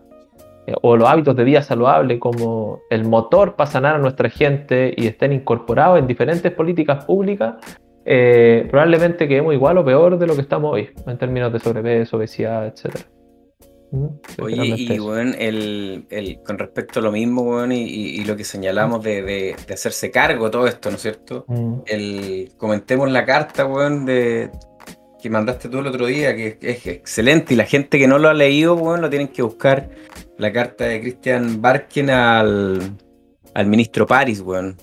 o 0.82 0.96
los 0.96 1.08
hábitos 1.10 1.36
de 1.36 1.44
vida 1.44 1.62
saludable 1.62 2.20
como 2.20 2.80
el 2.90 3.06
motor 3.06 3.56
para 3.56 3.70
sanar 3.70 3.96
a 3.96 4.00
nuestra 4.00 4.30
gente 4.30 4.94
y 4.96 5.08
estén 5.08 5.34
incorporados 5.34 6.00
en 6.00 6.08
diferentes 6.08 6.52
políticas 6.52 7.06
públicas, 7.06 7.56
eh, 8.06 8.68
probablemente 8.70 9.28
quedemos 9.28 9.54
igual 9.54 9.78
o 9.78 9.86
peor 9.86 10.18
de 10.18 10.28
lo 10.28 10.36
que 10.36 10.42
estamos 10.42 10.74
hoy 10.74 10.90
en 11.06 11.18
términos 11.18 11.52
de 11.54 11.60
sobrepeso, 11.60 12.18
obesidad, 12.18 12.68
etc. 12.68 12.96
Mm, 13.92 14.06
Oye, 14.42 14.66
y 14.78 15.00
bueno, 15.00 15.34
el, 15.38 16.06
el- 16.10 16.40
con 16.44 16.58
respecto 16.58 17.00
a 17.00 17.04
lo 17.04 17.12
mismo, 17.12 17.42
weón, 17.42 17.74
y, 17.74 18.24
lo 18.24 18.38
que 18.38 18.44
señalamos 18.46 19.04
de, 19.04 19.22
de- 19.22 19.56
de 19.68 19.74
hacerse 19.74 20.10
cargo 20.12 20.50
todo 20.50 20.66
esto, 20.66 20.90
¿no 20.90 20.96
es 20.96 21.02
cierto? 21.02 21.44
Mm, 21.48 21.74
El, 21.86 22.50
comentemos 22.58 23.12
la 23.12 23.26
carta, 23.26 23.66
weón, 23.66 24.06
de, 24.06 24.50
que 25.22 25.30
mandaste 25.30 25.70
tú 25.70 25.80
el 25.80 25.88
otro 25.88 26.06
día, 26.08 26.36
que 26.36 26.58
es 26.62 26.88
excelente, 26.88 27.54
y 27.54 27.58
la 27.58 27.66
gente 27.66 28.00
que 28.00 28.08
no 28.08 28.18
lo 28.18 28.30
ha 28.30 28.34
leído, 28.34 28.76
weón, 28.76 29.02
lo 29.02 29.10
tienen 29.10 29.28
que 29.28 29.42
buscar. 29.42 29.90
La 30.38 30.52
carta 30.52 30.86
de 30.86 31.00
Christian 31.02 31.62
Barken 31.62 32.10
al, 32.10 32.98
al 33.54 33.66
ministro 33.68 34.08
Paris, 34.08 34.42
weón, 34.42 34.76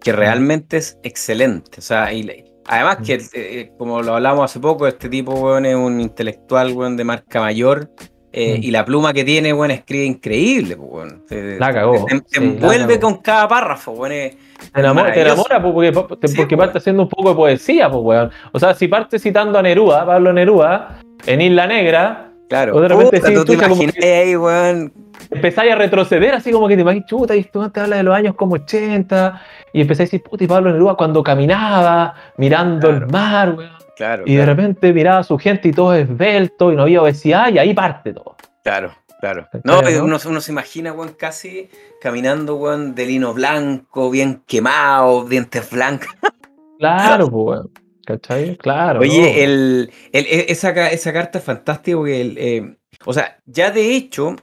que 0.00 0.12
realmente 0.12 0.76
es 0.76 0.98
excelente. 1.02 1.78
O 1.78 1.82
sea, 1.82 2.12
y 2.12 2.44
además 2.66 2.98
que, 3.04 3.14
eh, 3.14 3.20
eh, 3.34 3.72
como 3.76 4.00
lo 4.02 4.14
hablamos 4.14 4.44
hace 4.44 4.60
poco, 4.60 4.86
este 4.86 5.08
tipo, 5.08 5.34
weón, 5.34 5.66
es 5.66 5.74
un 5.74 6.00
intelectual, 6.00 6.72
weón, 6.72 6.96
de 6.96 7.04
marca 7.04 7.40
mayor. 7.40 7.90
Eh, 8.32 8.58
Mm. 8.58 8.62
Y 8.64 8.70
la 8.70 8.84
pluma 8.84 9.12
que 9.12 9.24
tiene, 9.24 9.52
weón, 9.52 9.70
escribe 9.72 10.04
increíble, 10.04 10.76
pues. 10.76 11.14
Te- 11.26 11.58
La 11.58 11.72
cagó, 11.72 12.04
Te, 12.06 12.20
te 12.20 12.24
sí, 12.28 12.40
la 12.40 12.46
envuelve 12.46 12.98
cagó. 12.98 13.12
con 13.12 13.22
cada 13.22 13.46
párrafo, 13.48 13.92
weón. 13.92 14.12
es- 14.12 14.36
Te 14.72 14.80
enamora, 14.80 15.12
te 15.12 15.18
Maravilloso. 15.20 15.46
enamora 15.50 15.62
pues, 15.62 15.92
porque, 15.92 16.08
porque 16.08 16.28
Sí, 16.28 16.36
pues. 16.46 16.56
parte 16.58 16.78
haciendo 16.78 17.02
un 17.02 17.08
poco 17.08 17.28
de 17.30 17.34
poesía, 17.34 17.90
pues, 17.90 18.02
weón. 18.02 18.30
O 18.52 18.58
sea, 18.58 18.74
si 18.74 18.88
parte 18.88 19.18
citando 19.18 19.58
a 19.58 19.62
Neruda, 19.62 20.06
Pablo 20.06 20.32
Neruda, 20.32 20.98
en 21.26 21.40
Isla 21.40 21.66
Negra, 21.66 22.28
Claro. 22.48 22.78
De 22.82 22.86
repente 22.88 23.16
Puta, 23.16 23.28
sí, 23.28 23.34
tú 23.34 23.44
te 23.46 23.54
imaginas 23.54 23.94
ahí, 24.02 24.36
weón. 24.36 24.92
empezáis 25.30 25.72
a 25.72 25.74
retroceder 25.74 26.34
así 26.34 26.52
como 26.52 26.68
que 26.68 26.74
te 26.74 26.82
imaginas, 26.82 27.08
chuta, 27.08 27.34
y 27.34 27.44
tú 27.44 27.66
te 27.70 27.80
hablas 27.80 28.00
de 28.00 28.02
los 28.02 28.14
años 28.14 28.34
como 28.34 28.56
80, 28.56 29.40
y 29.72 29.80
empezáis 29.80 30.10
a 30.10 30.10
decir, 30.10 30.22
puta, 30.22 30.44
y 30.44 30.46
Pablo 30.46 30.70
Neruda 30.70 30.94
cuando 30.94 31.22
caminaba, 31.22 32.14
mirando 32.36 32.88
Claro. 32.90 33.06
el 33.06 33.10
mar, 33.10 33.54
weón. 33.56 33.70
Claro, 33.96 34.24
Y 34.26 34.34
de 34.36 34.46
repente 34.46 34.92
miraba 34.92 35.18
a 35.18 35.22
su 35.24 35.38
gente 35.38 35.68
y 35.68 35.72
todo 35.72 35.94
esbelto 35.94 36.72
y 36.72 36.76
no 36.76 36.82
había 36.82 37.02
obesidad, 37.02 37.50
y 37.52 37.58
ahí 37.58 37.74
parte 37.74 38.12
todo. 38.14 38.36
claro, 38.64 38.92
claro. 39.20 39.46
¿Cachai, 39.52 39.60
No, 39.64 39.82
no? 39.82 40.04
Uno, 40.04 40.18
uno 40.26 40.40
se 40.40 40.50
imagina, 40.52 40.92
weón, 40.92 41.14
casi 41.18 41.68
caminando, 42.00 42.56
weón, 42.56 42.94
de 42.94 43.06
lino 43.06 43.34
blanco, 43.34 44.10
bien 44.10 44.42
quemado, 44.46 45.24
dientes 45.24 45.70
blancos. 45.70 46.08
Claro, 46.78 47.26
weón. 47.28 47.70
¿Cachai? 48.04 48.56
Claro. 48.56 48.98
Oye, 49.00 49.20
¿no? 49.20 49.26
el, 49.28 49.92
el- 50.12 50.26
e- 50.26 50.46
esa, 50.48 50.70
esa 50.90 51.12
carta 51.12 51.38
es 51.38 51.44
fantástica 51.44 51.96
porque, 51.96 52.20
el, 52.20 52.38
eh, 52.38 52.76
o 53.04 53.12
sea, 53.12 53.38
ya 53.46 53.70
de 53.70 53.94
hecho, 53.94 54.34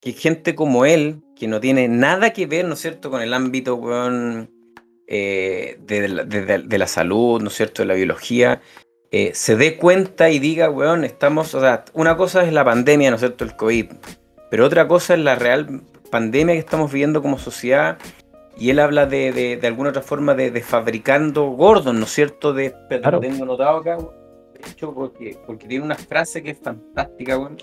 que 0.00 0.12
gente 0.12 0.54
como 0.54 0.86
él, 0.86 1.20
que 1.36 1.46
no 1.48 1.60
tiene 1.60 1.88
nada 1.88 2.32
que 2.32 2.46
ver, 2.46 2.64
¿no 2.64 2.72
es 2.74 2.80
cierto?, 2.80 3.10
con 3.10 3.20
el 3.20 3.34
ámbito, 3.34 3.74
weón, 3.74 4.50
eh, 5.06 5.76
de, 5.80 6.08
la, 6.08 6.24
de- 6.24 6.46
de- 6.46 6.58
de 6.60 6.78
la 6.78 6.86
salud, 6.86 7.42
¿no 7.42 7.48
es 7.48 7.54
cierto?, 7.56 7.82
de 7.82 7.88
la 7.88 7.94
biología, 7.94 8.62
eh, 9.12 9.30
se 9.34 9.56
dé 9.56 9.76
cuenta 9.76 10.30
y 10.30 10.38
diga, 10.38 10.70
weón, 10.70 11.04
estamos, 11.04 11.54
o 11.54 11.60
sea, 11.60 11.84
una 11.92 12.16
cosa 12.16 12.42
es 12.44 12.52
la 12.52 12.64
pandemia, 12.64 13.10
¿no 13.10 13.16
es 13.16 13.20
cierto?, 13.20 13.44
el 13.44 13.54
COVID, 13.56 13.86
pero 14.50 14.66
otra 14.66 14.88
cosa 14.88 15.14
es 15.14 15.20
la 15.20 15.34
real 15.36 15.82
pandemia 16.10 16.54
que 16.54 16.58
estamos 16.60 16.90
viviendo 16.92 17.22
como 17.22 17.38
sociedad. 17.38 17.98
Y 18.58 18.68
él 18.68 18.80
habla 18.80 19.06
de, 19.06 19.32
de, 19.32 19.56
de 19.56 19.66
alguna 19.66 19.88
otra 19.90 20.02
forma 20.02 20.34
de, 20.34 20.50
de 20.50 20.60
fabricando 20.60 21.44
gordos, 21.52 21.94
¿no 21.94 22.04
es 22.04 22.10
cierto? 22.10 22.52
De, 22.52 22.74
Claro. 22.88 23.12
lo 23.12 23.20
tengo 23.20 23.46
notado 23.46 23.78
acá, 23.78 23.96
de 23.96 24.70
hecho, 24.70 24.92
porque, 24.92 25.38
porque 25.46 25.66
tiene 25.66 25.84
una 25.84 25.94
frase 25.94 26.42
que 26.42 26.50
es 26.50 26.58
fantástica, 26.58 27.38
weón. 27.38 27.56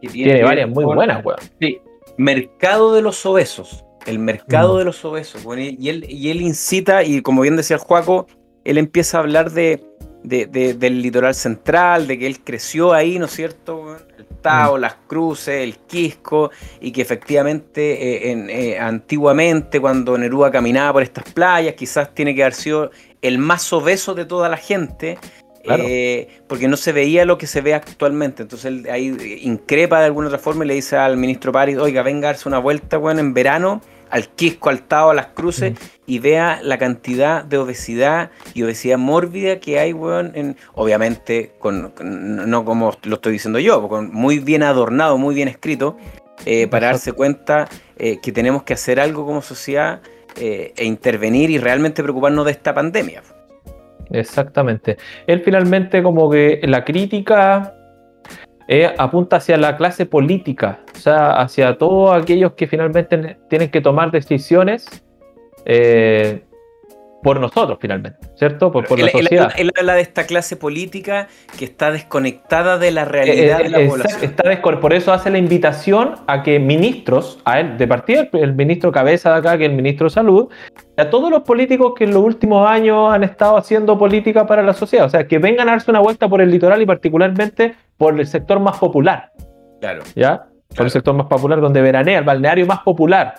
que 0.00 0.08
Tiene 0.08 0.42
varias 0.44 0.68
muy 0.68 0.84
buenas, 0.84 1.24
weón. 1.24 1.40
Sí, 1.60 1.80
mercado 2.16 2.94
de 2.94 3.02
los 3.02 3.24
obesos. 3.26 3.84
El 4.06 4.20
mercado 4.20 4.74
Mm. 4.74 4.78
de 4.78 4.84
los 4.84 5.04
obesos. 5.04 5.44
weón, 5.44 5.60
y, 5.62 5.76
y 5.80 5.88
él, 5.88 6.06
y 6.08 6.30
él 6.30 6.40
incita, 6.42 7.02
y 7.02 7.20
como 7.20 7.42
bien 7.42 7.56
decía 7.56 7.74
el 7.76 7.82
Juaco, 7.82 8.26
él 8.64 8.78
empieza 8.78 9.18
a 9.18 9.20
hablar 9.22 9.50
de, 9.50 9.82
de- 10.28 10.46
de- 10.46 10.74
del 10.74 11.00
litoral 11.02 11.34
central, 11.34 12.06
de 12.06 12.18
que 12.18 12.26
él 12.26 12.40
creció 12.44 12.92
ahí, 12.92 13.18
¿no 13.18 13.24
es 13.26 13.32
cierto? 13.32 13.96
El 14.18 14.26
Tao, 14.42 14.76
las 14.78 14.94
cruces, 15.06 15.62
el 15.62 15.78
Quisco, 15.78 16.50
y 16.80 16.92
que 16.92 17.02
efectivamente 17.02 17.80
eh, 18.26 18.30
en- 18.30 18.50
eh, 18.50 18.78
antiguamente 18.78 19.80
cuando 19.80 20.16
Neruda 20.18 20.50
caminaba 20.50 20.92
por 20.92 21.02
estas 21.02 21.24
playas, 21.32 21.74
quizás 21.74 22.14
tiene 22.14 22.34
que 22.34 22.42
haber 22.42 22.54
sido 22.54 22.90
el 23.22 23.38
más 23.38 23.72
obeso 23.72 24.14
de 24.14 24.24
toda 24.24 24.48
la 24.48 24.56
gente. 24.56 25.18
Claro. 25.64 25.84
eh, 25.86 26.28
porque 26.46 26.66
no 26.66 26.78
se 26.78 26.92
veía 26.92 27.26
lo 27.26 27.36
que 27.36 27.46
se 27.46 27.60
ve 27.60 27.74
actualmente. 27.74 28.42
Entonces 28.42 28.66
él 28.66 28.86
ahí 28.90 29.08
eh, 29.20 29.40
increpa 29.42 29.98
de 29.98 30.06
alguna 30.06 30.28
otra 30.28 30.38
forma 30.38 30.64
y 30.64 30.68
le 30.68 30.74
dice 30.74 30.96
al 30.96 31.18
ministro 31.18 31.52
París, 31.52 31.76
oiga, 31.76 32.02
venga 32.02 32.28
a 32.28 32.32
darse 32.32 32.48
una 32.48 32.58
vuelta, 32.58 32.96
bueno, 32.96 33.20
en 33.20 33.34
verano, 33.34 33.82
al 34.10 34.28
Quisco, 34.28 34.70
al 34.70 34.82
Tao, 34.82 35.10
a 35.10 35.14
las 35.14 35.26
cruces, 35.28 35.72
Mm. 35.72 35.76
y 36.06 36.18
vea 36.20 36.60
la 36.62 36.78
cantidad 36.78 37.44
de 37.44 37.58
obesidad 37.58 38.30
y 38.54 38.62
obesidad 38.62 38.98
mórbida 38.98 39.60
que 39.60 39.78
hay, 39.78 39.92
weón, 39.92 40.32
en, 40.34 40.56
obviamente, 40.74 41.52
con, 41.58 41.90
con- 41.90 42.48
no 42.50 42.64
como 42.64 42.92
lo 43.02 43.14
estoy 43.16 43.32
diciendo 43.32 43.58
yo, 43.58 43.86
con 43.88 44.12
muy 44.12 44.38
bien 44.38 44.62
adornado, 44.62 45.18
muy 45.18 45.34
bien 45.34 45.48
escrito, 45.48 45.96
eh, 46.46 46.66
para 46.68 46.86
darse 46.88 47.12
cuenta 47.12 47.68
eh, 47.96 48.18
que 48.22 48.30
tenemos 48.32 48.62
que 48.62 48.72
hacer 48.74 49.00
algo 49.00 49.26
como 49.26 49.42
sociedad 49.42 50.00
eh, 50.36 50.72
e 50.76 50.84
intervenir 50.84 51.50
y 51.50 51.58
realmente 51.58 52.02
preocuparnos 52.02 52.44
de 52.44 52.52
esta 52.52 52.72
pandemia. 52.72 53.22
Exactamente. 54.10 54.96
Él 55.26 55.42
finalmente 55.44 56.02
como 56.02 56.30
que 56.30 56.60
la 56.62 56.84
crítica 56.84 57.74
eh, 58.68 58.94
apunta 58.98 59.36
hacia 59.36 59.56
la 59.56 59.76
clase 59.76 60.04
política, 60.06 60.80
o 60.94 60.98
sea, 60.98 61.40
hacia 61.40 61.78
todos 61.78 62.14
aquellos 62.16 62.52
que 62.52 62.66
finalmente 62.66 63.16
ne- 63.16 63.38
tienen 63.48 63.70
que 63.70 63.80
tomar 63.80 64.10
decisiones 64.10 64.86
eh, 65.64 66.42
por 67.22 67.40
nosotros 67.40 67.78
finalmente, 67.80 68.18
¿cierto? 68.36 68.70
Por, 68.70 68.86
por 68.86 68.98
la 69.00 69.06
él, 69.06 69.10
él- 69.12 69.22
sociedad. 69.22 69.52
él 69.56 69.72
habla 69.76 69.94
de 69.94 70.02
esta 70.02 70.24
clase 70.24 70.54
política 70.56 71.26
que 71.58 71.64
está 71.64 71.90
desconectada 71.90 72.78
de 72.78 72.92
la 72.92 73.04
realidad 73.04 73.60
Eh, 73.60 73.64
de 73.64 73.70
la 73.70 73.88
población. 73.90 74.22
está 74.22 74.48
por 74.80 74.92
eso 74.92 75.12
hace 75.12 75.30
la 75.30 75.38
invitación 75.38 76.14
a 76.28 76.42
que 76.44 76.60
ministros, 76.60 77.40
a 77.44 77.58
él 77.60 77.76
de 77.76 77.88
partida, 77.88 78.28
el, 78.32 78.40
el 78.40 78.54
ministro 78.54 78.92
cabeza 78.92 79.32
de 79.32 79.38
acá, 79.38 79.58
que 79.58 79.64
es 79.64 79.70
el 79.70 79.76
ministro 79.76 80.04
de 80.06 80.10
Salud, 80.10 80.48
a 80.96 81.10
todos 81.10 81.28
los 81.30 81.42
políticos 81.42 81.94
que 81.96 82.04
en 82.04 82.14
los 82.14 82.22
últimos 82.22 82.68
años 82.68 83.12
han 83.12 83.24
estado 83.24 83.56
haciendo 83.56 83.98
política 83.98 84.46
para 84.46 84.62
la 84.62 84.72
sociedad, 84.74 85.06
o 85.06 85.10
sea, 85.10 85.26
que 85.26 85.38
vengan 85.38 85.68
a 85.68 85.72
darse 85.72 85.90
una 85.90 86.00
vuelta 86.00 86.28
por 86.28 86.40
el 86.40 86.50
litoral 86.50 86.80
y 86.82 86.86
particularmente 86.86 87.74
por 87.98 88.18
el 88.18 88.26
sector 88.26 88.58
más 88.60 88.78
popular, 88.78 89.32
Claro, 89.80 90.02
¿ya? 90.14 90.44
Por 90.68 90.76
Claro. 90.76 90.84
el 90.86 90.90
sector 90.90 91.14
más 91.14 91.26
popular 91.26 91.60
donde 91.60 91.80
veranea, 91.82 92.18
el 92.18 92.24
balneario 92.24 92.66
más 92.66 92.80
popular. 92.80 93.34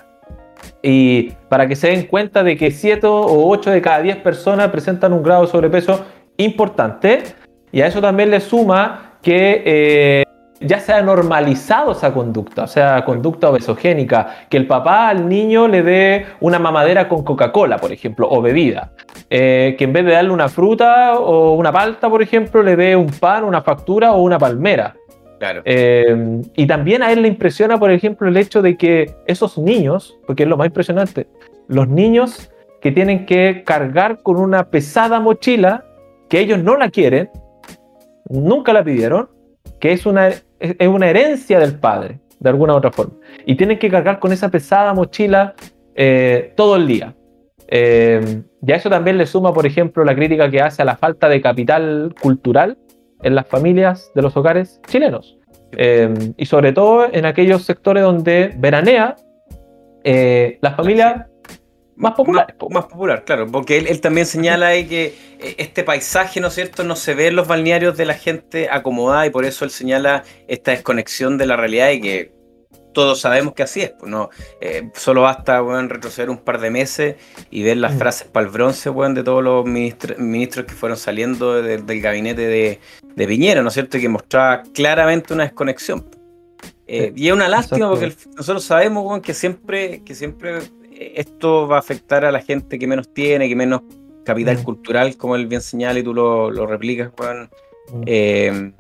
Y 0.82 1.32
para 1.50 1.68
que 1.68 1.76
se 1.76 1.88
den 1.90 2.06
cuenta 2.08 2.44
de 2.44 2.56
que 2.58 2.72
7 2.72 3.08
o 3.08 3.50
8 3.50 3.72
de 3.72 3.82
cada 3.82 4.02
10 4.02 4.18
personas 4.18 4.70
presentan 4.70 5.14
un 5.14 5.24
grado 5.24 5.42
de 5.44 5.48
sobrepeso 5.48 6.06
importante. 6.38 7.24
Y 7.72 7.82
a 7.82 7.88
eso 7.88 8.02
también 8.02 8.32
le 8.32 8.40
suma 8.40 9.14
que 9.22 9.64
eh, 9.66 10.24
ya 10.62 10.80
se 10.80 10.92
ha 10.92 11.02
normalizado 11.02 11.94
esa 11.94 12.14
conducta, 12.14 12.64
o 12.64 12.68
sea, 12.68 13.06
conducta 13.06 13.50
obesogénica, 13.50 14.46
que 14.50 14.58
el 14.58 14.68
papá 14.68 15.10
al 15.10 15.30
niño 15.30 15.68
le 15.68 15.84
dé 15.84 16.26
una 16.42 16.60
mamadera 16.60 17.08
con 17.08 17.24
Coca-Cola, 17.24 17.78
por 17.78 17.92
ejemplo, 17.92 18.28
o 18.30 18.42
bebida. 18.42 18.92
Eh, 19.30 19.76
que 19.78 19.86
en 19.86 19.94
vez 19.94 20.06
de 20.06 20.14
darle 20.14 20.32
una 20.32 20.50
fruta 20.50 21.18
o 21.18 21.54
una 21.54 21.72
palta, 21.72 22.10
por 22.10 22.22
ejemplo, 22.22 22.62
le 22.62 22.76
dé 22.76 22.96
un 22.96 23.08
pan, 23.08 23.44
una 23.44 23.62
factura 23.62 24.12
o 24.12 24.22
una 24.22 24.38
palmera. 24.38 24.96
claro. 25.40 25.62
Eh, 25.64 26.42
y 26.56 26.68
también 26.68 27.04
a 27.04 27.12
él 27.12 27.22
le 27.22 27.30
impresiona, 27.30 27.78
por 27.78 27.92
ejemplo, 27.92 28.28
el 28.28 28.36
hecho 28.36 28.62
de 28.62 28.76
que 28.76 29.16
esos 29.28 29.58
niños, 29.58 30.18
porque 30.28 30.44
es 30.44 30.50
lo 30.50 30.58
más 30.58 30.68
impresionante, 30.68 31.28
los 31.68 31.88
niños 31.88 32.52
que 32.82 32.92
tienen 32.92 33.26
que 33.26 33.64
cargar 33.66 34.22
con 34.22 34.38
una 34.38 34.70
pesada 34.70 35.20
mochila, 35.20 35.86
que 36.30 36.40
ellos 36.40 36.62
no 36.62 36.76
la 36.76 36.90
quieren, 36.90 37.30
nunca 38.30 38.74
la 38.74 38.84
pidieron, 38.84 39.30
que 39.80 39.92
es 39.92 40.06
una, 40.06 40.28
es 40.28 40.88
una 40.88 41.10
herencia 41.10 41.60
del 41.60 41.80
padre, 41.80 42.20
de 42.40 42.50
alguna 42.50 42.74
u 42.74 42.78
otra 42.78 42.92
forma. 42.92 43.14
Y 43.46 43.56
tienen 43.56 43.80
que 43.80 43.90
cargar 43.90 44.20
con 44.20 44.32
esa 44.32 44.50
pesada 44.50 44.94
mochila 44.94 45.54
eh, 45.96 46.54
todo 46.56 46.76
el 46.76 46.88
día. 46.88 47.16
Eh, 47.68 48.42
y 48.66 48.72
a 48.72 48.76
eso 48.76 48.90
también 48.90 49.18
le 49.18 49.26
suma, 49.26 49.54
por 49.54 49.66
ejemplo, 49.66 50.04
la 50.04 50.16
crítica 50.16 50.50
que 50.50 50.62
hace 50.62 50.82
a 50.82 50.86
la 50.86 50.98
falta 50.98 51.30
de 51.30 51.42
capital 51.42 52.14
cultural 52.22 52.78
en 53.22 53.36
las 53.36 53.48
familias 53.48 54.12
de 54.16 54.22
los 54.22 54.36
hogares 54.36 54.82
chilenos. 54.88 55.38
Eh, 55.74 56.34
y 56.36 56.46
sobre 56.46 56.74
todo 56.74 57.08
en 57.12 57.26
aquellos 57.26 57.64
sectores 57.64 58.04
donde 58.04 58.54
veranea 58.58 59.16
las 60.04 60.76
familias 60.76 61.28
más 62.00 62.14
populares. 62.16 62.56
po. 62.58 62.70
Más 62.70 62.86
popular, 62.86 63.24
claro, 63.26 63.46
porque 63.52 63.78
él, 63.78 63.88
él 63.88 64.02
también 64.02 64.26
señala 64.26 64.68
ahí 64.68 64.88
que 64.88 65.14
eh, 65.40 65.56
este 65.58 65.84
paisaje, 65.84 66.40
¿no 66.40 66.48
es 66.48 66.56
cierto?, 66.56 66.84
no 66.84 66.96
se 66.96 67.14
ve 67.14 67.28
en 67.28 67.36
los 67.36 67.48
balnearios 67.48 67.96
de 67.98 68.06
la 68.06 68.14
gente 68.16 68.70
acomodada 68.72 69.28
y 69.28 69.30
por 69.30 69.46
eso 69.46 69.66
él 69.66 69.72
señala 69.72 70.24
esta 70.48 70.72
desconexión 70.72 71.38
de 71.38 71.46
la 71.46 71.56
realidad 71.58 71.92
y 71.92 72.02
que 72.02 72.40
todos 72.94 73.22
sabemos 73.22 73.54
que 73.54 73.64
así 73.64 73.82
es. 73.82 73.92
Pues, 74.00 74.10
no, 74.10 74.30
Eh, 74.62 74.90
solo 74.96 75.22
basta 75.22 75.62
weón, 75.62 75.90
retroceder 75.90 76.30
un 76.30 76.38
par 76.40 76.60
de 76.60 76.72
meses 76.72 77.16
y 77.52 77.62
ver 77.64 77.78
las 77.78 77.94
Mm. 77.94 77.98
frases 78.00 78.28
para 78.28 78.46
el 78.46 78.52
bronce 78.52 78.90
de 78.90 79.24
todos 79.24 79.44
los 79.44 79.66
ministr- 79.66 80.18
ministros 80.18 80.66
que 80.66 80.74
fueron 80.74 80.98
saliendo 80.98 81.62
de- 81.62 81.78
del 81.78 82.02
gabinete 82.02 82.48
de, 82.48 82.80
de 83.16 83.28
Piñera, 83.28 83.62
¿no 83.62 83.68
es 83.68 83.74
cierto?, 83.76 83.98
y 83.98 84.02
que 84.02 84.10
mostraba 84.10 84.64
claramente 84.74 85.34
una 85.34 85.44
desconexión. 85.44 86.10
Eh, 86.88 87.14
y 87.16 87.28
es 87.28 87.34
una 87.34 87.48
lástima 87.48 87.88
porque 87.90 88.06
el- 88.06 88.16
nosotros 88.36 88.64
sabemos 88.64 89.22
que 89.22 89.34
siempre, 89.36 90.02
que 90.04 90.16
siempre 90.16 90.60
esto 91.00 91.68
va 91.68 91.78
a 91.78 91.80
afectar 91.80 92.26
a 92.26 92.32
la 92.32 92.42
gente 92.42 92.78
que 92.78 92.88
menos 92.88 93.14
tiene, 93.14 93.48
que 93.48 93.56
menos 93.56 93.82
capital 94.24 94.58
Mm. 94.58 94.64
cultural, 94.64 95.18
como 95.18 95.36
él 95.36 95.48
bien 95.48 95.62
señala 95.62 96.00
y 96.00 96.04
tú 96.04 96.14
lo, 96.14 96.52
lo 96.52 96.68
replicas, 96.68 97.12
weón. 97.18 97.50
Mm. 97.92 98.04
Eh, 98.06 98.72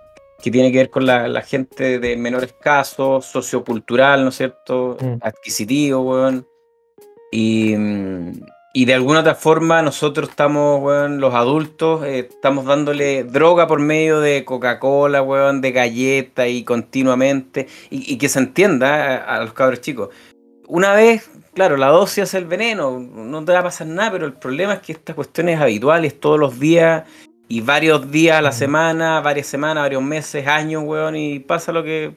que 0.41 0.51
tiene 0.51 0.71
que 0.71 0.77
ver 0.77 0.89
con 0.89 1.05
la, 1.05 1.41
gente 1.41 1.99
de 1.99 2.15
menor 2.15 2.45
escaso, 2.45 3.21
sociocultural, 3.21 4.23
¿no 4.23 4.29
es 4.29 4.35
cierto? 4.35 4.97
Mm. 5.01 5.15
Adquisitivo, 5.21 6.01
weón. 6.01 6.47
Y, 7.31 7.75
y 8.73 8.85
de 8.85 8.93
alguna 8.93 9.19
otra 9.19 9.35
forma 9.35 9.81
nosotros 9.81 10.29
estamos, 10.29 10.81
weón, 10.81 11.19
los 11.19 11.33
adultos, 11.33 12.05
eh, 12.05 12.27
estamos 12.29 12.65
dándole 12.65 13.23
droga 13.23 13.67
por 13.67 13.79
medio 13.79 14.21
de 14.21 14.45
Coca-Cola, 14.45 15.21
weón, 15.21 15.59
de 15.61 15.71
galleta 15.71 16.47
y 16.47 16.63
continuamente, 16.63 17.67
y, 17.89 18.13
y 18.13 18.17
que 18.17 18.29
se 18.29 18.39
entienda 18.39 19.17
a, 19.17 19.37
a 19.37 19.43
los 19.43 19.53
cabros 19.53 19.81
chicos. 19.81 20.09
Una 20.67 20.93
vez, 20.93 21.29
claro, 21.53 21.77
la 21.77 21.87
dosis 21.87 22.23
es 22.25 22.33
el 22.33 22.45
veneno, 22.45 22.99
no 22.99 23.43
te 23.43 23.51
va 23.53 23.59
a 23.59 23.63
pasar 23.63 23.87
nada, 23.87 24.11
pero 24.11 24.25
el 24.25 24.33
problema 24.33 24.73
es 24.73 24.79
que 24.79 24.91
estas 24.93 25.15
cuestiones 25.15 25.59
habituales 25.59 26.19
todos 26.19 26.39
los 26.39 26.59
días 26.59 27.03
y 27.47 27.61
varios 27.61 28.11
días 28.11 28.37
a 28.37 28.41
la 28.41 28.49
Mm. 28.49 28.53
semana, 28.53 29.21
varias 29.21 29.47
semanas, 29.47 29.83
varios 29.83 30.03
meses, 30.03 30.47
años, 30.47 30.83
weón, 30.85 31.15
y 31.15 31.39
pasa 31.39 31.71
lo 31.71 31.83
que, 31.83 32.15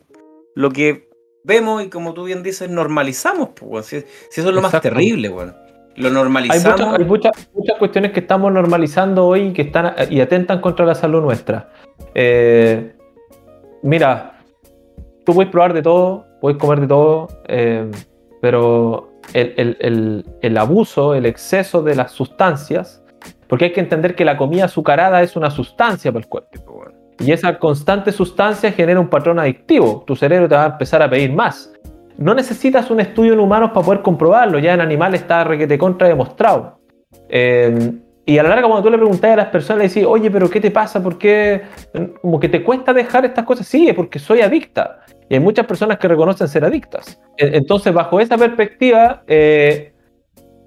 lo 0.54 0.70
que 0.70 1.08
vemos 1.44 1.82
y 1.82 1.88
como 1.88 2.12
tú 2.14 2.24
bien 2.24 2.42
dices, 2.42 2.68
normalizamos, 2.70 3.50
pues, 3.54 3.70
weón. 3.70 3.84
Si, 3.84 4.00
si 4.30 4.40
eso 4.40 4.48
es 4.50 4.54
lo 4.54 4.60
más 4.62 4.80
terrible, 4.80 5.28
weón. 5.28 5.54
Lo 5.96 6.08
Hay, 6.08 6.14
normalizamos. 6.14 6.80
muchas, 6.80 6.98
hay 6.98 7.04
muchas, 7.04 7.32
muchas 7.54 7.78
cuestiones 7.78 8.12
que 8.12 8.20
estamos 8.20 8.50
normalizando 8.50 9.26
hoy 9.26 9.48
y 9.48 9.52
que 9.52 9.60
están 9.62 9.94
y 10.08 10.20
atentan 10.20 10.60
contra 10.62 10.86
la 10.86 10.94
salud 10.94 11.20
nuestra. 11.20 11.70
Eh, 12.14 12.94
mira, 13.82 14.38
tú 15.26 15.34
puedes 15.34 15.50
probar 15.52 15.74
de 15.74 15.82
todo, 15.82 16.24
puedes 16.40 16.58
comer 16.58 16.80
de 16.80 16.86
todo, 16.86 17.28
eh, 17.46 17.90
pero 18.40 19.11
el, 19.34 19.54
el- 19.56 19.76
el- 19.80 20.26
el 20.40 20.58
abuso, 20.58 21.14
el 21.14 21.26
exceso 21.26 21.82
de 21.82 21.94
las 21.94 22.12
sustancias, 22.12 23.02
porque 23.48 23.66
hay 23.66 23.72
que 23.72 23.80
entender 23.80 24.14
que 24.14 24.24
la 24.24 24.36
comida 24.36 24.64
azucarada 24.64 25.22
es 25.22 25.36
una 25.36 25.50
sustancia 25.50 26.10
para 26.12 26.22
el 26.24 26.28
cuerpo. 26.28 26.84
Y 27.18 27.30
esa 27.30 27.58
constante 27.58 28.10
sustancia 28.10 28.72
genera 28.72 28.98
un 28.98 29.08
patrón 29.08 29.38
adictivo. 29.38 30.02
Tu 30.06 30.16
cerebro 30.16 30.48
te 30.48 30.56
va 30.56 30.64
a 30.64 30.68
empezar 30.68 31.02
a 31.02 31.08
pedir 31.10 31.32
más. 31.32 31.72
No 32.16 32.34
necesitas 32.34 32.90
un 32.90 33.00
estudio 33.00 33.34
en 33.34 33.40
humanos 33.40 33.70
para 33.72 33.84
poder 33.86 34.02
comprobarlo. 34.02 34.58
Ya 34.58 34.74
en 34.74 34.80
animales 34.80 35.20
está 35.20 35.44
requete 35.44 35.78
contra 35.78 36.08
demostrado. 36.08 36.80
Eh, 37.28 37.92
y 38.24 38.38
a 38.38 38.42
la 38.42 38.48
larga, 38.50 38.66
cuando 38.66 38.82
tú 38.82 38.90
le 38.90 38.98
preguntas 38.98 39.30
a 39.32 39.36
las 39.36 39.48
personas, 39.48 39.82
le 39.82 39.88
decís, 39.88 40.04
oye, 40.06 40.30
pero 40.30 40.48
¿qué 40.48 40.60
te 40.60 40.70
pasa? 40.70 41.02
¿Por 41.02 41.18
qué? 41.18 41.62
Como 42.20 42.40
que 42.40 42.48
te 42.48 42.62
cuesta 42.62 42.92
dejar 42.92 43.24
estas 43.24 43.44
cosas. 43.44 43.66
Sí, 43.66 43.88
es 43.88 43.94
porque 43.94 44.18
soy 44.18 44.40
adicta. 44.40 45.01
Y 45.28 45.34
hay 45.34 45.40
muchas 45.40 45.66
personas 45.66 45.98
que 45.98 46.08
reconocen 46.08 46.48
ser 46.48 46.64
adictas. 46.64 47.20
E- 47.36 47.56
Entonces, 47.56 47.92
bajo 47.92 48.20
esa 48.20 48.36
perspectiva, 48.36 49.22
eh, 49.26 49.92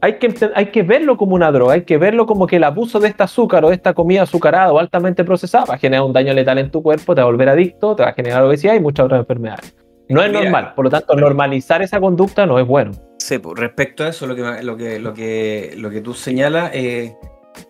hay 0.02 0.18
que, 0.18 0.34
hay 0.54 0.68
que 0.68 0.84
verlo 0.84 1.18
como 1.18 1.36
una 1.36 1.52
droga, 1.52 1.74
hay 1.74 1.82
que 1.84 1.98
verlo 1.98 2.26
como 2.26 2.46
que 2.48 2.58
el 2.58 2.64
abuso 2.64 3.00
de 3.00 3.08
este 3.08 3.24
azúcar 3.24 3.66
o 3.66 3.70
de 3.70 3.76
esta 3.76 3.94
comida 3.94 4.24
azucarada 4.24 4.72
o 4.72 4.80
altamente 4.80 5.24
procesada 5.24 5.66
va 5.66 5.76
a 5.76 5.78
generar 5.78 6.06
un 6.06 6.14
daño 6.14 6.34
letal 6.34 6.58
en 6.60 6.70
tu 6.70 6.84
cuerpo, 6.84 7.16
te 7.16 7.22
va 7.22 7.28
a 7.28 7.32
volver 7.32 7.50
adicto, 7.50 7.96
te 7.96 8.04
va 8.04 8.10
a 8.10 8.14
generar 8.14 8.44
obesidad 8.44 8.76
y 8.76 8.80
muchas 8.80 9.06
otras 9.06 9.20
enfermedades. 9.22 9.76
No 10.08 10.22
es 10.22 10.30
Mira. 10.30 10.44
normal, 10.44 10.74
por 10.76 10.86
lo 10.86 10.92
tanto, 10.92 11.16
normalizar 11.16 11.82
esa 11.82 12.00
conducta 12.00 12.46
no 12.46 12.60
es 12.60 12.68
bueno. 12.68 12.92
Sí, 13.18 13.40
pues, 13.40 13.58
respecto 13.58 14.04
a 14.04 14.10
eso, 14.10 14.28
lo 14.28 14.36
que, 14.36 14.62
lo 14.62 14.78
que, 14.78 15.00
lo 15.00 15.14
que, 15.14 15.74
lo 15.78 15.90
que 15.90 16.02
tú 16.02 16.14
señalas, 16.14 16.70
eh, 16.76 17.16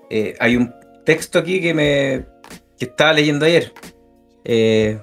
eh, 0.10 0.36
hay 0.42 0.58
un 0.58 0.74
texto 1.06 1.40
aquí 1.40 1.62
que 1.62 1.74
me 1.74 2.26
que 2.78 2.86
estaba 2.86 3.14
leyendo 3.14 3.46
ayer. 3.46 3.72
Eh, 4.44 5.00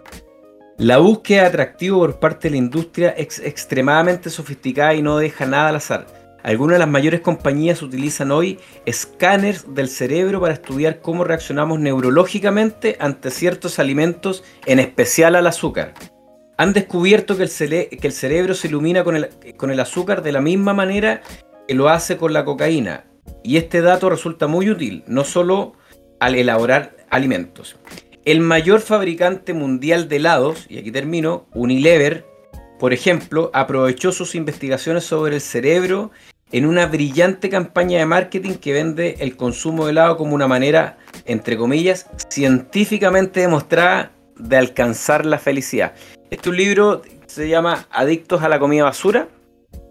la 0.78 0.98
búsqueda 0.98 1.42
de 1.42 1.48
atractivo 1.48 1.98
por 2.00 2.18
parte 2.18 2.48
de 2.48 2.52
la 2.52 2.56
industria 2.56 3.10
es 3.10 3.38
extremadamente 3.38 4.30
sofisticada 4.30 4.94
y 4.94 5.02
no 5.02 5.18
deja 5.18 5.46
nada 5.46 5.68
al 5.68 5.76
azar. 5.76 6.06
Algunas 6.42 6.74
de 6.74 6.78
las 6.80 6.88
mayores 6.88 7.20
compañías 7.20 7.82
utilizan 7.82 8.32
hoy 8.32 8.58
escáneres 8.84 9.74
del 9.74 9.88
cerebro 9.88 10.40
para 10.40 10.54
estudiar 10.54 11.00
cómo 11.00 11.24
reaccionamos 11.24 11.78
neurológicamente 11.78 12.96
ante 12.98 13.30
ciertos 13.30 13.78
alimentos, 13.78 14.42
en 14.66 14.80
especial 14.80 15.36
al 15.36 15.46
azúcar. 15.46 15.94
Han 16.56 16.72
descubierto 16.72 17.36
que 17.36 17.44
el, 17.44 17.50
que 17.50 18.06
el 18.06 18.12
cerebro 18.12 18.54
se 18.54 18.68
ilumina 18.68 19.04
con 19.04 19.16
el, 19.16 19.28
con 19.56 19.70
el 19.70 19.78
azúcar 19.78 20.22
de 20.22 20.32
la 20.32 20.40
misma 20.40 20.74
manera 20.74 21.22
que 21.68 21.74
lo 21.74 21.90
hace 21.90 22.16
con 22.16 22.32
la 22.32 22.44
cocaína. 22.44 23.04
Y 23.44 23.56
este 23.56 23.82
dato 23.82 24.10
resulta 24.10 24.48
muy 24.48 24.68
útil, 24.68 25.04
no 25.06 25.22
solo 25.22 25.74
al 26.18 26.34
elaborar 26.34 26.96
alimentos. 27.08 27.76
El 28.24 28.40
mayor 28.40 28.80
fabricante 28.80 29.52
mundial 29.52 30.08
de 30.08 30.16
helados, 30.16 30.66
y 30.68 30.78
aquí 30.78 30.92
termino, 30.92 31.46
Unilever, 31.54 32.24
por 32.78 32.92
ejemplo, 32.92 33.50
aprovechó 33.52 34.12
sus 34.12 34.34
investigaciones 34.36 35.04
sobre 35.04 35.36
el 35.36 35.40
cerebro 35.40 36.12
en 36.52 36.66
una 36.66 36.86
brillante 36.86 37.48
campaña 37.48 37.98
de 37.98 38.06
marketing 38.06 38.54
que 38.54 38.72
vende 38.72 39.16
el 39.20 39.36
consumo 39.36 39.86
de 39.86 39.92
helado 39.92 40.16
como 40.16 40.34
una 40.34 40.46
manera, 40.46 40.98
entre 41.24 41.56
comillas, 41.56 42.08
científicamente 42.28 43.40
demostrada 43.40 44.12
de 44.36 44.56
alcanzar 44.56 45.26
la 45.26 45.38
felicidad. 45.38 45.94
Este 46.30 46.48
un 46.48 46.56
libro 46.56 47.02
se 47.26 47.48
llama 47.48 47.88
Adictos 47.90 48.42
a 48.42 48.48
la 48.48 48.58
comida 48.58 48.84
basura. 48.84 49.28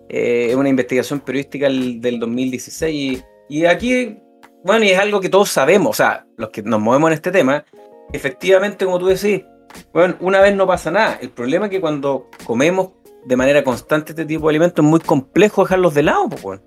eh, 0.07 0.47
Es 0.51 0.55
una 0.55 0.69
investigación 0.69 1.19
periodística 1.19 1.65
del, 1.65 1.99
del 1.99 2.19
2016. 2.19 3.23
Y, 3.49 3.57
y 3.57 3.65
aquí, 3.65 4.19
bueno, 4.63 4.85
y 4.85 4.89
es 4.89 4.99
algo 4.99 5.19
que 5.19 5.29
todos 5.29 5.49
sabemos, 5.49 5.89
o 5.91 5.93
sea, 5.93 6.25
los 6.37 6.49
que 6.49 6.61
nos 6.61 6.79
movemos 6.79 7.09
en 7.09 7.13
este 7.15 7.31
tema, 7.31 7.65
efectivamente, 8.13 8.85
como 8.85 8.99
tú 8.99 9.07
decís, 9.07 9.43
bueno, 9.93 10.15
una 10.19 10.41
vez 10.41 10.55
no 10.55 10.67
pasa 10.67 10.91
nada. 10.91 11.17
El 11.21 11.29
problema 11.29 11.65
es 11.65 11.71
que 11.71 11.81
cuando 11.81 12.27
comemos 12.45 12.91
de 13.25 13.37
manera 13.37 13.63
constante 13.63 14.11
este 14.11 14.25
tipo 14.25 14.47
de 14.47 14.51
alimentos 14.51 14.83
es 14.83 14.89
muy 14.89 14.99
complejo 14.99 15.63
dejarlos 15.63 15.93
de 15.93 16.03
lado, 16.03 16.29
pues. 16.41 16.59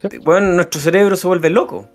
Sí. 0.00 0.18
Bueno, 0.18 0.52
nuestro 0.52 0.80
cerebro 0.80 1.16
se 1.16 1.26
vuelve 1.26 1.50
loco 1.50 1.88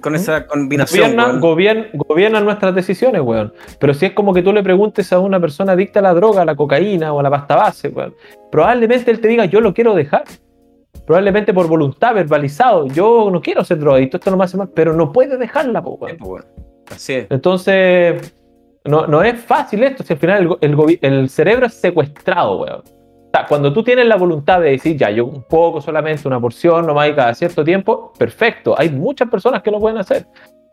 con 0.00 0.14
esa 0.14 0.46
combinación. 0.46 1.16
Gobiernan 1.40 2.44
nuestras 2.44 2.72
decisiones, 2.72 3.20
weón. 3.20 3.52
Pero 3.80 3.94
si 3.94 4.06
es 4.06 4.12
como 4.12 4.32
que 4.32 4.42
tú 4.42 4.52
le 4.52 4.62
preguntes 4.62 5.12
a 5.12 5.18
una 5.18 5.40
persona 5.40 5.72
adicta 5.72 5.98
a 5.98 6.02
la 6.02 6.14
droga, 6.14 6.42
a 6.42 6.44
la 6.44 6.54
cocaína 6.54 7.12
o 7.12 7.18
a 7.18 7.22
la 7.24 7.30
pasta 7.30 7.56
base, 7.56 7.88
weón, 7.88 8.14
probablemente 8.52 9.10
él 9.10 9.20
te 9.20 9.26
diga, 9.26 9.44
yo 9.46 9.60
lo 9.60 9.74
quiero 9.74 9.94
dejar. 9.94 10.24
Probablemente 11.04 11.52
por 11.52 11.66
voluntad, 11.66 12.14
verbalizado. 12.14 12.86
Yo 12.86 13.28
no 13.32 13.40
quiero 13.40 13.64
ser 13.64 13.78
drogadicto, 13.78 14.18
esto 14.18 14.30
no 14.30 14.36
me 14.36 14.44
hace 14.44 14.56
mal, 14.56 14.70
pero 14.72 14.92
no 14.92 15.12
puede 15.12 15.36
dejarla, 15.36 15.82
po, 15.82 15.94
weón. 15.94 16.12
Sí, 16.12 16.16
pues, 16.20 16.30
weón. 16.30 16.67
Entonces, 17.30 18.34
no, 18.84 19.06
no 19.06 19.22
es 19.22 19.40
fácil 19.40 19.82
esto, 19.82 20.02
si 20.02 20.12
al 20.12 20.18
final 20.18 20.58
el, 20.60 20.68
el 20.72 20.98
el 21.02 21.28
cerebro 21.28 21.66
es 21.66 21.74
secuestrado, 21.74 22.60
weón. 22.60 22.82
O 23.28 23.30
sea, 23.30 23.46
cuando 23.46 23.72
tú 23.72 23.82
tienes 23.82 24.06
la 24.06 24.16
voluntad 24.16 24.60
de 24.60 24.70
decir, 24.70 24.96
ya, 24.96 25.10
yo 25.10 25.26
un 25.26 25.42
poco 25.42 25.82
solamente, 25.82 26.26
una 26.26 26.40
porción, 26.40 26.86
nomás 26.86 27.10
y 27.10 27.14
cada 27.14 27.34
cierto 27.34 27.62
tiempo, 27.62 28.12
perfecto. 28.18 28.74
Hay 28.78 28.88
muchas 28.88 29.28
personas 29.28 29.62
que 29.62 29.70
lo 29.70 29.78
pueden 29.78 29.98
hacer. 29.98 30.26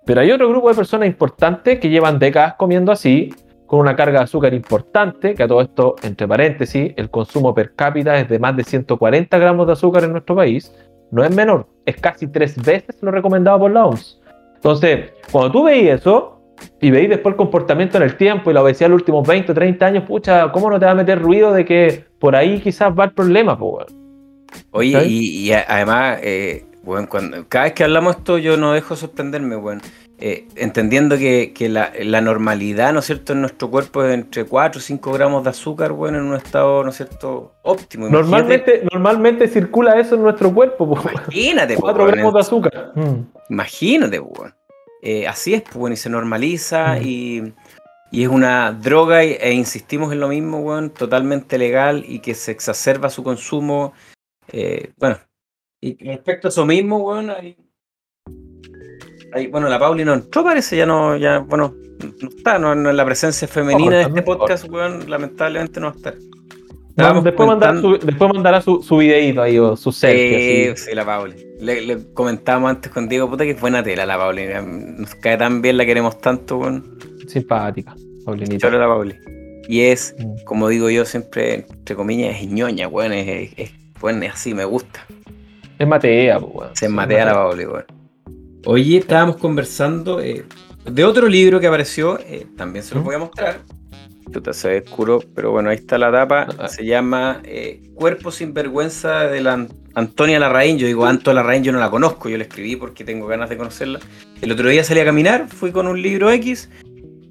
Pero 0.06 0.22
hay 0.22 0.32
otro 0.32 0.48
grupo 0.48 0.70
de 0.70 0.76
personas 0.76 1.08
importantes 1.08 1.80
que 1.80 1.90
llevan 1.90 2.18
décadas 2.18 2.54
comiendo 2.54 2.94
así, 2.94 3.34
con 3.66 3.80
una 3.80 3.96
carga 3.96 4.20
de 4.20 4.24
azúcar 4.24 4.54
importante, 4.54 5.34
que 5.34 5.44
a 5.44 5.48
todo 5.48 5.60
esto, 5.60 5.96
entre 6.04 6.28
paréntesis, 6.28 6.94
el 6.96 7.10
consumo 7.10 7.54
per 7.54 7.76
cápita 7.76 8.18
es 8.18 8.30
de 8.30 8.40
más 8.40 8.56
de 8.56 8.64
140 8.64 9.38
gramos 9.38 9.68
de 9.68 9.74
azúcar 9.74 10.06
en 10.06 10.14
nuestro 10.14 10.36
país. 10.36 10.74
No 11.12 11.26
es 11.26 11.36
menor, 11.36 11.68
es 11.86 11.98
casi 11.98 12.28
tres 12.28 12.56
veces 12.64 12.96
lo 13.02 13.12
recomendado 13.12 13.60
por 13.60 13.72
la 13.72 13.86
OMS. 13.86 14.22
Entonces, 14.56 15.12
cuando 15.32 15.52
tú 15.52 15.64
veis 15.64 15.90
eso 15.90 16.42
y 16.82 16.90
veis 16.92 17.10
después 17.10 17.34
el 17.34 17.38
comportamiento 17.38 17.98
en 17.98 18.04
el 18.04 18.18
tiempo 18.18 18.50
y 18.50 18.54
la 18.54 18.62
obesidad 18.64 18.88
en 18.88 18.92
los 18.94 19.02
últimos 19.02 19.28
20 19.28 19.52
o 19.52 19.56
30 19.56 19.86
años, 19.86 20.04
pucha, 20.08 20.52
¿cómo 20.52 20.70
no 20.70 20.80
te 20.80 20.86
va 20.86 20.92
a 20.92 20.96
meter 20.96 21.22
ruido 21.22 21.54
de 21.54 21.66
que 21.66 22.06
por 22.20 22.36
ahí 22.36 22.60
quizás 22.60 22.92
va 22.98 23.06
el 23.06 23.12
problema, 23.12 23.58
po, 23.58 23.78
weón? 23.78 24.06
Oye, 24.72 25.06
y, 25.06 25.52
además, 25.52 26.20
eh, 26.24 26.66
bueno, 26.84 27.08
cuando, 27.10 27.46
cada 27.50 27.66
vez 27.66 27.74
que 27.74 27.84
hablamos 27.84 28.16
esto, 28.18 28.38
yo 28.38 28.58
no 28.58 28.72
dejo 28.74 28.94
de 28.94 29.02
sorprenderme, 29.02 29.56
bueno, 29.58 29.82
eh, 30.18 30.48
entendiendo 30.56 31.18
que, 31.18 31.52
que 31.54 31.68
la, 31.68 31.92
la 32.02 32.22
normalidad, 32.22 32.94
¿no 32.94 33.00
es 33.00 33.06
cierto?, 33.06 33.34
en 33.34 33.42
nuestro 33.42 33.70
cuerpo 33.70 34.04
es 34.06 34.14
entre 34.14 34.46
4 34.46 34.80
o 34.80 34.82
5 34.82 35.12
gramos 35.12 35.44
de 35.44 35.50
azúcar, 35.50 35.92
bueno, 35.92 36.20
en 36.20 36.26
un 36.26 36.36
estado, 36.36 36.84
¿no 36.86 36.90
es 36.92 36.96
cierto?, 36.96 37.52
óptimo. 37.64 38.08
Imagínate- 38.08 38.22
Normalmente, 38.22 38.82
normalmente 38.94 39.48
circula 39.50 40.00
eso 40.00 40.16
en 40.16 40.24
nuestro 40.24 40.54
cuerpo, 40.54 40.88
po. 40.88 41.02
Imagínate, 41.10 41.76
po, 41.76 41.82
4 41.82 42.04
weón, 42.04 42.16
gramos 42.16 42.34
de 42.34 42.40
azúcar. 42.40 42.92
Mm. 42.96 43.35
Imagínate, 43.50 44.20
weón. 44.20 44.54
Eh, 45.02 45.28
así 45.28 45.54
es, 45.54 45.64
bueno, 45.74 45.94
y 45.94 45.98
se 45.98 46.10
normaliza 46.10 46.98
y, 47.00 47.54
y 48.12 48.24
es 48.24 48.30
una 48.30 48.72
droga 48.72 49.24
e 49.24 49.54
insistimos 49.54 50.12
en 50.12 50.20
lo 50.20 50.30
mismo, 50.30 50.60
weón, 50.60 50.90
totalmente 50.90 51.58
legal 51.60 52.04
y 52.08 52.20
que 52.20 52.34
se 52.34 52.52
exacerba 52.52 53.10
su 53.10 53.24
consumo. 53.24 53.94
eh, 54.52 54.92
bueno, 54.98 55.18
y 55.82 56.04
respecto 56.04 56.48
a 56.48 56.50
eso 56.50 56.66
mismo, 56.66 56.98
weón, 56.98 57.30
hay, 57.30 57.56
hay- 59.34 59.48
bueno, 59.48 59.68
la 59.70 59.78
Pauli 59.80 60.04
no 60.06 60.14
entró, 60.14 60.44
parece, 60.44 60.78
ya 60.78 60.86
no, 60.86 61.16
ya, 61.18 61.40
bueno, 61.40 61.76
no 62.22 62.30
está, 62.30 62.58
no, 62.58 62.74
no- 62.74 62.92
la 62.92 63.06
presencia 63.06 63.48
femenina 63.48 63.98
de 63.98 64.02
este 64.04 64.22
podcast, 64.38 64.66
weón, 64.70 65.10
lamentablemente 65.10 65.80
no 65.80 65.88
va 65.88 65.94
a 65.94 65.96
estar. 65.98 66.16
Después, 66.96 67.48
mandará 67.48 67.82
su, 67.82 67.98
después 67.98 68.34
mandará 68.34 68.62
su, 68.62 68.82
su 68.82 68.98
videíto 68.98 69.42
ahí 69.42 69.60
o 69.60 69.76
su 69.76 69.92
selfie. 69.92 70.66
Sí, 70.66 70.70
así. 70.72 70.86
sí, 70.90 70.96
la 70.96 71.06
Pauli. 71.06 71.36
Le, 71.60 71.82
le 71.82 72.14
comentábamos 72.14 72.70
antes 72.72 72.92
con 72.92 73.10
Diego, 73.10 73.30
puta 73.30 73.44
que 73.44 73.52
es 73.52 73.60
buena 73.60 73.84
tela 73.84 74.06
la 74.06 74.18
Pauli. 74.18 74.44
Nos 74.98 75.14
cae 75.16 75.38
tan 75.38 75.62
bien, 75.62 75.76
la 75.78 75.86
queremos 75.86 76.20
tanto, 76.22 76.58
weón. 76.58 76.98
Simpática, 77.28 77.96
Paulinita. 78.26 78.66
Chora 78.68 78.80
la 78.80 78.88
Pauli. 78.88 79.14
Y 79.68 79.82
es, 79.82 80.16
Mm. 80.20 80.44
como 80.46 80.70
digo 80.70 80.90
yo 80.90 81.04
siempre, 81.06 81.66
entre 81.70 81.96
comillas, 81.96 82.40
es 82.42 82.48
ñoña, 82.50 82.88
weón. 82.88 83.12
Es, 83.14 83.28
es, 83.28 83.54
es- 83.58 83.72
weón, 84.02 84.24
es 84.24 84.34
así, 84.34 84.54
me 84.54 84.64
gusta. 84.64 85.06
Es 85.78 85.86
Matea, 85.88 86.38
weón. 86.40 86.70
Se 86.76 86.88
matea 86.88 87.26
la 87.26 87.34
Pauli, 87.34 87.66
weón. 87.66 87.86
Oye, 88.68 88.98
estábamos 88.98 89.36
conversando, 89.38 90.22
eh, 90.22 90.46
de 90.90 91.04
otro 91.04 91.28
libro 91.28 91.60
que 91.60 91.68
apareció, 91.68 92.20
eh, 92.20 92.48
también 92.56 92.84
se 92.86 92.96
los 92.96 93.04
voy 93.04 93.16
a 93.16 93.20
mostrar. 93.20 93.60
Puta, 94.32 94.54
se 94.54 94.68
ve 94.70 94.84
oscuro, 94.86 95.22
pero 95.36 95.52
bueno, 95.52 95.70
ahí 95.70 95.76
está 95.78 95.98
la 95.98 96.12
tapa. 96.12 96.48
Ah. 96.58 96.68
Se 96.68 96.84
llama 96.86 97.42
eh, 97.44 97.82
Cuerpo 97.94 98.32
sin 98.32 98.54
vergüenza 98.54 99.28
de 99.28 99.40
la 99.42 99.54
An- 99.54 99.70
Antonia 99.94 100.40
Larraín. 100.40 100.78
Yo 100.78 100.88
digo, 100.88 101.06
Anto 101.06 101.32
Larraín 101.32 101.64
yo 101.64 101.72
no 101.72 101.80
la 101.80 101.90
conozco, 101.90 102.28
yo 102.28 102.38
la 102.38 102.44
escribí 102.44 102.76
porque 102.76 103.04
tengo 103.04 103.28
ganas 103.28 103.50
de 103.50 103.58
conocerla. 103.58 104.00
El 104.42 104.52
otro 104.52 104.68
día 104.70 104.84
salí 104.84 105.00
a 105.00 105.06
caminar, 105.06 105.48
fui 105.48 105.72
con 105.72 105.88
un 105.88 106.02
libro 106.02 106.32
X 106.32 106.70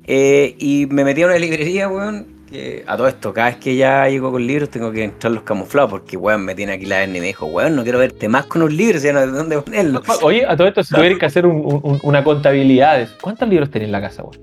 eh, 0.06 0.54
y 0.58 0.86
me 0.90 1.04
metí 1.04 1.22
a 1.22 1.26
una 1.26 1.38
librería, 1.38 1.88
weón. 1.88 2.32
Que 2.50 2.84
a 2.86 2.96
todo 2.96 3.08
esto, 3.08 3.32
cada 3.32 3.48
vez 3.48 3.56
que 3.56 3.74
ya 3.74 4.06
llego 4.08 4.30
con 4.30 4.46
libros 4.46 4.68
tengo 4.70 4.92
que 4.92 5.02
entrar 5.02 5.32
los 5.32 5.42
camuflados 5.42 5.90
porque, 5.90 6.16
weón, 6.16 6.44
me 6.44 6.54
tiene 6.54 6.72
aquí 6.74 6.84
la 6.86 7.02
hernia 7.02 7.18
y 7.18 7.20
me 7.22 7.26
dijo, 7.28 7.46
weón, 7.46 7.74
no 7.74 7.82
quiero 7.82 7.98
verte 7.98 8.28
más 8.28 8.44
con 8.46 8.62
un 8.62 8.76
libro, 8.76 8.98
ya 8.98 9.12
no 9.12 9.20
sé 9.20 9.26
dónde 9.26 9.60
ponerlos. 9.60 10.02
Oye, 10.22 10.44
a 10.46 10.56
todo 10.56 10.68
esto, 10.68 10.84
si 10.84 10.94
tuvieras 10.94 11.18
que 11.18 11.26
hacer 11.26 11.46
un- 11.46 11.80
un- 11.82 11.98
una 12.02 12.22
contabilidad, 12.22 13.08
¿cuántos 13.20 13.48
libros 13.48 13.70
tenés 13.70 13.86
en 13.86 13.92
la 13.92 14.00
casa, 14.02 14.22
weón? 14.22 14.38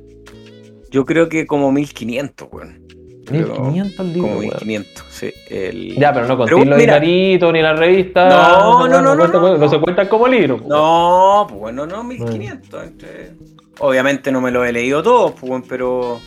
Yo 0.91 1.05
creo 1.05 1.27
que 1.29 1.47
como 1.47 1.71
1500, 1.71 2.47
weón. 2.51 2.81
Creo 3.25 3.47
1500 3.47 4.05
libros, 4.07 4.21
Como 4.23 4.39
weón. 4.39 4.49
1500, 4.65 5.03
sí. 5.09 5.31
El... 5.49 5.95
Ya, 5.95 6.13
pero 6.13 6.27
no 6.27 6.37
contéis 6.37 6.65
los 6.67 6.77
mira. 6.77 6.99
diaritos 6.99 7.53
ni 7.53 7.61
la 7.61 7.73
revista. 7.73 8.27
No, 8.29 8.87
no, 8.87 9.01
no, 9.01 9.15
no, 9.15 9.17
cuenta- 9.17 9.39
no, 9.39 9.57
no. 9.57 9.69
se 9.69 9.79
cuentan 9.79 10.07
como 10.07 10.27
libros. 10.27 10.61
po. 10.61 10.67
No, 10.67 11.45
pues 11.47 11.59
bueno, 11.59 11.85
no, 11.87 12.03
1500. 12.03 12.83
entre- 12.83 13.31
Obviamente 13.79 14.31
no 14.31 14.41
me 14.41 14.51
lo 14.51 14.63
he 14.65 14.71
leído 14.71 15.01
todo, 15.01 15.33
pues 15.33 15.49
bueno, 15.49 15.65
pero. 15.67 16.19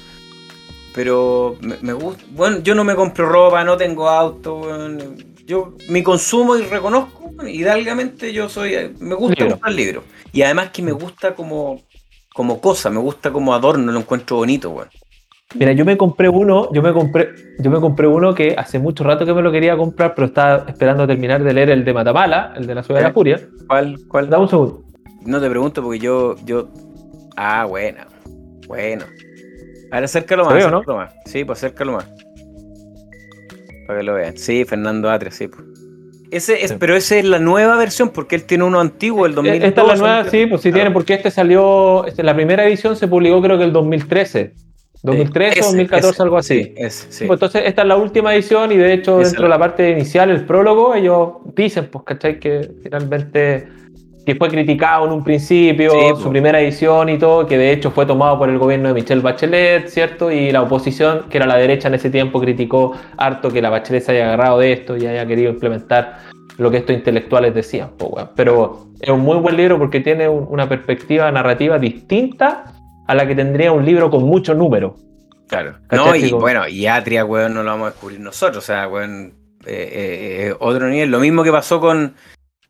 Pero 0.95 1.57
me, 1.61 1.77
me 1.83 1.93
gusta. 1.93 2.23
Bueno, 2.31 2.59
yo 2.63 2.75
no 2.75 2.85
me 2.85 2.95
compro 2.95 3.29
ropa, 3.29 3.65
no 3.65 3.77
tengo 3.77 4.09
auto, 4.09 4.57
weón. 4.61 5.17
Yo, 5.47 5.75
mi 5.89 6.03
consumo 6.03 6.57
y 6.57 6.63
reconozco, 6.63 7.33
hidalgamente 7.47 8.33
yo 8.33 8.49
soy. 8.49 8.95
Me 9.01 9.15
gusta 9.15 9.35
Libro. 9.43 9.51
comprar 9.57 9.73
libros. 9.75 10.05
Y 10.33 10.43
además 10.43 10.71
que 10.71 10.83
me 10.83 10.93
gusta 10.93 11.35
como. 11.35 11.83
Como 12.35 12.61
cosa, 12.61 12.91
me 12.91 12.99
gusta 12.99 13.31
como 13.33 13.55
adorno, 13.55 13.93
lo 13.93 14.01
encuentro 14.01 14.37
bonito, 14.37 14.71
weón. 14.71 14.89
Mira, 15.55 15.73
yo 15.73 15.85
me 15.85 15.97
compré 15.97 16.29
uno, 16.29 16.69
yo 16.73 16.83
me 16.83 16.93
compré, 16.93 17.29
yo 17.61 17.71
me 17.71 17.79
compré 17.81 18.09
uno 18.09 18.35
que 18.35 18.57
hace 18.59 18.81
mucho 18.81 19.05
rato 19.05 19.25
que 19.25 19.33
me 19.33 19.41
lo 19.41 19.53
quería 19.53 19.77
comprar, 19.77 20.15
pero 20.17 20.27
estaba 20.27 20.65
esperando 20.69 21.07
terminar 21.07 21.45
de 21.45 21.53
leer 21.53 21.71
el 21.71 21.85
de 21.85 21.95
Matamala, 21.95 22.53
el 22.57 22.67
de 22.67 22.75
la 22.75 22.83
ciudad 22.83 23.01
de 23.01 23.05
¿Eh? 23.05 23.09
la 23.09 23.15
furia. 23.15 23.41
¿Cuál? 23.69 23.97
¿Cuál? 24.09 24.29
Dame 24.29 24.43
un 24.43 24.49
segundo. 24.49 24.83
No 25.25 25.41
te 25.41 25.49
pregunto 25.49 25.81
porque 25.81 26.01
yo. 26.01 26.35
yo... 26.45 26.69
Ah. 27.37 27.67
Bueno. 27.67 28.01
A 28.69 29.95
ver, 29.95 30.05
acércalo 30.05 30.45
más. 30.45 30.55
¿Se 30.55 30.59
ve 30.59 30.65
o 30.65 30.71
no? 30.71 30.79
acércalo 30.79 30.99
más. 30.99 31.15
Sí, 31.27 31.45
pues 31.45 31.59
acércalo 31.59 31.93
más. 31.93 32.11
Para 33.87 34.01
que 34.01 34.05
lo 34.05 34.15
vean. 34.15 34.37
Sí, 34.37 34.65
Fernando 34.65 35.09
Atria, 35.09 35.31
sí. 35.31 35.47
pues. 35.47 35.74
Ese 36.37 36.65
es, 36.65 36.71
Sí. 36.71 36.77
Pero 36.79 36.97
esa 36.97 37.17
es 37.17 37.25
la 37.25 37.39
nueva 37.39 37.77
versión 37.77 38.11
porque 38.11 38.37
él 38.37 38.45
tiene 38.45 38.65
uno 38.65 38.81
antiguo, 38.81 39.27
el 39.27 39.35
2002. 39.35 39.69
Esta 39.69 39.83
es 39.83 39.89
la 39.89 39.97
nueva, 39.97 40.25
sí, 40.31 40.47
pues 40.47 40.61
sí 40.63 40.69
Claro. 40.71 40.83
tiene, 40.83 40.91
porque 40.93 41.15
este 41.15 41.31
salió, 41.31 42.07
este, 42.07 42.23
la 42.23 42.35
primera 42.35 42.67
edición 42.67 42.97
se 42.97 43.09
publicó 43.09 43.41
creo 43.43 43.57
que 43.59 43.65
el 43.65 43.73
2013. 43.73 44.53
2013 45.03 45.51
Ese, 45.59 45.61
o 45.61 45.65
2014, 45.67 46.11
ese, 46.15 46.23
algo 46.23 46.37
así. 46.39 46.65
Sí, 46.65 46.75
ese, 46.79 47.13
sí. 47.13 47.25
Pues 47.27 47.37
entonces 47.37 47.63
esta 47.67 47.83
es 47.83 47.89
la 47.89 47.97
última 47.97 48.35
edición 48.35 48.73
y 48.73 48.79
de 48.79 48.95
hecho 48.95 49.19
dentro 49.19 49.43
de 49.43 49.49
la- 49.51 49.57
la 49.57 49.59
parte 49.59 49.91
inicial, 49.91 50.31
el 50.31 50.47
prólogo, 50.47 50.95
ellos 50.95 51.33
dicen, 51.55 51.89
pues, 51.91 52.05
¿cachai? 52.07 52.41
Que 52.41 52.71
finalmente 52.83 53.69
que 54.25 54.35
fue 54.37 54.49
criticado 54.49 55.07
en 55.07 55.13
un 55.13 55.23
principio, 55.25 55.91
Sí, 55.91 55.99
su 56.11 56.15
pues. 56.15 56.27
primera 56.29 56.61
edición 56.61 57.09
y 57.11 57.19
todo, 57.19 57.47
que 57.47 57.59
de 57.59 57.73
hecho 57.73 57.91
fue 57.91 58.07
tomado 58.07 58.39
por 58.39 58.49
el 58.49 58.59
gobierno 58.59 58.89
de 58.89 58.95
Michelle 58.95 59.21
Bachelet, 59.21 59.89
¿cierto? 59.89 60.31
Y 60.31 60.51
la 60.51 60.63
oposición, 60.63 61.25
que 61.29 61.37
era 61.37 61.47
la 61.47 61.57
derecha 61.57 61.89
en 61.89 61.95
ese 61.95 62.09
tiempo, 62.11 62.41
criticó 62.41 62.93
harto 63.19 63.51
que 63.51 63.61
la 63.61 63.71
Bachelet 63.71 64.03
se 64.03 64.13
haya 64.13 64.27
agarrado 64.33 64.59
de 64.61 64.73
esto 64.73 64.97
y 64.97 65.07
haya 65.07 65.27
querido 65.27 65.51
implementar 65.51 66.19
lo 66.57 66.71
que 66.71 66.79
estos 66.79 66.95
intelectuales 66.97 67.55
decían, 67.55 67.91
pues, 67.99 68.11
weón. 68.13 68.31
Pero 68.37 68.87
es 69.01 69.11
un 69.11 69.21
muy 69.21 69.37
buen 69.39 69.57
libro 69.57 69.79
porque 69.79 70.01
tiene 70.01 70.29
un- 70.29 70.47
una 70.49 70.69
perspectiva 70.69 71.31
narrativa 71.33 71.79
distinta 71.79 72.73
a 73.07 73.15
la 73.15 73.27
que 73.27 73.35
tendría 73.35 73.73
un 73.73 73.85
libro 73.85 74.09
con 74.11 74.23
mucho 74.23 74.55
número. 74.55 74.97
Claro. 75.49 75.75
No, 75.93 76.15
y 76.17 76.33
bueno, 76.33 76.67
y 76.67 76.87
Atria, 76.87 77.25
weón, 77.25 77.53
no 77.55 77.63
lo 77.63 77.71
vamos 77.73 77.89
a 77.89 77.91
descubrir 77.91 78.21
nosotros. 78.21 78.65
O 78.65 78.67
sea, 78.67 78.89
weón, 78.89 79.35
eh, 79.67 79.89
eh, 79.93 80.47
eh, 80.49 80.55
otro 80.61 80.89
nivel. 80.89 81.11
Lo 81.11 81.19
mismo 81.21 81.43
que 81.43 81.53
pasó 81.53 81.81
con, 81.81 82.15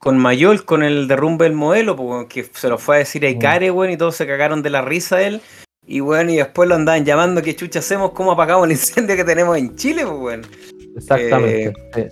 con 0.05 0.19
Mayol, 0.19 0.67
con 0.67 0.83
el 0.83 1.09
derrumbe 1.09 1.45
del 1.47 1.55
modelo, 1.55 1.97
pues, 1.97 2.07
weón, 2.09 2.27
que 2.29 2.45
se 2.45 2.69
lo 2.69 2.77
fue 2.77 2.97
a 2.97 2.99
decir 2.99 3.25
a 3.25 3.29
Mm. 3.31 3.33
Icare, 3.33 3.71
weón, 3.71 3.91
y 3.91 3.97
todos 3.97 4.15
se 4.15 4.27
cagaron 4.27 4.63
de 4.63 4.69
la 4.69 4.83
risa 4.83 5.17
de 5.17 5.27
él. 5.27 5.41
Y 5.87 6.01
weón, 6.03 6.29
y 6.29 6.37
después 6.37 6.69
lo 6.69 6.75
andaban 6.75 7.05
llamando, 7.07 7.41
¿qué 7.43 7.57
chucha 7.57 7.79
hacemos? 7.79 8.11
¿Cómo 8.13 8.33
apagamos 8.33 8.67
el 8.67 8.73
incendio 8.73 9.17
que 9.17 9.25
tenemos 9.25 9.57
en 9.57 9.75
Chile, 9.77 10.03
pues, 10.07 10.19
weón? 10.19 10.43
Exactamente. 10.97 11.73
sí. 11.95 12.03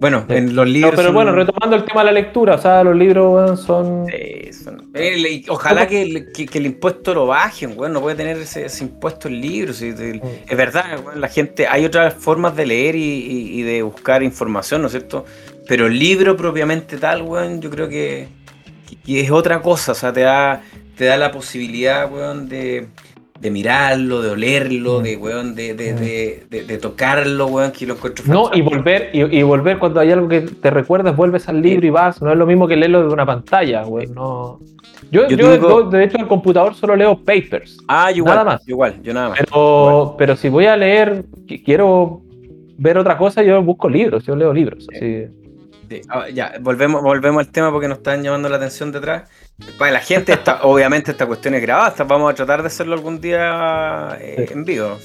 Bueno, 0.00 0.26
Sí. 0.28 0.36
en 0.36 0.54
los 0.54 0.64
No, 0.66 0.72
libros. 0.72 0.92
pero 0.94 1.08
son- 1.08 1.14
bueno, 1.14 1.32
retomando 1.32 1.74
el 1.74 1.84
tema 1.84 2.02
de 2.02 2.04
la 2.06 2.12
lectura, 2.12 2.54
o 2.54 2.58
sea, 2.58 2.84
los 2.84 2.94
libros 2.94 3.34
weón, 3.34 3.56
son. 3.56 4.06
Sí, 4.06 4.52
son- 4.52 4.90
eh, 4.94 5.42
ojalá 5.48 5.88
que, 5.88 6.02
el- 6.02 6.30
que- 6.32 6.46
que 6.46 6.58
el 6.58 6.66
impuesto 6.66 7.14
lo 7.14 7.26
bajen, 7.26 7.72
weón. 7.76 7.94
No 7.94 8.00
puede 8.00 8.14
tener 8.14 8.36
ese, 8.36 8.66
ese 8.66 8.84
impuesto 8.84 9.26
en 9.26 9.40
libros. 9.40 9.76
sí. 9.78 9.88
Es 10.48 10.56
verdad, 10.56 11.00
weón, 11.04 11.20
la 11.20 11.26
gente. 11.28 11.66
Hay 11.66 11.84
otras 11.84 12.14
formas 12.14 12.54
de 12.54 12.66
leer 12.66 12.94
y, 12.94 13.00
y- 13.02 13.58
y 13.60 13.62
de 13.62 13.82
buscar 13.82 14.22
información, 14.22 14.82
¿no 14.82 14.86
es 14.86 14.92
cierto? 14.92 15.24
Pero 15.68 15.86
el 15.86 15.98
libro 15.98 16.36
propiamente 16.36 16.96
tal, 16.96 17.22
weón, 17.22 17.60
yo 17.60 17.70
creo 17.70 17.88
que, 17.88 18.26
es 19.06 19.30
otra 19.30 19.60
cosa. 19.60 19.92
O 19.92 19.94
sea, 19.94 20.12
te 20.12 20.22
da, 20.22 20.62
te 20.96 21.04
da 21.04 21.16
la 21.18 21.30
posibilidad, 21.30 22.10
weón, 22.10 22.48
de, 22.48 22.86
de 23.38 23.50
mirarlo, 23.50 24.20
de 24.22 24.30
olerlo, 24.30 24.98
Mm. 24.98 25.02
de, 25.02 25.16
weón, 25.16 25.54
de, 25.54 25.74
de, 25.74 25.92
Mm. 25.92 25.96
de- 25.98 26.46
de- 26.50 26.64
de 26.64 26.78
tocarlo, 26.78 27.46
weón, 27.46 27.70
que 27.70 27.86
lo 27.86 27.94
encuentro 27.94 28.24
No, 28.26 28.50
y 28.52 28.62
volver, 28.62 29.10
y, 29.12 29.20
y 29.38 29.42
volver 29.42 29.78
cuando 29.78 30.00
hay 30.00 30.10
algo 30.10 30.26
que 30.26 30.40
te 30.40 30.70
recuerdas, 30.70 31.14
vuelves 31.14 31.48
al 31.48 31.60
libro 31.62 31.86
y 31.86 31.90
vas. 31.90 32.20
No 32.22 32.32
es 32.32 32.38
lo 32.38 32.46
mismo 32.46 32.66
que 32.66 32.74
leerlo 32.76 33.06
de 33.06 33.12
una 33.12 33.26
pantalla, 33.26 33.82
güey. 33.84 34.06
No. 34.08 34.58
Yo, 35.10 35.28
Yo 35.28 35.36
yo, 35.36 35.52
tengo- 35.52 35.82
de 35.84 36.04
hecho, 36.04 36.16
en 36.16 36.22
el 36.22 36.28
computador 36.28 36.74
solo 36.74 36.96
leo 36.96 37.16
papers. 37.18 37.78
Ah, 37.88 38.10
igual, 38.10 38.34
nada 38.36 38.44
más. 38.44 38.68
igual, 38.68 39.00
yo 39.02 39.14
nada 39.14 39.28
más. 39.30 39.38
Pero, 39.38 40.14
pero 40.18 40.34
si 40.34 40.48
voy 40.48 40.66
a 40.66 40.76
leer, 40.76 41.24
quiero 41.64 42.22
ver 42.78 42.98
otra 42.98 43.16
cosa, 43.16 43.42
yo 43.42 43.62
busco 43.62 43.88
libros, 43.88 44.24
yo 44.26 44.34
leo 44.34 44.52
libros. 44.52 44.86
así. 44.94 45.26
Sí, 45.88 46.00
ah, 46.08 46.28
ya, 46.28 46.52
volvemos, 46.60 47.02
volvemos 47.02 47.40
al 47.46 47.50
tema 47.50 47.70
porque 47.70 47.88
nos 47.88 47.98
están 47.98 48.22
llamando 48.22 48.48
la 48.48 48.56
atención 48.56 48.92
detrás. 48.92 49.28
Para 49.78 49.92
la 49.92 50.00
gente, 50.00 50.32
esta- 50.32 50.62
obviamente 50.62 51.10
esta 51.12 51.26
cuestión 51.26 51.54
es 51.54 51.62
grabada, 51.62 51.88
esta- 51.88 52.04
vamos 52.04 52.30
a 52.30 52.34
tratar 52.34 52.60
de 52.62 52.66
hacerlo 52.66 52.94
algún 52.94 53.20
día 53.20 54.16
eh, 54.20 54.48
en 54.50 54.64
vivo. 54.64 54.98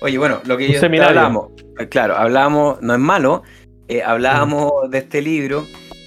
Oye, 0.00 0.18
bueno, 0.18 0.40
lo 0.44 0.56
que 0.56 0.66
yo 0.74 0.80
hablábamos, 1.08 1.52
eh, 1.78 1.88
claro, 1.88 2.16
hablábamos, 2.16 2.82
no 2.82 2.92
es 2.94 3.00
malo, 3.00 3.42
eh, 3.88 4.02
hablábamos 4.02 4.72
de 4.90 4.98
este 4.98 5.22
libro. 5.22 5.64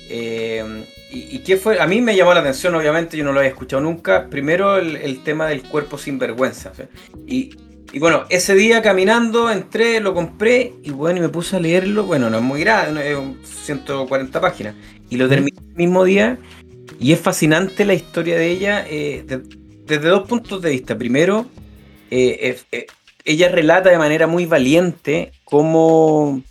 eh, 0.09 0.85
y, 1.11 1.37
y 1.37 1.39
qué 1.39 1.57
fue? 1.57 1.79
A 1.81 1.87
mí 1.87 2.01
me 2.01 2.15
llamó 2.15 2.35
la 2.35 2.41
atención, 2.41 2.75
obviamente, 2.75 3.17
yo 3.17 3.23
no 3.23 3.31
lo 3.31 3.39
había 3.39 3.49
escuchado 3.49 3.81
nunca. 3.81 4.27
Primero 4.29 4.77
el, 4.77 4.95
el 4.97 5.23
tema 5.23 5.47
del 5.47 5.63
cuerpo 5.63 5.97
sin 5.97 6.19
vergüenza. 6.19 6.71
Y, 7.25 7.49
y 7.91 7.99
bueno, 7.99 8.25
ese 8.29 8.53
día 8.55 8.81
caminando 8.81 9.49
entré, 9.51 9.99
lo 9.99 10.13
compré 10.13 10.73
y 10.83 10.91
bueno, 10.91 11.19
y 11.19 11.21
me 11.21 11.29
puse 11.29 11.55
a 11.55 11.59
leerlo. 11.59 12.03
Bueno, 12.03 12.29
no 12.29 12.37
es 12.37 12.43
muy 12.43 12.61
grande, 12.61 12.93
no 12.93 12.99
es 13.01 13.15
un 13.17 13.39
140 13.43 14.39
páginas. 14.41 14.75
Y 15.09 15.17
lo 15.17 15.27
terminé 15.27 15.57
el 15.69 15.75
mismo 15.75 16.03
día. 16.03 16.37
Y 16.99 17.13
es 17.13 17.19
fascinante 17.19 17.85
la 17.85 17.93
historia 17.93 18.35
de 18.37 18.47
ella 18.49 18.85
eh, 18.87 19.23
de- 19.25 19.41
desde 19.85 20.07
dos 20.09 20.27
puntos 20.27 20.61
de 20.61 20.69
vista. 20.71 20.97
Primero, 20.97 21.45
eh, 22.11 22.59
eh, 22.71 22.87
ella 23.25 23.49
relata 23.49 23.89
de 23.89 23.97
manera 23.97 24.27
muy 24.27 24.45
valiente 24.45 25.31
cómo, 25.43 26.41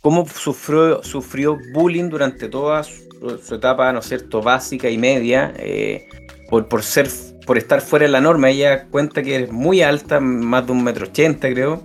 cómo 0.00 0.26
sufrió, 0.28 1.02
sufrió 1.02 1.58
bullying 1.72 2.08
durante 2.08 2.48
toda 2.48 2.82
su, 2.84 3.38
su 3.44 3.54
etapa, 3.54 3.92
¿no 3.92 3.98
es 4.00 4.06
cierto?, 4.06 4.40
básica 4.42 4.88
y 4.88 4.96
media, 4.98 5.52
eh, 5.58 6.06
por, 6.48 6.68
por 6.68 6.82
ser 6.82 7.08
por 7.46 7.58
estar 7.58 7.80
fuera 7.80 8.06
de 8.06 8.12
la 8.12 8.20
norma. 8.20 8.50
Ella 8.50 8.84
cuenta 8.90 9.22
que 9.22 9.36
es 9.44 9.52
muy 9.52 9.82
alta, 9.82 10.20
más 10.20 10.66
de 10.66 10.72
un 10.72 10.84
metro 10.84 11.06
ochenta, 11.06 11.48
creo. 11.50 11.82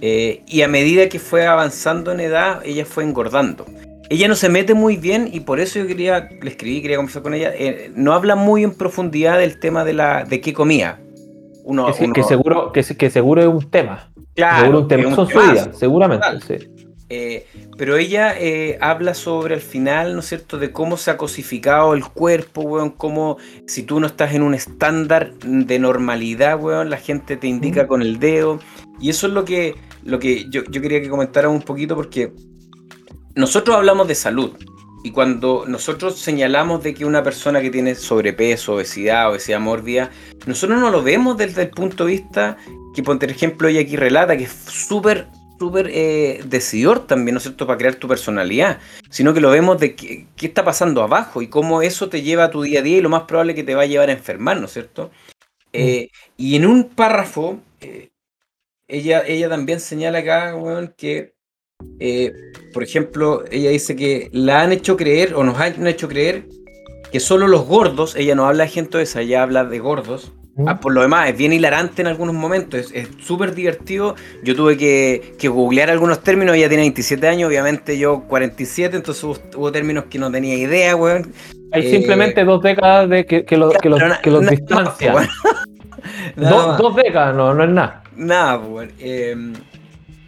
eh, 0.00 0.42
y 0.46 0.62
a 0.62 0.68
medida 0.68 1.08
que 1.08 1.18
fue 1.18 1.46
avanzando 1.46 2.12
en 2.12 2.20
edad, 2.20 2.60
ella 2.64 2.84
fue 2.84 3.04
engordando. 3.04 3.66
Ella 4.08 4.28
no 4.28 4.34
se 4.34 4.48
mete 4.48 4.74
muy 4.74 4.96
bien 4.96 5.28
y 5.32 5.40
por 5.40 5.60
eso 5.60 5.78
yo 5.78 5.86
quería, 5.86 6.28
le 6.42 6.50
escribí, 6.50 6.82
quería 6.82 6.96
conversar 6.96 7.22
con 7.22 7.34
ella. 7.34 7.52
eh, 7.54 7.90
no 7.94 8.12
habla 8.12 8.34
muy 8.34 8.62
en 8.64 8.74
profundidad 8.74 9.38
del 9.38 9.58
tema 9.58 9.84
de 9.84 9.92
la 9.94 10.24
de 10.24 10.40
qué 10.40 10.52
comía. 10.52 10.98
Uno, 11.64 11.86
que, 11.86 11.92
se- 11.92 12.04
uno- 12.04 12.12
que 12.14 12.22
seguro, 12.24 12.72
que, 12.72 12.82
que 12.82 13.10
seguro 13.10 13.40
es 13.42 13.46
un 13.48 13.70
tema. 13.70 14.10
claro, 14.34 14.60
seguro 14.62 14.78
un 14.80 14.88
tema. 14.88 15.14
Son 15.14 15.28
su 15.28 15.38
vida, 15.38 15.70
seguramente. 15.72 16.26
Sí. 16.46 16.68
Eh, 17.14 17.46
pero 17.76 17.98
ella 17.98 18.34
eh, 18.40 18.78
habla 18.80 19.12
sobre 19.12 19.54
al 19.54 19.60
final, 19.60 20.14
¿no 20.14 20.20
es 20.20 20.26
cierto?, 20.28 20.58
de 20.58 20.72
cómo 20.72 20.96
se 20.96 21.10
ha 21.10 21.18
cosificado 21.18 21.92
el 21.92 22.06
cuerpo, 22.06 22.62
weón, 22.62 22.88
cómo 22.88 23.36
si 23.66 23.82
tú 23.82 24.00
no 24.00 24.06
estás 24.06 24.32
en 24.32 24.42
un 24.42 24.54
estándar 24.54 25.34
de 25.40 25.78
normalidad, 25.78 26.58
weón, 26.58 26.88
la 26.88 26.96
gente 26.96 27.36
te 27.36 27.48
indica 27.48 27.86
con 27.86 28.00
el 28.00 28.18
dedo. 28.18 28.60
Y 28.98 29.10
eso 29.10 29.26
es 29.26 29.34
lo 29.34 29.44
que, 29.44 29.74
lo 30.04 30.18
que 30.18 30.48
yo, 30.48 30.62
yo 30.70 30.80
quería 30.80 31.02
que 31.02 31.10
comentáramos 31.10 31.58
un 31.58 31.66
poquito 31.66 31.94
porque 31.94 32.32
nosotros 33.34 33.76
hablamos 33.76 34.08
de 34.08 34.14
salud. 34.14 34.52
Y 35.04 35.10
cuando 35.10 35.64
nosotros 35.68 36.18
señalamos 36.18 36.82
de 36.82 36.94
que 36.94 37.04
una 37.04 37.22
persona 37.22 37.60
que 37.60 37.68
tiene 37.68 37.94
sobrepeso, 37.94 38.76
obesidad, 38.76 39.28
obesidad 39.28 39.60
mórbida, 39.60 40.10
nosotros 40.46 40.80
no 40.80 40.90
lo 40.90 41.02
vemos 41.02 41.36
desde 41.36 41.62
el 41.62 41.70
punto 41.70 42.06
de 42.06 42.12
vista 42.12 42.56
que, 42.94 43.02
por 43.02 43.22
ejemplo, 43.22 43.68
ella 43.68 43.82
aquí 43.82 43.96
relata 43.96 44.34
que 44.34 44.44
es 44.44 44.52
súper, 44.52 45.28
súper 45.62 45.90
eh, 45.92 46.42
decidor 46.44 47.06
también, 47.06 47.34
¿no 47.34 47.38
es 47.38 47.44
cierto?, 47.44 47.68
para 47.68 47.78
crear 47.78 47.94
tu 47.94 48.08
personalidad, 48.08 48.80
sino 49.10 49.32
que 49.32 49.40
lo 49.40 49.50
vemos 49.50 49.78
de 49.78 49.94
qué, 49.94 50.26
qué 50.36 50.46
está 50.46 50.64
pasando 50.64 51.02
abajo 51.02 51.40
y 51.40 51.46
cómo 51.46 51.82
eso 51.82 52.08
te 52.08 52.22
lleva 52.22 52.44
a 52.44 52.50
tu 52.50 52.62
día 52.62 52.80
a 52.80 52.82
día 52.82 52.98
y 52.98 53.00
lo 53.00 53.08
más 53.08 53.22
probable 53.22 53.54
que 53.54 53.62
te 53.62 53.76
va 53.76 53.82
a 53.82 53.86
llevar 53.86 54.08
a 54.08 54.12
enfermar, 54.12 54.56
¿no 54.58 54.66
es 54.66 54.72
cierto? 54.72 55.12
Eh, 55.72 56.10
y 56.36 56.56
en 56.56 56.66
un 56.66 56.88
párrafo, 56.88 57.60
eh, 57.80 58.10
ella, 58.88 59.22
ella 59.24 59.48
también 59.48 59.78
señala 59.78 60.18
acá, 60.18 60.56
weón, 60.56 60.94
que, 60.96 61.34
eh, 62.00 62.32
por 62.74 62.82
ejemplo, 62.82 63.44
ella 63.52 63.70
dice 63.70 63.94
que 63.94 64.30
la 64.32 64.62
han 64.62 64.72
hecho 64.72 64.96
creer, 64.96 65.34
o 65.34 65.44
nos 65.44 65.60
han 65.60 65.86
hecho 65.86 66.08
creer, 66.08 66.48
que 67.12 67.20
solo 67.20 67.46
los 67.46 67.66
gordos, 67.66 68.16
ella 68.16 68.34
no 68.34 68.46
habla 68.46 68.64
de 68.64 68.70
gente 68.70 69.00
esa, 69.00 69.20
ella 69.20 69.44
habla 69.44 69.64
de 69.64 69.78
gordos. 69.78 70.32
Mm. 70.54 70.68
Ah, 70.68 70.78
por 70.80 70.92
lo 70.92 71.00
demás, 71.00 71.30
es 71.30 71.36
bien 71.36 71.52
hilarante 71.52 72.02
en 72.02 72.08
algunos 72.08 72.34
momentos, 72.34 72.90
es 72.92 73.08
súper 73.24 73.54
divertido. 73.54 74.16
Yo 74.44 74.54
tuve 74.54 74.76
que, 74.76 75.34
que 75.38 75.48
googlear 75.48 75.88
algunos 75.90 76.22
términos, 76.22 76.54
ella 76.56 76.68
tiene 76.68 76.82
27 76.82 77.26
años, 77.26 77.48
obviamente 77.48 77.98
yo 77.98 78.24
47, 78.28 78.96
entonces 78.96 79.24
hubo, 79.24 79.38
hubo 79.56 79.72
términos 79.72 80.04
que 80.10 80.18
no 80.18 80.30
tenía 80.30 80.54
idea, 80.54 80.94
weón. 80.94 81.32
Hay 81.72 81.86
Eh, 81.86 81.90
simplemente 81.90 82.44
dos 82.44 82.62
décadas 82.62 83.08
de 83.08 83.24
que, 83.24 83.46
que, 83.46 83.56
lo- 83.56 83.70
que 83.70 83.88
los, 83.88 83.98
na- 83.98 84.20
los 84.24 84.42
no, 84.42 84.50
Do- 86.50 86.68
más. 86.68 86.78
dos 86.78 86.96
décadas, 86.96 87.34
no, 87.34 87.54
no 87.54 87.64
es 87.64 87.70
nada. 87.70 88.02
Nada, 88.16 88.60
pues, 88.60 88.70
weón. 88.70 88.90
Eh, 88.98 89.36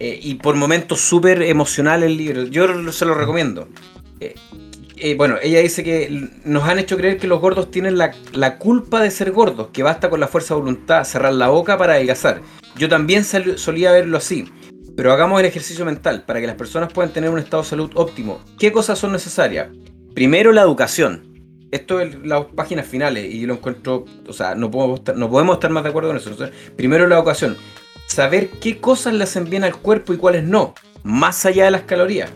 eh, 0.00 0.18
y 0.22 0.34
por 0.36 0.54
momentos 0.56 1.00
súper 1.00 1.42
emocional 1.42 2.02
el 2.02 2.16
libro. 2.16 2.44
Yo 2.44 2.90
se 2.92 3.04
lo 3.04 3.14
recomiendo. 3.14 3.68
Eh, 4.96 5.16
bueno, 5.16 5.36
ella 5.42 5.60
dice 5.60 5.82
que 5.82 6.30
nos 6.44 6.64
han 6.64 6.78
hecho 6.78 6.96
creer 6.96 7.18
que 7.18 7.26
los 7.26 7.40
gordos 7.40 7.70
tienen 7.70 7.98
la, 7.98 8.12
la 8.32 8.58
culpa 8.58 9.00
de 9.00 9.10
ser 9.10 9.32
gordos, 9.32 9.68
que 9.72 9.82
basta 9.82 10.08
con 10.08 10.20
la 10.20 10.28
fuerza 10.28 10.54
de 10.54 10.60
voluntad 10.60 11.04
cerrar 11.04 11.34
la 11.34 11.48
boca 11.48 11.76
para 11.76 11.94
adelgazar. 11.94 12.42
Yo 12.76 12.88
también 12.88 13.24
solía 13.24 13.92
verlo 13.92 14.16
así. 14.16 14.48
Pero 14.96 15.12
hagamos 15.12 15.40
el 15.40 15.46
ejercicio 15.46 15.84
mental 15.84 16.22
para 16.24 16.40
que 16.40 16.46
las 16.46 16.54
personas 16.54 16.92
puedan 16.92 17.12
tener 17.12 17.30
un 17.30 17.40
estado 17.40 17.64
de 17.64 17.68
salud 17.68 17.90
óptimo. 17.94 18.40
¿Qué 18.58 18.70
cosas 18.70 18.98
son 18.98 19.10
necesarias? 19.10 19.68
Primero, 20.14 20.52
la 20.52 20.62
educación. 20.62 21.34
Esto 21.72 22.00
es 22.00 22.14
las 22.24 22.44
páginas 22.54 22.86
finales 22.86 23.34
y 23.34 23.40
yo 23.40 23.48
lo 23.48 23.54
encuentro, 23.54 24.04
o 24.28 24.32
sea, 24.32 24.54
no 24.54 24.70
podemos 24.70 25.00
estar, 25.00 25.16
no 25.16 25.28
podemos 25.28 25.56
estar 25.56 25.72
más 25.72 25.82
de 25.82 25.88
acuerdo 25.88 26.10
con 26.10 26.18
eso. 26.18 26.30
Primero, 26.76 27.08
la 27.08 27.16
educación. 27.16 27.56
Saber 28.06 28.48
qué 28.60 28.78
cosas 28.78 29.14
le 29.14 29.24
hacen 29.24 29.50
bien 29.50 29.64
al 29.64 29.76
cuerpo 29.76 30.12
y 30.12 30.18
cuáles 30.18 30.44
no, 30.44 30.74
más 31.02 31.44
allá 31.44 31.64
de 31.64 31.72
las 31.72 31.82
calorías. 31.82 32.30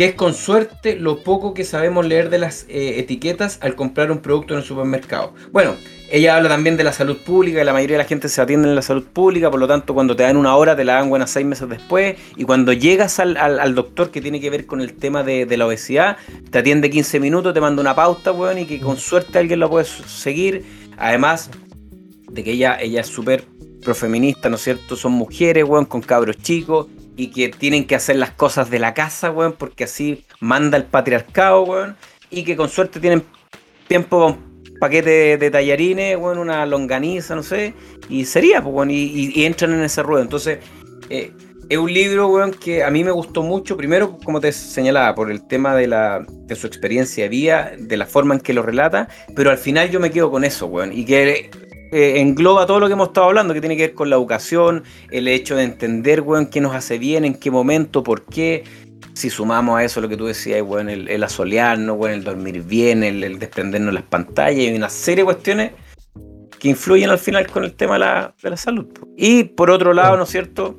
Que 0.00 0.06
es 0.06 0.14
con 0.14 0.32
suerte 0.32 0.96
lo 0.96 1.18
poco 1.18 1.52
que 1.52 1.62
sabemos 1.62 2.06
leer 2.06 2.30
de 2.30 2.38
las 2.38 2.64
eh, 2.70 2.98
etiquetas 3.00 3.58
al 3.60 3.74
comprar 3.74 4.10
un 4.10 4.20
producto 4.20 4.54
en 4.54 4.60
el 4.60 4.64
supermercado. 4.64 5.34
Bueno, 5.52 5.74
ella 6.10 6.38
habla 6.38 6.48
también 6.48 6.78
de 6.78 6.84
la 6.84 6.94
salud 6.94 7.18
pública, 7.18 7.60
y 7.60 7.64
la 7.66 7.74
mayoría 7.74 7.98
de 7.98 8.04
la 8.04 8.08
gente 8.08 8.30
se 8.30 8.40
atiende 8.40 8.66
en 8.66 8.74
la 8.74 8.80
salud 8.80 9.04
pública, 9.04 9.50
por 9.50 9.60
lo 9.60 9.68
tanto 9.68 9.92
cuando 9.92 10.16
te 10.16 10.22
dan 10.22 10.38
una 10.38 10.56
hora 10.56 10.74
te 10.74 10.84
la 10.84 10.94
dan 10.94 11.10
buenas 11.10 11.30
seis 11.30 11.44
meses 11.44 11.68
después, 11.68 12.16
y 12.34 12.44
cuando 12.44 12.72
llegas 12.72 13.20
al, 13.20 13.36
al- 13.36 13.60
al 13.60 13.74
doctor 13.74 14.10
que 14.10 14.22
tiene 14.22 14.40
que 14.40 14.48
ver 14.48 14.64
con 14.64 14.80
el 14.80 14.94
tema 14.94 15.22
de, 15.22 15.44
de 15.44 15.56
la 15.58 15.66
obesidad, 15.66 16.16
te 16.50 16.60
atiende 16.60 16.88
15 16.88 17.20
minutos, 17.20 17.52
te 17.52 17.60
manda 17.60 17.82
una 17.82 17.94
pauta, 17.94 18.32
weón, 18.32 18.56
y 18.56 18.64
que 18.64 18.80
con 18.80 18.96
suerte 18.96 19.38
alguien 19.38 19.60
la 19.60 19.68
puede 19.68 19.84
seguir. 19.84 20.64
Además 20.96 21.50
de 22.30 22.42
que 22.42 22.52
ella, 22.52 22.80
ella 22.80 23.02
es 23.02 23.06
súper 23.06 23.44
profeminista, 23.84 24.48
¿no 24.48 24.56
es 24.56 24.62
cierto? 24.62 24.96
Son 24.96 25.12
mujeres, 25.12 25.64
weón, 25.64 25.84
con 25.84 26.00
cabros 26.00 26.38
chicos, 26.38 26.86
y 27.20 27.26
que 27.28 27.50
tienen 27.50 27.86
que 27.86 27.94
hacer 27.94 28.16
las 28.16 28.30
cosas 28.30 28.70
de 28.70 28.78
la 28.78 28.94
casa, 28.94 29.30
weón, 29.30 29.52
porque 29.52 29.84
así 29.84 30.24
manda 30.40 30.78
el 30.78 30.84
patriarcado, 30.84 31.64
weón, 31.64 31.96
y 32.30 32.44
que 32.44 32.56
con 32.56 32.70
suerte 32.70 32.98
tienen 32.98 33.22
tiempo 33.88 34.38
paquete 34.80 35.36
de, 35.36 35.50
tallarines, 35.50 36.16
weón, 36.16 36.38
una 36.38 36.64
longaniza, 36.64 37.34
no 37.34 37.42
sé, 37.42 37.74
y 38.08 38.24
sería, 38.24 38.62
pues, 38.62 38.74
weón, 38.74 38.90
y 38.90 39.44
entran 39.44 39.74
en 39.74 39.82
ese 39.82 40.02
ruedo. 40.02 40.22
Entonces, 40.22 40.60
eh, 41.10 41.30
es 41.68 41.76
un 41.76 41.92
libro, 41.92 42.28
weón, 42.28 42.52
que 42.52 42.82
a 42.82 42.90
mí 42.90 43.04
me 43.04 43.10
gustó 43.10 43.42
mucho, 43.42 43.76
primero, 43.76 44.16
como 44.24 44.40
te 44.40 44.50
señalaba, 44.50 45.14
por 45.14 45.30
el 45.30 45.46
tema 45.46 45.74
de, 45.74 45.88
la, 45.88 46.24
de 46.26 46.56
su 46.56 46.66
experiencia 46.66 47.24
de 47.24 47.28
vida, 47.28 47.72
de 47.78 47.96
la 47.98 48.06
forma 48.06 48.34
en 48.34 48.40
que 48.40 48.54
lo 48.54 48.62
relata, 48.62 49.08
pero 49.36 49.50
al 49.50 49.58
final 49.58 49.90
yo 49.90 50.00
me 50.00 50.10
quedo 50.10 50.30
con 50.30 50.42
eso, 50.42 50.68
weón, 50.68 50.90
y 50.94 51.04
que 51.04 51.50
eh, 51.92 52.20
engloba 52.20 52.66
todo 52.66 52.80
lo 52.80 52.86
que 52.86 52.92
hemos 52.92 53.08
estado 53.08 53.26
hablando, 53.26 53.54
que 53.54 53.60
tiene 53.60 53.76
que 53.76 53.88
ver 53.88 53.94
con 53.94 54.10
la 54.10 54.16
educación, 54.16 54.84
el 55.10 55.28
hecho 55.28 55.56
de 55.56 55.64
entender, 55.64 56.20
weón, 56.20 56.46
qué 56.46 56.60
nos 56.60 56.74
hace 56.74 56.98
bien, 56.98 57.24
en 57.24 57.34
qué 57.34 57.50
momento, 57.50 58.02
por 58.02 58.24
qué. 58.24 58.64
Si 59.12 59.28
sumamos 59.28 59.78
a 59.78 59.84
eso 59.84 60.00
lo 60.00 60.08
que 60.08 60.16
tú 60.16 60.26
decías, 60.26 60.62
weón, 60.62 60.88
el, 60.88 61.08
el 61.08 61.22
asolearnos, 61.22 62.08
el 62.08 62.22
dormir 62.22 62.62
bien, 62.62 63.02
el, 63.02 63.24
el 63.24 63.38
desprendernos 63.38 63.88
de 63.88 64.00
las 64.00 64.08
pantallas 64.08 64.64
y 64.64 64.74
una 64.74 64.88
serie 64.88 65.22
de 65.22 65.24
cuestiones 65.24 65.72
que 66.60 66.68
influyen 66.68 67.10
al 67.10 67.18
final 67.18 67.46
con 67.48 67.64
el 67.64 67.74
tema 67.74 67.94
de 67.94 68.50
la, 68.50 68.56
salud. 68.56 68.86
Y 69.16 69.44
por 69.44 69.70
otro 69.70 69.92
lado, 69.94 70.16
¿no 70.16 70.24
es 70.24 70.28
cierto? 70.28 70.78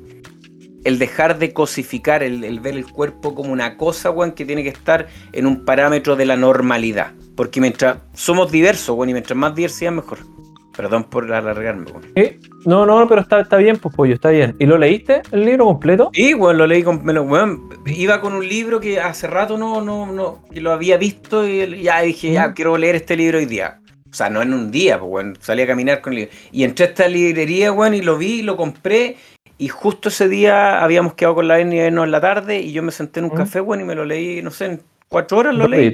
El 0.84 0.98
dejar 0.98 1.38
de 1.38 1.52
cosificar, 1.52 2.22
el, 2.22 2.42
el 2.44 2.60
ver 2.60 2.76
el 2.76 2.86
cuerpo 2.86 3.34
como 3.34 3.52
una 3.52 3.76
cosa, 3.76 4.10
weón, 4.10 4.32
que 4.32 4.46
tiene 4.46 4.62
que 4.62 4.70
estar 4.70 5.08
en 5.32 5.46
un 5.46 5.64
parámetro 5.64 6.16
de 6.16 6.24
la 6.24 6.36
normalidad. 6.36 7.12
Porque 7.36 7.60
mientras 7.60 7.98
somos 8.14 8.50
diversos, 8.50 8.96
weón, 8.96 9.10
y 9.10 9.12
mientras 9.12 9.36
más 9.36 9.54
diversidad, 9.54 9.92
mejor. 9.92 10.18
Perdón 10.76 11.04
por 11.04 11.30
alargarme, 11.32 11.84
weón. 11.90 12.02
¿Eh? 12.14 12.38
No, 12.64 12.86
no, 12.86 13.06
pero 13.08 13.20
está, 13.20 13.40
está 13.40 13.56
bien, 13.58 13.76
pues 13.78 13.94
pollo, 13.94 14.14
está 14.14 14.30
bien. 14.30 14.56
¿Y 14.58 14.66
lo 14.66 14.78
leíste 14.78 15.22
el 15.30 15.44
libro 15.44 15.66
completo? 15.66 16.10
Sí, 16.14 16.32
weón, 16.34 16.56
lo 16.58 16.66
leí 16.66 16.82
lo- 16.82 17.22
weón, 17.22 17.68
iba 17.86 18.20
con 18.20 18.32
un 18.32 18.48
libro 18.48 18.80
que 18.80 18.98
hace 19.00 19.26
rato 19.26 19.58
no, 19.58 19.80
no, 19.82 20.10
no, 20.10 20.42
que 20.52 20.60
lo 20.60 20.72
había 20.72 20.96
visto 20.96 21.46
y 21.46 21.82
ya 21.82 22.00
dije, 22.00 22.32
ya 22.32 22.54
quiero 22.54 22.76
leer 22.78 22.94
este 22.96 23.16
libro 23.16 23.38
hoy 23.38 23.46
día. 23.46 23.78
O 24.10 24.14
sea, 24.14 24.28
no 24.30 24.42
en 24.42 24.52
un 24.52 24.70
día, 24.70 24.98
pues, 24.98 25.10
weón, 25.10 25.36
salí 25.40 25.62
a 25.62 25.66
caminar 25.66 26.00
con 26.00 26.12
el 26.14 26.20
libro. 26.20 26.32
Y 26.52 26.64
entré 26.64 26.86
a 26.86 26.88
esta 26.88 27.08
librería, 27.08 27.72
weón, 27.72 27.94
y 27.94 28.02
lo 28.02 28.16
vi, 28.18 28.42
lo 28.42 28.56
compré. 28.56 29.16
Y 29.58 29.68
justo 29.68 30.08
ese 30.08 30.28
día 30.28 30.82
habíamos 30.82 31.14
quedado 31.14 31.36
con 31.36 31.48
la 31.48 31.54
a 31.54 31.58
vernos 31.58 32.04
en 32.04 32.10
la 32.10 32.20
tarde 32.20 32.60
y 32.60 32.72
yo 32.72 32.82
me 32.82 32.90
senté 32.92 33.20
en 33.20 33.26
un 33.26 33.32
Mm. 33.32 33.36
café, 33.36 33.60
weón, 33.60 33.80
y 33.82 33.84
me 33.84 33.94
lo 33.94 34.04
leí, 34.04 34.42
no 34.42 34.50
sé, 34.50 34.66
en 34.66 34.82
cuatro 35.08 35.38
horas 35.38 35.54
lo 35.54 35.68
leí. 35.68 35.92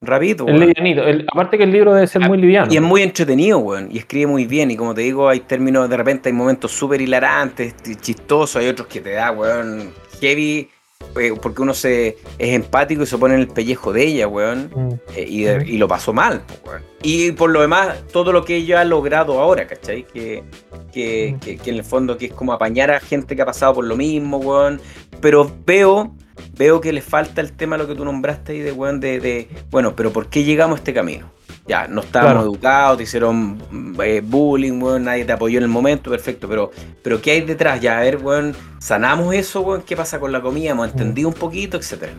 Rapidito. 0.00 0.44
Weón. 0.44 0.60
livianito. 0.60 1.02
El- 1.02 1.26
aparte 1.32 1.58
que 1.58 1.64
el 1.64 1.72
libro 1.72 1.94
debe 1.94 2.06
ser 2.06 2.22
Ah, 2.24 2.28
muy 2.28 2.38
liviano. 2.38 2.72
Y 2.72 2.76
es 2.76 2.82
muy 2.82 3.02
entretenido, 3.02 3.58
weón. 3.58 3.88
Y 3.92 3.98
escribe 3.98 4.26
muy 4.26 4.46
bien. 4.46 4.70
Y 4.70 4.76
como 4.76 4.94
te 4.94 5.02
digo, 5.02 5.28
hay 5.28 5.40
términos, 5.40 5.88
de 5.88 5.96
repente 5.96 6.28
hay 6.28 6.32
momentos 6.34 6.72
súper 6.72 7.00
hilarantes, 7.00 7.74
chistosos. 8.00 8.56
Hay 8.56 8.68
otros 8.68 8.88
que 8.88 9.00
te 9.00 9.10
da, 9.12 9.30
weón, 9.32 9.92
heavy. 10.20 10.68
eh, 11.16 11.34
porque 11.42 11.62
uno 11.62 11.74
se 11.74 12.16
es 12.38 12.54
empático 12.54 13.02
y 13.02 13.06
se 13.06 13.18
pone 13.18 13.34
en 13.34 13.40
el 13.40 13.48
pellejo 13.48 13.92
de 13.92 14.04
ella, 14.06 14.28
weón. 14.28 14.70
Mm. 14.74 14.92
eh, 15.16 15.26
y, 15.28 15.48
Ujú. 15.50 15.60
y 15.66 15.76
lo 15.76 15.88
pasó 15.88 16.12
mal, 16.12 16.42
weón. 16.64 16.82
Y 17.02 17.32
por 17.32 17.50
lo 17.50 17.60
demás, 17.60 18.06
todo 18.12 18.32
lo 18.32 18.44
que 18.44 18.54
ella 18.54 18.80
ha 18.82 18.84
logrado 18.84 19.40
ahora, 19.40 19.66
¿cachai? 19.66 20.04
Que, 20.06 20.44
que, 20.92 21.30
Ujú. 21.32 21.40
que, 21.40 21.56
que 21.58 21.70
en 21.70 21.76
el 21.76 21.84
fondo 21.84 22.16
que 22.16 22.26
es 22.26 22.32
como 22.32 22.52
apañar 22.52 22.92
a 22.92 23.00
gente 23.00 23.34
que 23.34 23.42
ha 23.42 23.46
pasado 23.46 23.74
por 23.74 23.84
lo 23.84 23.96
mismo, 23.96 24.36
weón. 24.38 24.80
Pero 25.20 25.50
veo, 25.66 26.14
veo 26.56 26.80
que 26.80 26.92
le 26.92 27.00
falta 27.00 27.40
el 27.40 27.52
tema 27.52 27.76
lo 27.76 27.86
que 27.86 27.94
tú 27.94 28.04
nombraste 28.04 28.52
ahí 28.52 28.58
de, 28.60 28.72
weón, 28.72 29.00
de, 29.00 29.20
de, 29.20 29.48
bueno, 29.70 29.94
pero 29.96 30.12
¿por 30.12 30.28
qué 30.28 30.44
llegamos 30.44 30.76
a 30.76 30.78
este 30.80 30.92
camino? 30.94 31.30
Ya, 31.66 31.86
no 31.86 32.00
estábamos 32.00 32.32
Claro. 32.34 32.50
educados, 32.50 32.96
te 32.98 33.02
hicieron 33.04 33.62
eh, 34.02 34.20
bullying, 34.24 34.80
weón, 34.82 35.04
nadie 35.04 35.24
te 35.24 35.32
apoyó 35.32 35.58
en 35.58 35.64
el 35.64 35.70
momento, 35.70 36.10
perfecto, 36.10 36.48
pero, 36.48 36.70
pero 37.02 37.20
¿qué 37.22 37.32
hay 37.32 37.40
detrás? 37.42 37.80
Ya, 37.80 37.98
a 37.98 38.00
ver, 38.00 38.16
weón, 38.18 38.54
sanamos 38.78 39.34
eso, 39.34 39.60
weón, 39.60 39.82
¿qué 39.82 39.96
pasa 39.96 40.18
con 40.18 40.32
la 40.32 40.40
comida? 40.40 40.70
Hemos 40.70 40.88
entendido 40.90 41.28
un 41.28 41.34
poquito, 41.34 41.76
etcétera. 41.76 42.12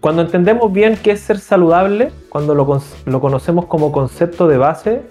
Cuando 0.00 0.22
entendemos 0.22 0.72
bien 0.72 0.96
qué 1.02 1.10
es 1.12 1.20
ser 1.20 1.38
saludable, 1.38 2.10
cuando 2.30 2.54
lo, 2.54 2.80
lo 3.04 3.20
conocemos 3.20 3.66
como 3.66 3.92
concepto 3.92 4.48
de 4.48 4.56
base, 4.56 5.02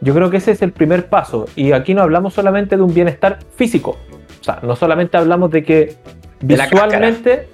yo 0.00 0.14
creo 0.14 0.30
que 0.30 0.38
ese 0.38 0.52
es 0.52 0.62
el 0.62 0.72
primer 0.72 1.10
paso. 1.10 1.44
Y 1.54 1.72
aquí 1.72 1.92
no 1.92 2.00
hablamos 2.02 2.32
solamente 2.32 2.76
de 2.76 2.82
un 2.82 2.94
bienestar 2.94 3.38
físico. 3.54 3.98
O 4.40 4.44
sea, 4.44 4.58
no 4.62 4.74
solamente 4.74 5.18
hablamos 5.18 5.50
de 5.50 5.62
que 5.62 5.96
De 6.40 6.56
visualmente 6.56 7.48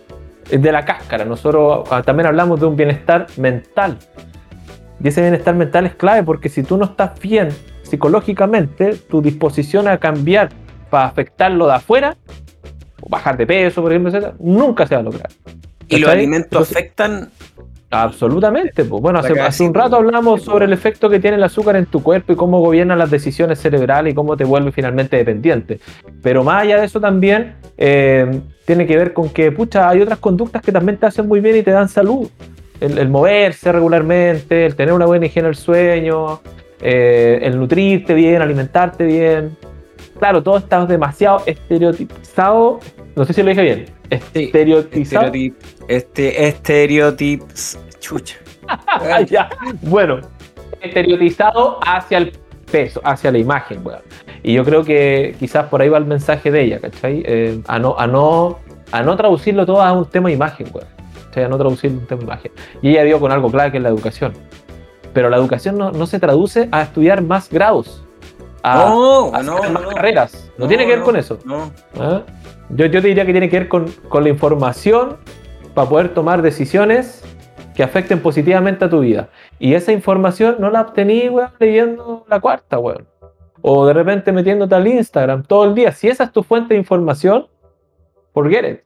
de 0.51 0.73
la 0.73 0.85
cáscara, 0.85 1.25
nosotros 1.25 1.89
ah, 1.91 2.03
también 2.03 2.27
hablamos 2.27 2.61
de 2.61 2.67
un 2.67 2.77
bienestar 2.77 3.27
mental. 3.37 3.99
Y 5.03 5.09
ese 5.09 5.21
bienestar 5.21 5.55
mental 5.55 5.87
es 5.87 5.95
clave 5.95 6.23
porque 6.23 6.49
si 6.49 6.63
tú 6.63 6.77
no 6.77 6.87
estás 6.87 7.19
bien 7.21 7.49
psicológicamente, 7.83 8.95
tu 8.95 9.23
disposición 9.23 9.89
a 9.89 9.99
cambiar 9.99 10.51
para 10.91 11.07
afectarlo 11.07 11.67
de 11.67 11.75
afuera, 11.75 12.17
o 13.01 13.09
bajar 13.09 13.37
de 13.37 13.47
peso, 13.47 13.83
por 13.83 13.93
ejemplo, 13.93 14.11
etcétera, 14.11 14.35
nunca 14.41 14.87
se 14.87 14.95
va 14.95 15.01
a 15.01 15.05
lograr. 15.05 15.31
Y 15.89 15.99
los 15.99 16.11
alimentos 16.11 16.47
Entonces- 16.47 16.77
afectan 16.77 17.31
Absolutamente. 17.91 18.85
Pues. 18.85 19.03
Bueno, 19.03 19.19
hace, 19.19 19.41
hace 19.41 19.65
un 19.65 19.73
rato 19.73 19.97
hablamos 19.97 20.43
sobre 20.43 20.67
el 20.67 20.73
efecto 20.73 21.09
que 21.09 21.21
tiene 21.21 21.37
el 21.37 21.43
azúcar 21.43 21.77
en 21.77 21.87
tu 21.87 22.03
cuerpo 22.03 22.33
y 22.33 22.37
cómo 22.37 22.61
gobierna 22.61 22.97
las 22.97 23.11
decisiones 23.11 23.61
cerebrales 23.61 24.13
y 24.13 24.15
cómo 24.15 24.37
te 24.37 24.45
vuelve 24.45 24.73
finalmente 24.73 25.17
dependiente. 25.17 25.81
Pero 26.23 26.45
más 26.45 26.63
allá 26.63 26.79
de 26.81 26.87
eso 26.87 27.01
también 27.01 27.55
eh, 27.79 28.41
tiene 28.67 28.87
que 28.87 28.97
ver 28.97 29.13
con 29.13 29.31
que, 29.31 29.51
pucha, 29.53 29.89
hay 29.89 30.03
otras 30.03 30.19
conductas 30.19 30.61
que 30.61 30.73
también 30.73 30.99
te 30.99 31.07
hacen 31.07 31.27
muy 31.27 31.41
bien 31.41 31.57
y 31.57 31.63
te 31.63 31.71
dan 31.71 31.89
salud. 31.89 32.29
El, 32.81 32.99
el 32.99 33.09
moverse 33.09 33.73
regularmente, 33.73 34.67
el 34.67 34.77
tener 34.77 34.93
una 34.93 35.07
buena 35.07 35.27
higiene 35.27 35.47
del 35.47 35.57
sueño, 35.57 36.41
eh, 36.81 37.41
el 37.43 37.59
nutrirte 37.59 38.15
bien, 38.15 38.43
alimentarte 38.43 39.05
bien. 39.05 39.57
Claro, 40.19 40.43
todo 40.43 40.59
está 40.59 40.85
demasiado 40.87 41.43
estereotipizado. 41.47 42.81
No 43.17 43.25
sé 43.25 43.33
si 43.33 43.43
lo 43.43 43.51
dije 43.51 43.63
bien. 43.63 43.87
Estereotizado. 44.11 45.27
estereotip, 45.27 45.55
este, 45.89 46.49
estereotips. 46.49 47.79
Chucha. 48.01 48.37
Ya. 49.31 49.49
Bueno, 49.83 50.21
estereotizado 50.83 51.81
hacia 51.87 52.19
el 52.19 52.33
peso, 52.71 53.01
hacia 53.05 53.31
la 53.33 53.39
imagen, 53.39 53.81
weón. 53.85 54.01
Y 54.43 54.55
yo 54.55 54.65
creo 54.65 54.85
que 54.85 55.35
quizás 55.39 55.67
por 55.67 55.83
ahí 55.83 55.89
va 55.89 55.99
el 55.99 56.05
mensaje 56.07 56.51
de 56.51 56.63
ella, 56.63 56.81
¿cachai? 56.81 57.23
Eh, 57.27 57.61
a, 57.67 57.79
no, 57.79 57.97
a, 57.99 58.07
no, 58.07 58.59
a 58.93 59.03
no 59.03 59.17
traducirlo 59.17 59.67
todo 59.67 59.83
a 59.83 59.93
un 59.93 60.07
tema 60.07 60.29
de 60.29 60.35
imagen, 60.35 60.69
weón. 60.73 60.87
¿cachai? 61.27 61.45
A 61.45 61.49
no 61.49 61.59
traducirlo 61.59 61.99
a 61.99 62.01
un 62.03 62.07
tema 62.07 62.19
de 62.21 62.25
imagen. 62.27 62.53
Y 62.83 62.91
ella 62.91 63.03
dio 63.05 63.21
con 63.21 63.33
algo 63.33 63.51
clave 63.51 63.71
que 63.73 63.77
es 63.79 63.83
la 63.83 63.89
educación. 63.89 64.33
Pero 65.13 65.31
la 65.31 65.37
educación 65.39 65.77
no, 65.79 65.91
no 65.91 66.07
se 66.07 66.21
traduce 66.21 66.69
a 66.71 66.83
estudiar 66.83 67.23
más 67.23 67.49
grados. 67.51 68.05
a, 68.63 68.77
No, 68.77 69.35
a 69.35 69.43
no, 69.43 69.57
más 69.71 69.83
no. 69.83 69.89
carreras. 69.91 70.51
No, 70.59 70.67
tiene 70.69 70.85
que 70.87 70.93
ver 70.97 71.03
con 71.03 71.17
eso. 71.17 71.39
¿ah? 71.99 72.23
Yo, 72.71 72.87
yo 72.87 73.01
te 73.01 73.09
diría 73.09 73.25
que 73.25 73.33
tiene 73.33 73.49
que 73.49 73.59
ver 73.61 73.69
con, 73.69 73.87
con 74.09 74.23
la 74.25 74.29
información 74.31 75.17
para 75.75 75.89
poder 75.89 76.11
tomar 76.13 76.43
decisiones 76.43 77.23
que 77.79 77.85
afecten 77.85 78.19
positivamente 78.21 78.85
a 78.87 78.91
tu 78.91 78.99
vida. 78.99 79.29
Y 79.61 79.75
esa 79.75 79.93
información 79.93 80.57
no 80.59 80.69
la 80.69 80.81
obtení, 80.81 81.29
weón, 81.29 81.51
leyendo 81.61 82.27
la 82.29 82.41
cuarta, 82.41 82.77
weón. 82.77 83.07
O 83.63 83.87
de 83.87 83.93
repente 83.93 84.33
metiéndote 84.33 84.75
al 84.75 84.89
Instagram 84.89 85.45
todo 85.45 85.63
el 85.65 85.77
día. 85.77 85.93
Si 85.93 86.09
esa 86.09 86.25
es 86.25 86.33
tu 86.33 86.43
fuente 86.43 86.75
de 86.75 86.81
información, 86.81 87.47
forget 88.35 88.65
it. 88.69 88.81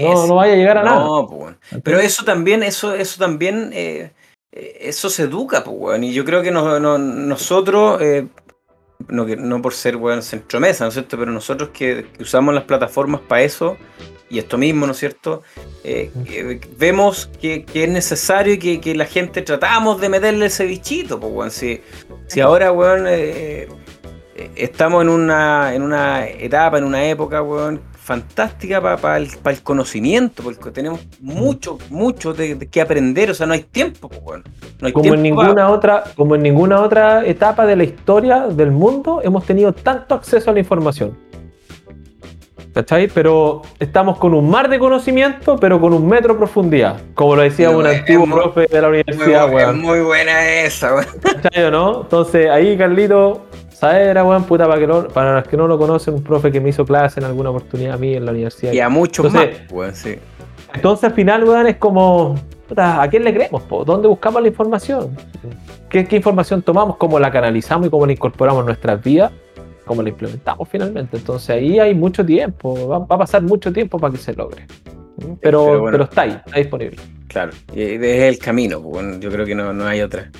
No, 0.00 0.28
no 0.28 0.36
vaya 0.36 0.52
a 0.52 0.56
llegar 0.56 0.78
a 0.78 0.84
nada. 0.84 1.00
No, 1.04 1.26
pues, 1.26 1.40
weón. 1.40 1.58
Pero 1.82 1.98
eso 1.98 2.24
también, 2.24 2.62
eso, 2.62 2.94
eso 2.94 3.18
también, 3.18 3.70
eh, 3.74 4.12
eso 4.52 5.10
se 5.10 5.24
educa, 5.24 5.64
pues, 5.64 5.76
weón. 5.76 6.04
Y 6.04 6.12
yo 6.12 6.24
creo 6.24 6.40
que 6.40 6.52
no- 6.52 6.78
no- 6.78 6.96
nosotros, 6.96 8.00
eh, 8.00 8.28
no, 9.08 9.60
por 9.60 9.74
ser, 9.74 9.96
weón, 9.96 10.22
centromesa, 10.22 10.84
¿no 10.84 10.88
es 10.90 10.94
cierto? 10.94 11.18
Pero 11.18 11.32
nosotros 11.32 11.70
que, 11.70 12.06
que 12.16 12.22
usamos 12.22 12.54
las 12.54 12.62
plataformas 12.62 13.20
para 13.22 13.42
eso, 13.42 13.76
y 14.30 14.38
esto 14.38 14.58
mismo, 14.58 14.86
¿no 14.86 14.92
es 14.92 14.98
cierto? 14.98 15.42
Eh, 15.84 16.10
que 16.24 16.60
vemos 16.76 17.30
que, 17.40 17.64
que 17.64 17.84
es 17.84 17.90
necesario 17.90 18.54
y 18.54 18.58
que, 18.58 18.80
que 18.80 18.94
la 18.94 19.06
gente 19.06 19.42
tratamos 19.42 20.00
de 20.00 20.08
meterle 20.08 20.46
ese 20.46 20.66
bichito, 20.66 21.18
pues, 21.18 21.32
weón. 21.32 21.50
Si, 21.50 21.80
si 22.26 22.40
ahora, 22.40 22.72
weón, 22.72 23.06
eh, 23.06 23.68
eh, 24.36 24.50
estamos 24.56 25.02
en 25.02 25.08
una, 25.08 25.74
en 25.74 25.82
una 25.82 26.26
etapa, 26.26 26.78
en 26.78 26.84
una 26.84 27.04
época, 27.04 27.42
weón, 27.42 27.80
fantástica 27.92 28.80
para 28.80 29.18
el, 29.18 29.28
pa 29.42 29.50
el 29.50 29.62
conocimiento, 29.62 30.42
porque 30.42 30.70
tenemos 30.70 31.00
mucho, 31.20 31.78
mucho 31.90 32.32
de, 32.32 32.54
de 32.54 32.66
que 32.66 32.80
aprender, 32.80 33.30
o 33.30 33.34
sea, 33.34 33.46
no 33.46 33.54
hay 33.54 33.62
tiempo, 33.62 34.08
pues. 34.08 34.42
No 34.80 34.86
hay 34.86 34.92
Como 34.92 35.14
en, 35.14 35.22
ninguna 35.22 35.68
otra, 35.68 36.04
como 36.16 36.34
en 36.34 36.42
ninguna 36.42 36.80
otra 36.80 37.26
etapa 37.26 37.66
de 37.66 37.76
la 37.76 37.84
historia 37.84 38.46
del 38.46 38.70
mundo 38.70 39.20
hemos 39.22 39.44
tenido 39.44 39.72
tanto 39.72 40.14
acceso 40.14 40.50
a 40.50 40.54
la 40.54 40.60
información. 40.60 41.16
¿Cachai? 42.78 43.08
Pero 43.08 43.62
estamos 43.80 44.18
con 44.18 44.34
un 44.34 44.48
mar 44.48 44.68
de 44.70 44.78
conocimiento, 44.78 45.56
pero 45.56 45.80
con 45.80 45.92
un 45.92 46.06
metro 46.06 46.34
de 46.34 46.38
profundidad. 46.38 47.00
Como 47.14 47.34
lo 47.34 47.42
decía 47.42 47.70
un 47.70 47.84
antiguo 47.84 48.24
muy- 48.24 48.38
profe 48.38 48.68
de 48.70 48.80
la 48.80 48.88
Muy, 48.88 49.00
universidad, 49.00 49.48
bu- 49.48 49.54
weón. 49.54 49.76
es 49.78 49.82
muy 49.82 50.00
buena 50.00 50.48
esa, 50.60 50.94
weón. 50.94 51.06
¿Cachai 51.42 51.64
o 51.64 51.70
no? 51.72 52.02
Entonces 52.02 52.48
ahí 52.48 52.78
Carlito 52.78 53.46
Saera, 53.70 54.22
weón, 54.22 54.44
puta, 54.44 54.68
para, 54.68 54.78
que 54.78 54.86
no- 54.86 55.08
para 55.08 55.34
los 55.40 55.48
que 55.48 55.56
no 55.56 55.66
lo 55.66 55.76
conocen, 55.76 56.14
un 56.14 56.22
profe 56.22 56.52
que 56.52 56.60
me 56.60 56.68
hizo 56.68 56.84
clase 56.84 57.18
en 57.18 57.26
alguna 57.26 57.50
oportunidad 57.50 57.94
a 57.94 57.96
mí 57.96 58.14
en 58.14 58.24
la 58.24 58.30
universidad. 58.30 58.72
Y 58.72 58.78
a 58.78 58.88
muchos 58.88 59.26
Entonces- 59.26 59.60
más, 59.62 59.72
weón, 59.72 59.94
sí. 59.96 60.14
Entonces 60.72 61.02
al 61.02 61.14
final, 61.14 61.42
weón, 61.42 61.66
es 61.66 61.78
como, 61.78 62.36
puta, 62.68 63.02
¿a 63.02 63.08
quién 63.08 63.24
le 63.24 63.34
creemos? 63.34 63.62
Po? 63.62 63.84
¿Dónde 63.84 64.06
buscamos 64.06 64.40
la 64.40 64.46
información? 64.46 65.16
¿Qué, 65.88 66.06
qué 66.06 66.14
información 66.14 66.62
tomamos? 66.62 66.96
¿Cómo 66.96 67.18
la 67.18 67.32
canalizamos 67.32 67.88
y 67.88 67.90
cómo 67.90 68.06
la 68.06 68.12
incorporamos 68.12 68.60
en 68.60 68.66
nuestras 68.66 69.02
vidas? 69.02 69.32
¿Cómo 69.88 70.02
la 70.02 70.10
implementamos 70.10 70.68
finalmente? 70.68 71.16
Entonces 71.16 71.50
ahí 71.50 71.80
hay 71.80 71.94
mucho 71.94 72.24
tiempo, 72.24 72.86
va, 72.86 72.98
va 73.00 73.16
a 73.16 73.18
pasar 73.18 73.42
mucho 73.42 73.72
tiempo 73.72 73.98
para 73.98 74.12
que 74.12 74.18
se 74.18 74.34
logre. 74.34 74.66
Pero, 75.18 75.36
Pero 75.40 75.66
pero, 75.66 75.80
bueno. 75.80 76.04
está 76.04 76.22
ahí, 76.22 76.40
está 76.46 76.58
disponible. 76.58 76.96
Claro, 77.26 77.50
es 77.74 78.00
el 78.02 78.38
camino, 78.38 78.80
pues, 78.80 78.92
bueno, 79.02 79.18
yo 79.18 79.30
creo 79.30 79.44
que 79.46 79.54
no, 79.54 79.72
no 79.72 79.86
hay 79.86 80.02
otra. 80.02 80.30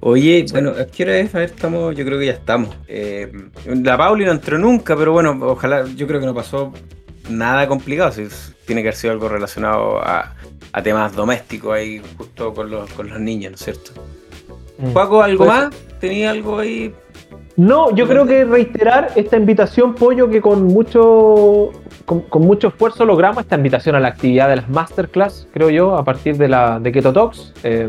Oye, 0.00 0.46
bueno, 0.52 0.70
¿a 0.70 0.86
qué 0.86 1.02
hora 1.02 1.18
es? 1.18 1.34
A 1.34 1.38
ver, 1.38 1.50
estamos, 1.50 1.94
yo 1.96 2.04
creo 2.04 2.18
que 2.18 2.26
ya 2.26 2.32
estamos. 2.32 2.76
Eh, 2.86 3.30
la 3.66 3.96
Pauli 3.98 4.24
no 4.24 4.30
entró 4.32 4.56
nunca, 4.58 4.96
pero 4.96 5.12
bueno, 5.12 5.36
ojalá, 5.42 5.84
yo 5.96 6.06
creo 6.06 6.20
que 6.20 6.26
no 6.26 6.34
pasó 6.34 6.72
nada 7.28 7.66
complicado, 7.66 8.12
si 8.12 8.28
tiene 8.66 8.82
que 8.82 8.88
haber 8.88 8.96
sido 8.96 9.12
algo 9.12 9.28
relacionado 9.28 9.98
a, 10.00 10.34
a 10.72 10.82
temas 10.82 11.14
domésticos 11.14 11.74
ahí, 11.74 12.00
justo 12.16 12.54
con 12.54 12.70
los, 12.70 12.90
con 12.92 13.08
los 13.08 13.18
niños, 13.18 13.50
¿no 13.52 13.54
es 13.56 13.62
cierto? 13.64 13.90
Paco, 14.94 15.22
¿algo 15.22 15.44
Pues- 15.44 15.48
más? 15.58 15.74
¿Tenía 15.98 16.30
algo 16.30 16.58
ahí? 16.58 16.94
No, 17.56 17.94
yo 17.94 18.06
creo 18.06 18.26
que 18.26 18.44
reiterar 18.44 19.12
esta 19.16 19.38
invitación, 19.38 19.94
Pollo, 19.94 20.28
que 20.28 20.42
con 20.42 20.64
mucho, 20.64 21.70
con, 22.04 22.42
mucho 22.42 22.68
esfuerzo 22.68 23.06
logramos 23.06 23.44
esta 23.44 23.56
invitación 23.56 23.94
a 23.94 24.00
la 24.00 24.08
actividad 24.08 24.50
de 24.50 24.56
las 24.56 24.68
masterclass, 24.68 25.48
creo 25.54 25.70
yo, 25.70 25.96
a 25.96 26.04
partir 26.04 26.36
de, 26.36 26.48
la, 26.48 26.78
de 26.78 26.92
Keto 26.92 27.14
Talks. 27.14 27.54
Eh, 27.64 27.88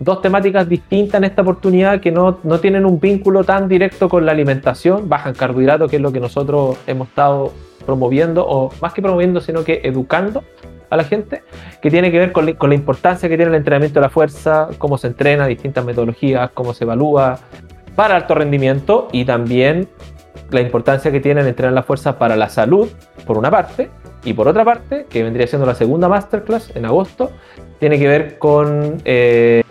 dos 0.00 0.20
temáticas 0.20 0.68
distintas 0.68 1.18
en 1.18 1.24
esta 1.24 1.42
oportunidad 1.42 2.00
que 2.00 2.10
no, 2.10 2.40
no 2.42 2.58
tienen 2.58 2.84
un 2.84 2.98
vínculo 2.98 3.44
tan 3.44 3.68
directo 3.68 4.08
con 4.08 4.26
la 4.26 4.32
alimentación, 4.32 5.08
bajan 5.08 5.34
carbohidratos, 5.34 5.88
que 5.88 5.96
es 5.96 6.02
lo 6.02 6.10
que 6.10 6.18
nosotros 6.18 6.76
hemos 6.88 7.06
estado 7.06 7.52
promoviendo, 7.86 8.44
o 8.44 8.72
más 8.80 8.92
que 8.92 9.00
promoviendo, 9.00 9.40
sino 9.40 9.62
que 9.62 9.80
educando 9.84 10.42
a 10.90 10.96
la 10.96 11.04
gente, 11.04 11.44
que 11.80 11.88
tiene 11.88 12.10
que 12.10 12.18
ver 12.18 12.32
con 12.32 12.68
la 12.68 12.74
importancia 12.74 13.28
que 13.28 13.36
tiene 13.36 13.50
el 13.50 13.56
entrenamiento 13.56 14.00
de 14.00 14.06
la 14.06 14.10
fuerza, 14.10 14.68
cómo 14.78 14.98
se 14.98 15.06
entrena, 15.06 15.46
distintas 15.46 15.84
metodologías, 15.84 16.50
cómo 16.50 16.74
se 16.74 16.84
evalúa, 16.84 17.38
para 17.94 18.16
alto 18.16 18.34
rendimiento 18.34 19.08
y 19.12 19.24
también 19.24 19.88
la 20.50 20.60
importancia 20.60 21.10
que 21.10 21.20
tiene 21.20 21.40
el 21.40 21.46
entrenar 21.46 21.72
la 21.72 21.82
fuerza 21.82 22.18
para 22.18 22.36
la 22.36 22.48
salud, 22.48 22.88
por 23.26 23.38
una 23.38 23.50
parte, 23.50 23.90
y 24.24 24.34
por 24.34 24.48
otra 24.48 24.64
parte, 24.64 25.06
que 25.08 25.22
vendría 25.22 25.46
siendo 25.46 25.66
la 25.66 25.74
segunda 25.74 26.08
masterclass 26.08 26.74
en 26.76 26.86
agosto, 26.86 27.30
tiene 27.80 27.98
que 27.98 28.06
ver 28.06 28.38
con 28.38 28.98
eh, 29.04 29.64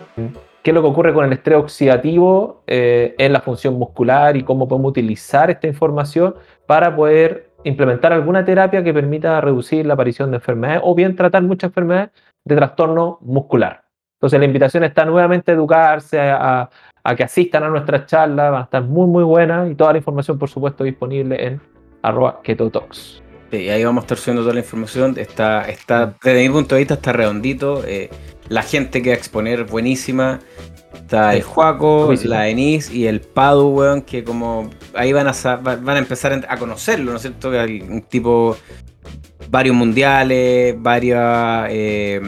qué 0.62 0.70
es 0.70 0.74
lo 0.74 0.82
que 0.82 0.88
ocurre 0.88 1.14
con 1.14 1.24
el 1.24 1.32
estrés 1.32 1.58
oxidativo 1.58 2.62
eh, 2.66 3.14
en 3.18 3.32
la 3.32 3.40
función 3.40 3.74
muscular 3.74 4.36
y 4.36 4.42
cómo 4.42 4.68
podemos 4.68 4.90
utilizar 4.90 5.50
esta 5.50 5.66
información 5.66 6.34
para 6.66 6.94
poder 6.94 7.50
implementar 7.64 8.12
alguna 8.12 8.44
terapia 8.44 8.82
que 8.82 8.92
permita 8.92 9.40
reducir 9.40 9.86
la 9.86 9.94
aparición 9.94 10.30
de 10.30 10.36
enfermedades 10.36 10.82
o 10.84 10.94
bien 10.94 11.16
tratar 11.16 11.42
muchas 11.42 11.68
enfermedades 11.68 12.10
de 12.44 12.56
trastorno 12.56 13.18
muscular. 13.22 13.84
Entonces 14.16 14.38
la 14.38 14.46
invitación 14.46 14.84
está 14.84 15.04
nuevamente 15.04 15.50
a 15.50 15.54
educarse, 15.54 16.20
a, 16.20 16.68
a 17.04 17.16
que 17.16 17.24
asistan 17.24 17.64
a 17.64 17.68
nuestras 17.68 18.06
charlas, 18.06 18.50
van 18.50 18.60
a 18.60 18.64
estar 18.64 18.82
muy 18.82 19.06
muy 19.06 19.24
buenas 19.24 19.70
y 19.70 19.74
toda 19.74 19.92
la 19.92 19.98
información 19.98 20.38
por 20.38 20.48
supuesto 20.48 20.84
disponible 20.84 21.46
en 21.46 21.60
arroba 22.02 22.40
ketotalks. 22.42 23.22
Sí, 23.50 23.68
ahí 23.68 23.84
vamos 23.84 24.02
a 24.02 24.04
estar 24.04 24.18
subiendo 24.18 24.42
toda 24.42 24.54
la 24.54 24.60
información. 24.60 25.14
Está, 25.18 25.68
está, 25.68 26.14
desde 26.22 26.48
mi 26.48 26.54
punto 26.54 26.74
de 26.74 26.80
vista, 26.80 26.94
está 26.94 27.12
redondito. 27.12 27.82
eh, 27.86 28.08
la 28.48 28.62
gente 28.62 29.02
que 29.02 29.10
va 29.10 29.14
a 29.14 29.18
exponer 29.18 29.64
buenísima. 29.64 30.40
Está 30.94 31.34
el 31.34 31.42
Juaco, 31.42 32.06
buenísimo. 32.06 32.34
la 32.34 32.48
Enis 32.48 32.90
y 32.90 33.06
el 33.06 33.20
Padu, 33.20 33.68
weón, 33.68 34.02
que 34.02 34.24
como 34.24 34.70
ahí 34.94 35.12
van 35.12 35.26
a, 35.28 35.56
van 35.56 35.88
a 35.88 35.98
empezar 35.98 36.46
a 36.48 36.56
conocerlo, 36.56 37.10
¿no 37.10 37.16
es 37.16 37.22
cierto? 37.22 37.50
Que 37.50 37.58
hay 37.58 37.80
Un 37.80 38.02
tipo, 38.02 38.56
varios 39.50 39.74
mundiales, 39.76 40.74
varios 40.78 41.20
eh, 41.68 42.20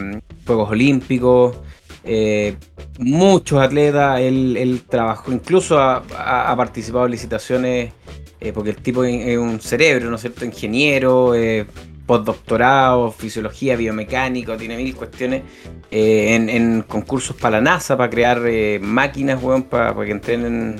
Juegos 0.45 0.69
Olímpicos, 0.69 1.57
eh, 2.03 2.55
muchos 2.99 3.61
atletas, 3.61 4.19
él, 4.19 4.57
él 4.57 4.83
trabajó, 4.87 5.31
incluso 5.31 5.79
ha, 5.79 6.53
participado 6.55 7.05
en 7.05 7.11
licitaciones, 7.11 7.93
eh, 8.39 8.53
porque 8.53 8.71
el 8.71 8.77
tipo 8.77 9.03
es 9.03 9.37
un 9.37 9.59
cerebro, 9.59 10.09
¿no 10.09 10.15
es 10.15 10.21
cierto? 10.21 10.45
Ingeniero, 10.45 11.35
eh, 11.35 11.65
postdoctorado, 12.05 13.11
fisiología, 13.11 13.75
biomecánico, 13.75 14.55
tiene 14.55 14.77
mil 14.77 14.95
cuestiones 14.95 15.43
eh, 15.91 16.35
en, 16.35 16.49
en 16.49 16.81
concursos 16.83 17.35
para 17.35 17.57
la 17.57 17.61
NASA, 17.61 17.97
para 17.97 18.09
crear 18.09 18.41
máquinas, 18.81 19.41
weón, 19.41 19.63
para, 19.63 19.93
para 19.93 20.05
que 20.05 20.11
entrenen 20.11 20.75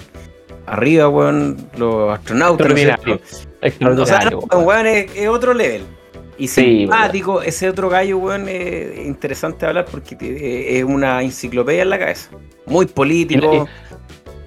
arriba, 0.68 1.10
weón, 1.10 1.70
los 1.78 2.14
astronautas. 2.14 2.68
¿no 2.68 2.76
es 2.76 2.82
cierto? 2.82 3.20
Extraordinario. 3.62 3.62
Extraordinario. 3.62 4.04
O 4.04 4.06
sea, 4.06 4.30
no, 4.30 4.40
compadre. 4.42 4.66
weón, 4.66 4.88
es, 4.88 5.16
es 5.16 5.28
otro 5.28 5.54
level. 5.54 5.84
Y 6.38 6.48
Sí, 6.50 6.80
simpático, 6.80 7.42
ese 7.42 7.70
otro 7.70 7.90
gallo, 7.90 8.18
weón, 8.18 8.50
es 8.50 9.06
interesante 9.06 9.66
hablar 9.66 9.86
porque 9.90 10.18
eh, 10.20 10.80
es 10.80 10.84
una 10.84 11.22
enciclopedia 11.22 11.84
en 11.84 11.90
la 11.90 12.00
cabeza. 12.00 12.30
Muy 12.66 12.88
político. 12.88 13.68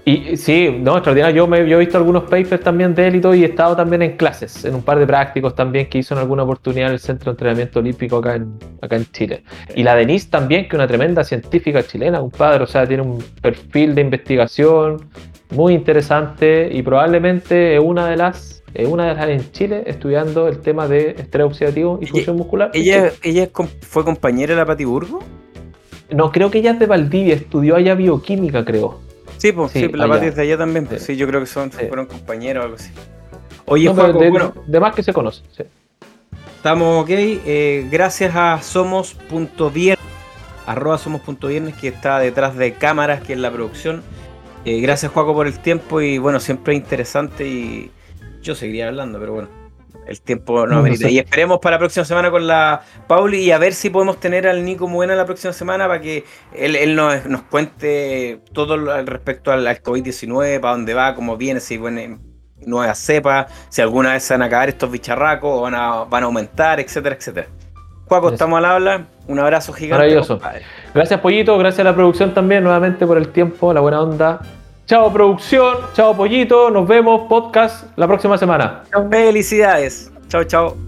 Y, 0.05 0.31
y- 0.31 0.37
sí, 0.37 0.71
no, 0.81 0.97
extraordinario. 0.97 1.37
Yo, 1.37 1.47
me, 1.47 1.69
yo 1.69 1.77
he 1.77 1.81
visto 1.81 1.97
algunos 1.99 2.25
papers 2.25 2.63
también 2.63 2.95
de 2.95 3.09
él 3.09 3.17
y 3.17 3.21
todo, 3.21 3.35
y 3.35 3.43
he 3.43 3.47
estado 3.47 3.77
también 3.77 4.03
en 4.03 4.17
clases, 4.17 4.65
en 4.65 4.75
un 4.75 4.83
par 4.83 4.99
de 4.99 5.07
prácticos 5.07 5.55
también 5.55 5.87
que 5.89 5.99
hizo 5.99 6.15
en 6.15 6.21
alguna 6.21 6.43
oportunidad 6.45 6.89
en 6.89 6.93
el 6.95 6.99
Centro 6.99 7.33
de 7.33 7.35
Entrenamiento 7.37 7.79
Olímpico 7.79 8.17
acá 8.19 8.37
en, 8.37 8.55
acá 8.81 8.97
en 8.97 9.07
Chile. 9.13 9.43
Y 9.75 9.83
la 9.83 9.95
Denise 9.95 10.29
también, 10.31 10.63
que 10.63 10.69
es 10.69 10.75
una 10.75 10.87
tremenda 10.87 11.25
científica 11.25 11.83
chilena, 11.83 12.21
compadre, 12.21 12.65
o 12.65 12.67
sea, 12.67 12.87
tiene 12.87 13.03
un 13.03 13.23
perfil 13.43 13.95
de 13.95 14.01
investigación 14.03 15.09
muy 15.51 15.75
interesante 15.75 16.69
y 16.73 16.83
probablemente 16.83 17.77
es 17.77 17.83
una 17.83 18.07
de 18.09 18.17
las, 18.17 18.63
es 18.75 18.87
una 18.87 19.07
de 19.07 19.15
las 19.15 19.29
en 19.29 19.53
Chile 19.53 19.83
estudiando 19.87 20.47
el 20.49 20.59
tema 20.61 20.87
de 20.89 21.11
estrés 21.19 21.47
oxidativo 21.47 21.99
y 22.01 22.05
Ella- 22.05 22.13
función 22.13 22.37
muscular. 22.37 22.71
Ella, 22.75 23.11
ella 23.23 23.45
es 23.45 23.49
com- 23.51 23.69
fue 23.81 24.05
compañera 24.05 24.55
de 24.55 24.61
la 24.61 24.67
Pati 24.67 24.85
Burgo. 24.85 25.21
No, 26.11 26.33
creo 26.33 26.51
que 26.51 26.59
ella 26.59 26.73
es 26.73 26.79
de 26.79 26.87
Valdivia, 26.87 27.35
estudió 27.35 27.77
allá 27.77 27.95
bioquímica, 27.95 28.65
creo. 28.65 29.01
Sí, 29.37 29.53
pues 29.53 29.73
Sí, 29.73 29.81
sí, 29.81 29.89
la. 29.93 30.09
Pati 30.09 30.27
es 30.27 30.37
de 30.37 30.43
allá 30.43 30.59
también. 30.59 30.87
pues, 30.87 31.03
Sí. 31.03 31.13
sí, 31.13 31.19
yo 31.19 31.27
creo 31.27 31.41
que 31.41 31.47
son, 31.47 31.71
Sí. 31.73 31.85
fueron 31.87 32.07
compañeros 32.07 32.63
o 32.63 32.65
algo 32.65 32.77
así. 32.77 32.91
Oye, 33.67 33.85
No, 33.87 33.95
Juaco, 33.95 34.19
de, 34.19 34.31
bueno, 34.31 34.55
de 34.67 34.81
más 34.81 34.95
que 34.95 35.03
se 35.03 35.13
conoce. 35.13 35.43
sí. 35.57 35.65
Estamos 36.57 37.05
ok. 37.05 37.11
eh, 37.11 37.87
gracias 37.91 38.35
a 38.35 38.61
Somos.viernes, 38.63 40.05
arroba 40.67 40.99
Somos.viernes, 40.99 41.75
que 41.77 41.89
está 41.89 42.19
detrás 42.19 42.57
de 42.57 42.73
cámaras, 42.73 43.21
que 43.23 43.35
es 43.35 43.39
la 43.39 43.51
producción. 43.51 44.03
Eh, 44.65 44.81
gracias, 44.81 45.13
Juaco, 45.13 45.35
por 45.35 45.47
el 45.47 45.59
tiempo. 45.59 46.01
Y 46.01 46.19
bueno, 46.19 46.41
siempre 46.41 46.75
es 46.75 46.81
interesante. 46.81 47.47
Y 47.47 47.91
yo 48.43 48.55
seguiría 48.55 48.89
hablando, 48.89 49.19
pero 49.19 49.33
bueno. 49.33 49.49
el 50.07 50.21
tiempo 50.21 50.67
no 50.67 50.79
amerita. 50.79 51.09
Y 51.11 51.19
esperemos 51.19 51.59
para 51.61 51.77
la 51.77 51.79
próxima 51.79 52.05
semana 52.05 52.31
con 52.31 52.47
la 52.47 52.83
Pauli 53.07 53.39
y 53.39 53.51
a 53.51 53.59
ver 53.59 53.75
si 53.75 53.91
podemos 53.91 54.21
tener 54.21 54.47
al 54.47 54.65
Nico 54.65 54.89
Buena 54.89 55.15
la 55.15 55.27
próxima 55.27 55.53
semana 55.53 55.87
para 55.87 56.01
que 56.01 56.25
él, 56.53 56.97
nos, 56.97 57.43
cuente 57.51 58.41
todo 58.53 58.75
al 58.91 59.07
respecto 59.07 59.53
al, 59.53 59.67
COVID-19, 59.67 60.61
para 60.61 60.73
dónde 60.75 60.95
va, 60.95 61.15
cómo 61.15 61.37
viene, 61.37 61.61
si 61.61 61.79
viene 61.79 62.19
nueva 62.67 62.95
cepa, 62.95 63.47
si 63.69 63.81
alguna 63.83 64.13
vez 64.13 64.25
se 64.25 64.35
van 64.35 64.43
a 64.43 64.47
acabar 64.47 64.69
estos 64.69 64.91
bicharracos 64.91 65.51
o 65.51 65.63
van 65.63 65.75
a, 65.75 66.05
van 66.05 66.23
a 66.23 66.27
aumentar, 66.27 66.81
etcétera, 66.81 67.17
etcétera. 67.17 67.49
Juaco, 68.09 68.31
estamos 68.31 68.59
al 68.59 68.65
habla. 68.65 69.07
Un 69.27 69.39
abrazo 69.39 69.73
gigante. 69.73 69.99
Maravilloso. 69.99 70.41
Gracias, 70.95 71.21
Pollito. 71.21 71.57
Gracias 71.59 71.81
a 71.81 71.85
la 71.85 71.95
producción 71.95 72.33
también, 72.33 72.65
nuevamente 72.65 73.07
por 73.07 73.19
el 73.19 73.29
tiempo, 73.29 73.73
la 73.73 73.81
buena 73.81 74.01
onda. 74.01 74.41
Chao, 74.87 75.13
producción. 75.13 75.77
Chao, 75.93 76.17
Pollito. 76.17 76.71
Nos 76.71 76.89
vemos, 76.89 77.29
podcast, 77.29 77.87
la 77.97 78.07
próxima 78.07 78.39
semana. 78.39 78.85
Felicidades. 79.11 80.11
Chao, 80.29 80.45
chao. 80.45 80.88